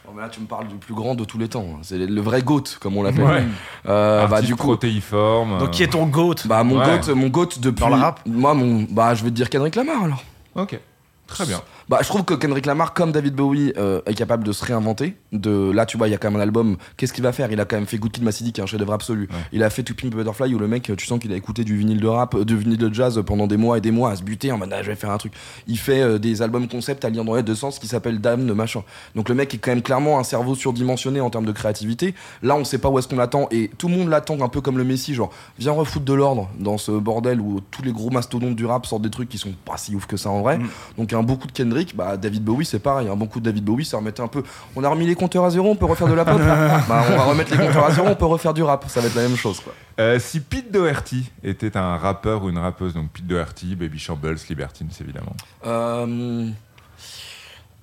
[0.06, 1.66] oh, là, tu me parles du plus grand de tous les temps.
[1.82, 3.24] C'est le vrai GOAT, comme on l'appelle.
[3.24, 3.44] Ouais.
[3.86, 5.58] Euh, bah, du coup, protéiforme.
[5.58, 7.80] Donc, qui est ton GOAT Bah, mon GOAT, mon GOAT depuis.
[7.80, 10.24] Dans le rap Moi, mon, bah, je vais te dire Kendrick Lamar alors.
[10.54, 10.78] Ok.
[11.26, 11.62] Très bien.
[11.90, 15.16] Bah, je trouve que Kendrick Lamar, comme David Bowie, euh, est capable de se réinventer.
[15.32, 16.76] De là, tu vois, il y a quand même un album.
[16.96, 17.50] Qu'est-ce qu'il va faire?
[17.50, 19.28] Il a quand même fait Good Kid, Mad qui est un chef-d'œuvre absolu.
[19.50, 21.76] Il a fait To Pimp Butterfly où le mec, tu sens qu'il a écouté du
[21.76, 24.14] vinyle de rap, euh, du vinyle de jazz pendant des mois et des mois à
[24.14, 25.32] se buter en mode ah, je vais faire un truc.
[25.66, 28.46] Il fait euh, des albums concept à lire dans les deux sens qui s'appellent Dame
[28.46, 28.84] de machin.
[29.16, 32.14] Donc le mec est quand même clairement un cerveau surdimensionné en termes de créativité.
[32.44, 34.60] Là, on sait pas où est-ce qu'on l'attend et tout le monde l'attend un peu
[34.60, 38.10] comme le Messi, genre viens refoutre de l'ordre dans ce bordel où tous les gros
[38.10, 40.58] mastodontes du rap sortent des trucs qui sont pas si ouf que ça en vrai.
[40.58, 40.68] Mm.
[40.98, 43.08] Donc un beaucoup de Kendrick, bah David Bowie c'est pareil.
[43.08, 44.42] Un bon coup de David Bowie, ça remettait un peu.
[44.76, 46.40] On a remis les compteurs à zéro, on peut refaire de la pop.
[46.88, 48.84] bah, on va remettre les compteurs à zéro, on peut refaire du rap.
[48.88, 49.72] Ça va être la même chose, quoi.
[49.98, 54.38] Euh, si Pete Doherty était un rappeur ou une rappeuse, donc Pete Doherty, Baby Shambles,
[54.48, 55.34] Libertines, évidemment.
[55.66, 56.48] Euh...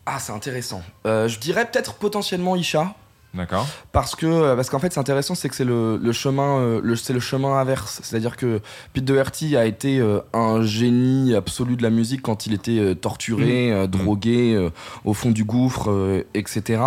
[0.06, 0.82] Ah, c'est intéressant.
[1.06, 2.96] Euh, je dirais peut-être potentiellement Isha.
[3.34, 3.68] D'accord.
[3.92, 6.82] Parce que euh, parce qu'en fait c'est intéressant c'est que c'est le, le, chemin euh,
[6.82, 8.62] le, c'est le chemin inverse c'est-à-dire que
[8.94, 13.72] Pete Doherty a été euh, un génie absolu de la musique quand il était torturé
[13.72, 13.88] mmh.
[13.88, 15.08] drogué mmh.
[15.08, 16.82] au fond du gouffre etc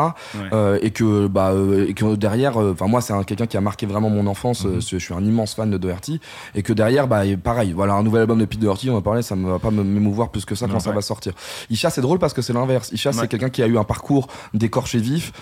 [0.83, 1.53] et que bah
[1.87, 4.81] et que derrière enfin moi c'est quelqu'un qui a marqué vraiment mon enfance mmh.
[4.81, 6.21] je suis un immense fan de Doherty
[6.55, 9.23] et que derrière bah pareil voilà un nouvel album de Pete Doherty on va parler
[9.23, 11.35] ça me va pas m'émouvoir plus que ça quand ça va sortir
[11.69, 14.27] Isha c'est drôle parce que c'est l'inverse Isha c'est quelqu'un qui a eu un parcours
[14.55, 15.33] d'écorché vif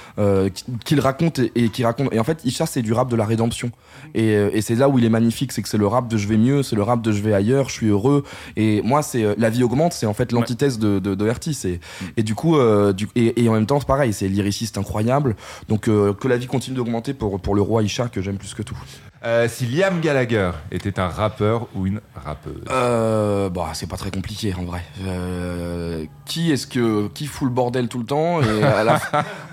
[0.85, 2.15] qui, qu'il raconte et, qui raconte.
[2.15, 3.70] Et en fait, Isha, c'est du rap de la rédemption.
[4.15, 6.16] Et, euh, et c'est là où il est magnifique, c'est que c'est le rap de
[6.16, 8.24] je vais mieux, c'est le rap de je vais ailleurs, je suis heureux.
[8.56, 11.78] Et moi, c'est euh, la vie augmente, c'est en fait l'antithèse de, de, de mm.
[12.16, 15.36] Et, du coup, euh, du, et, et, en même temps, c'est pareil, c'est lyriciste incroyable.
[15.69, 18.62] Donc que la vie continue d'augmenter pour, pour le roi Isha que j'aime plus que
[18.62, 18.78] tout.
[19.24, 24.12] Euh, si Liam Gallagher était un rappeur ou une rappeuse euh, bah, c'est pas très
[24.12, 24.85] compliqué en vrai.
[25.05, 29.01] Euh, qui est-ce que qui fout le bordel tout le temps et à la,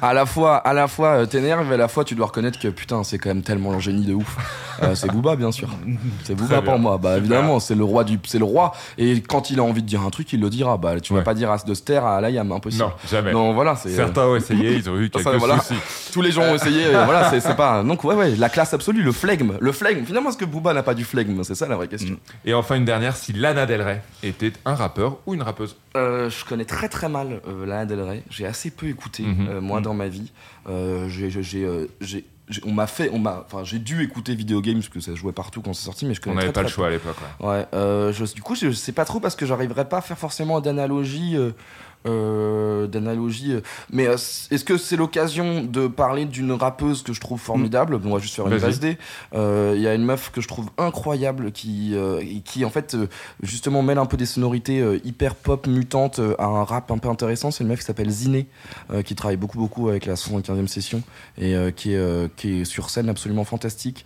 [0.04, 2.60] à la fois à la fois euh, t'énerve et à la fois tu dois reconnaître
[2.60, 4.38] que putain c'est quand même tellement un génie de ouf.
[4.84, 5.70] Euh, c'est Booba bien sûr.
[6.26, 7.00] C'est Booba pour moi.
[7.00, 9.88] Bah évidemment c'est le roi du c'est le roi et quand il a envie de
[9.88, 10.78] dire un truc il le dira.
[10.78, 12.84] Bah tu vas pas dire As de Ster à Liam impossible.
[12.84, 13.32] Non jamais.
[13.34, 16.12] Non voilà certains ont essayé ils ont eu quelques soucis.
[16.14, 19.12] Tous les gens ont essayé voilà c'est pas donc ouais ouais la classe absolue le
[19.12, 20.06] flegme le flegme.
[20.06, 21.44] Finalement, est-ce que Booba n'a pas du flegme?
[21.44, 22.18] C'est ça la vraie question.
[22.45, 26.30] Et enfin, une dernière si Lana Del Rey était un rappeur ou une rappeuse euh,
[26.30, 28.23] Je connais très très mal euh, Lana Del Rey.
[28.30, 29.48] J'ai assez peu écouté, mhm.
[29.49, 29.84] euh, moi, mhm.
[29.84, 30.32] dans ma vie.
[31.10, 32.26] j'ai
[32.64, 35.32] on m'a fait on m'a enfin j'ai dû écouter Video Games parce que ça jouait
[35.32, 37.65] partout quand c'est sorti mais je connais on n'avait pas le choix à l'époque ouais,
[37.73, 41.36] ouais du coup je, sais pas trop parce que j'arriverais pas à faire forcément d'analogie
[41.36, 41.52] euh,
[42.06, 43.56] d'analogie.
[43.91, 47.99] Mais euh, est-ce que c'est l'occasion de parler d'une rappeuse que je trouve formidable?
[48.03, 48.80] On va juste faire une base
[49.34, 51.95] euh, Il y a une meuf que je trouve incroyable qui,
[52.44, 52.95] qui en fait,
[53.41, 57.52] justement, mêle un peu des sonorités hyper pop mutantes à un rap un peu intéressant.
[57.52, 58.48] C'est une meuf qui s'appelle Ziné,
[59.03, 61.03] qui travaille beaucoup, beaucoup avec la 75e session
[61.38, 64.06] et qui, est, qui est sur scène absolument fantastique.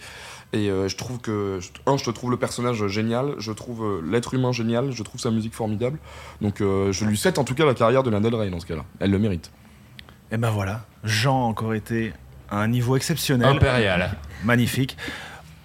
[0.52, 4.02] Et euh, je trouve que, un, je te trouve le personnage génial, je trouve euh,
[4.04, 6.00] l'être humain génial, je trouve sa musique formidable.
[6.42, 8.60] Donc euh, je lui souhaite en tout cas la carrière de Lana Del Rey dans
[8.60, 8.84] ce cas-là.
[9.00, 9.52] Elle le mérite.
[10.32, 12.14] Et ben voilà, Jean a encore été
[12.50, 13.48] à un niveau exceptionnel.
[13.48, 14.18] Impérial.
[14.44, 14.98] Magnifique.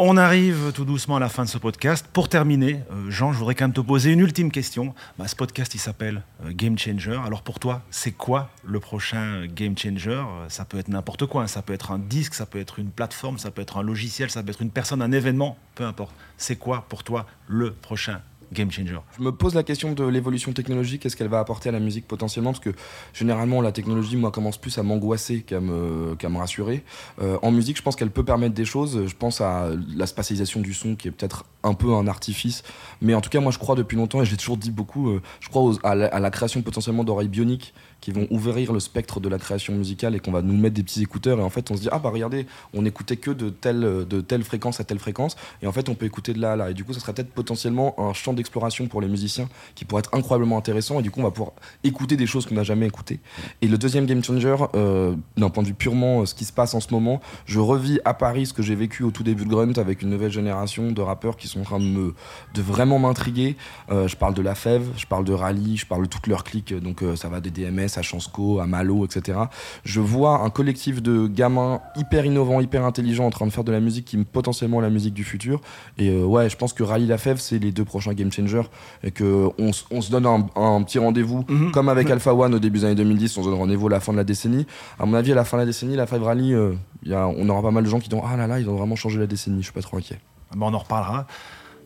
[0.00, 2.04] On arrive tout doucement à la fin de ce podcast.
[2.12, 4.92] Pour terminer, euh, Jean, je voudrais quand même te poser une ultime question.
[5.20, 7.20] Bah, ce podcast, il s'appelle euh, Game Changer.
[7.24, 10.10] Alors pour toi, c'est quoi le prochain Game Changer?
[10.10, 11.44] Euh, Ça peut être n'importe quoi.
[11.44, 11.46] Hein.
[11.46, 14.30] Ça peut être un disque, ça peut être une plateforme, ça peut être un logiciel,
[14.30, 16.12] ça peut être une personne, un événement, peu importe.
[16.38, 18.20] C'est quoi pour toi le prochain
[18.54, 18.98] game changer.
[19.18, 22.06] Je me pose la question de l'évolution technologique, qu'est-ce qu'elle va apporter à la musique
[22.08, 22.70] potentiellement, parce que
[23.12, 26.84] généralement la technologie, moi, commence plus à m'angoisser qu'à me, me rassurer.
[27.20, 29.06] Euh, en musique, je pense qu'elle peut permettre des choses.
[29.06, 32.62] Je pense à la spatialisation du son, qui est peut-être un peu un artifice,
[33.00, 35.22] mais en tout cas, moi, je crois depuis longtemps, et j'ai toujours dit beaucoup, euh,
[35.40, 37.74] je crois à, la, création potentiellement d'oreilles bioniques
[38.04, 40.82] qui vont ouvrir le spectre de la création musicale et qu'on va nous mettre des
[40.82, 41.38] petits écouteurs.
[41.38, 44.20] Et en fait on se dit ah bah regardez on écoutait que de telle de
[44.20, 45.36] telle fréquence à telle fréquence.
[45.62, 46.70] Et en fait on peut écouter de là à là.
[46.70, 50.00] Et du coup ça serait peut-être potentiellement un champ d'exploration pour les musiciens qui pourrait
[50.00, 52.86] être incroyablement intéressant et du coup on va pouvoir écouter des choses qu'on n'a jamais
[52.86, 53.20] écoutées.
[53.62, 56.52] Et le deuxième game changer euh, d'un point de vue purement euh, ce qui se
[56.52, 59.44] passe en ce moment je revis à Paris ce que j'ai vécu au tout début
[59.44, 62.12] de Grunt avec une nouvelle génération de rappeurs qui sont en train de
[62.52, 63.56] de vraiment m'intriguer.
[63.90, 66.44] Euh, je parle de La Fève je parle de Rally je parle de toutes leurs
[66.44, 69.38] clics donc ça va des DMS à Chansco, à Malo, etc.
[69.84, 73.72] Je vois un collectif de gamins hyper innovants, hyper intelligents en train de faire de
[73.72, 75.60] la musique qui est potentiellement la musique du futur.
[75.98, 78.62] Et euh, ouais, je pense que Rally La Fève, c'est les deux prochains game changers
[79.02, 81.72] et que on, se donne un, petit rendez-vous, mhm.
[81.72, 84.00] comme avec Alpha One au début des années 2010, on se donne rendez-vous à la
[84.00, 84.66] fin de la décennie.
[84.98, 86.72] À mon avis, à la fin de la décennie, la Fève Rally, euh,
[87.04, 88.76] y a, on aura pas mal de gens qui disent Ah là là, ils ont
[88.76, 90.18] vraiment changé la décennie, je suis pas trop inquiet.
[90.54, 91.26] Bon, on en reparlera.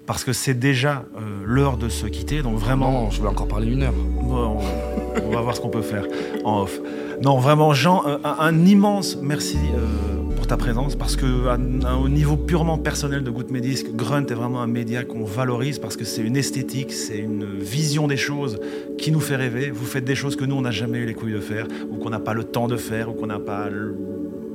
[0.08, 2.42] Parce que c'est déjà euh, l'heure de se quitter.
[2.42, 3.92] Donc vraiment, Non, je vais encore parler une heure.
[3.92, 6.04] Bon, on, on va voir ce qu'on peut faire
[6.44, 6.80] en off.
[7.22, 11.58] Non, vraiment, Jean, un, un- immense merci euh, pour ta présence parce que à-
[11.88, 15.78] à- au niveau purement personnel de Good Disc, Grunt est vraiment un média qu'on valorise
[15.78, 18.58] parce que c'est une esthétique, c'est une vision des choses
[18.98, 19.70] qui nous fait rêver.
[19.70, 21.96] Vous faites des choses que nous, on n'a jamais eu les couilles de faire ou
[21.96, 23.96] qu'on n'a pas le temps de faire ou qu'on n'a pas le...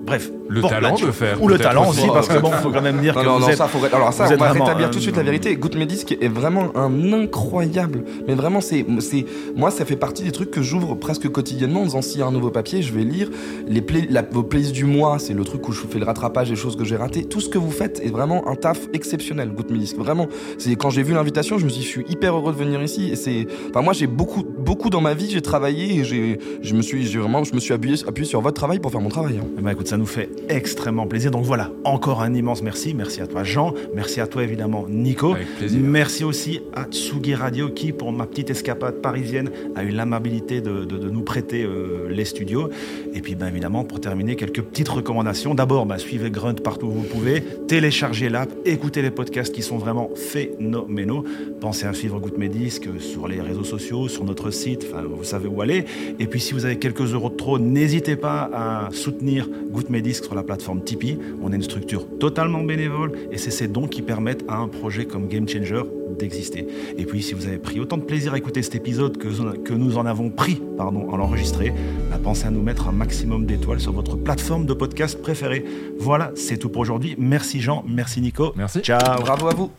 [0.05, 2.05] Bref, Le Bon, talent de faire, Ou le talent aussi.
[2.07, 3.79] parce que bon, faut quand même dire Non, que non, vous non, êtes- ça, faut...
[3.85, 5.55] Alors ça, vous on êtes va rétablir tout de suite la vérité.
[5.55, 8.03] Good Medisc est vraiment un incroyable.
[8.27, 9.25] Mais vraiment, c'est, c'est,
[9.55, 12.25] moi, ça fait partie des trucs que j'ouvre presque quotidiennement en disant s'il y a
[12.27, 13.29] un nouveau papier, je vais lire.
[13.67, 16.49] Les play- la- vos playlists du mois, c'est le truc où je fais le rattrapage
[16.49, 17.23] des choses que j'ai ratées.
[17.23, 19.97] Tout ce que vous faites est vraiment un taf exceptionnel, Good Medisc.
[19.97, 20.27] Vraiment,
[20.57, 22.81] c'est quand j'ai vu l'invitation, je me suis dit, je suis hyper heureux de venir
[22.83, 23.09] ici.
[23.11, 26.73] Et c'est, enfin, moi, j'ai beaucoup, beaucoup dans ma vie, j'ai travaillé et j'ai, je
[26.75, 29.09] me suis, j'ai vraiment, je me suis appuyé, appuyé sur votre travail pour faire mon
[29.09, 29.39] travail.
[29.41, 29.45] hein.
[29.61, 31.29] Ben, écoute, ça nous fait extrêmement plaisir.
[31.29, 32.95] Donc voilà, encore un immense merci.
[32.95, 33.75] Merci à toi, Jean.
[33.93, 35.35] Merci à toi, évidemment, Nico.
[35.35, 35.79] Avec plaisir.
[35.83, 40.83] Merci aussi à Tsugi Radio qui, pour ma petite escapade parisienne, a eu l'amabilité de,
[40.83, 42.69] de- de nous prêter euh, les studios.
[43.13, 45.53] Et puis, ben, évidemment, pour terminer, quelques petites recommandations.
[45.53, 47.43] D'abord, ben, suivez Grunt partout où vous pouvez.
[47.67, 51.23] Téléchargez l'app, écoutez les podcasts qui sont vraiment phénoménaux.
[51.61, 55.23] Pensez à suivre Goutte Mes Disques sur les réseaux sociaux, sur notre site, enfin, vous
[55.23, 55.85] savez où aller.
[56.17, 59.47] Et puis, si vous avez quelques euros de trop, n'hésitez pas à soutenir
[59.89, 61.19] Mes Disques sur la plateforme Tipeee.
[61.41, 65.05] On est une structure totalement bénévole et c'est ces dons qui permettent à un projet
[65.05, 65.83] comme Game Changer
[66.17, 66.67] d'exister.
[66.97, 69.73] Et puis, si vous avez pris autant de plaisir à écouter cet épisode que, que
[69.73, 71.73] nous en avons pris pardon, à l'enregistrer,
[72.09, 75.65] bah, pensez à nous mettre un maximum d'étoiles sur votre plateforme de podcast préférée.
[75.99, 77.15] Voilà, c'est tout pour aujourd'hui.
[77.17, 78.53] Merci Jean, merci Nico.
[78.55, 78.81] Merci.
[78.81, 79.21] Ciao.
[79.21, 79.71] Bravo à vous.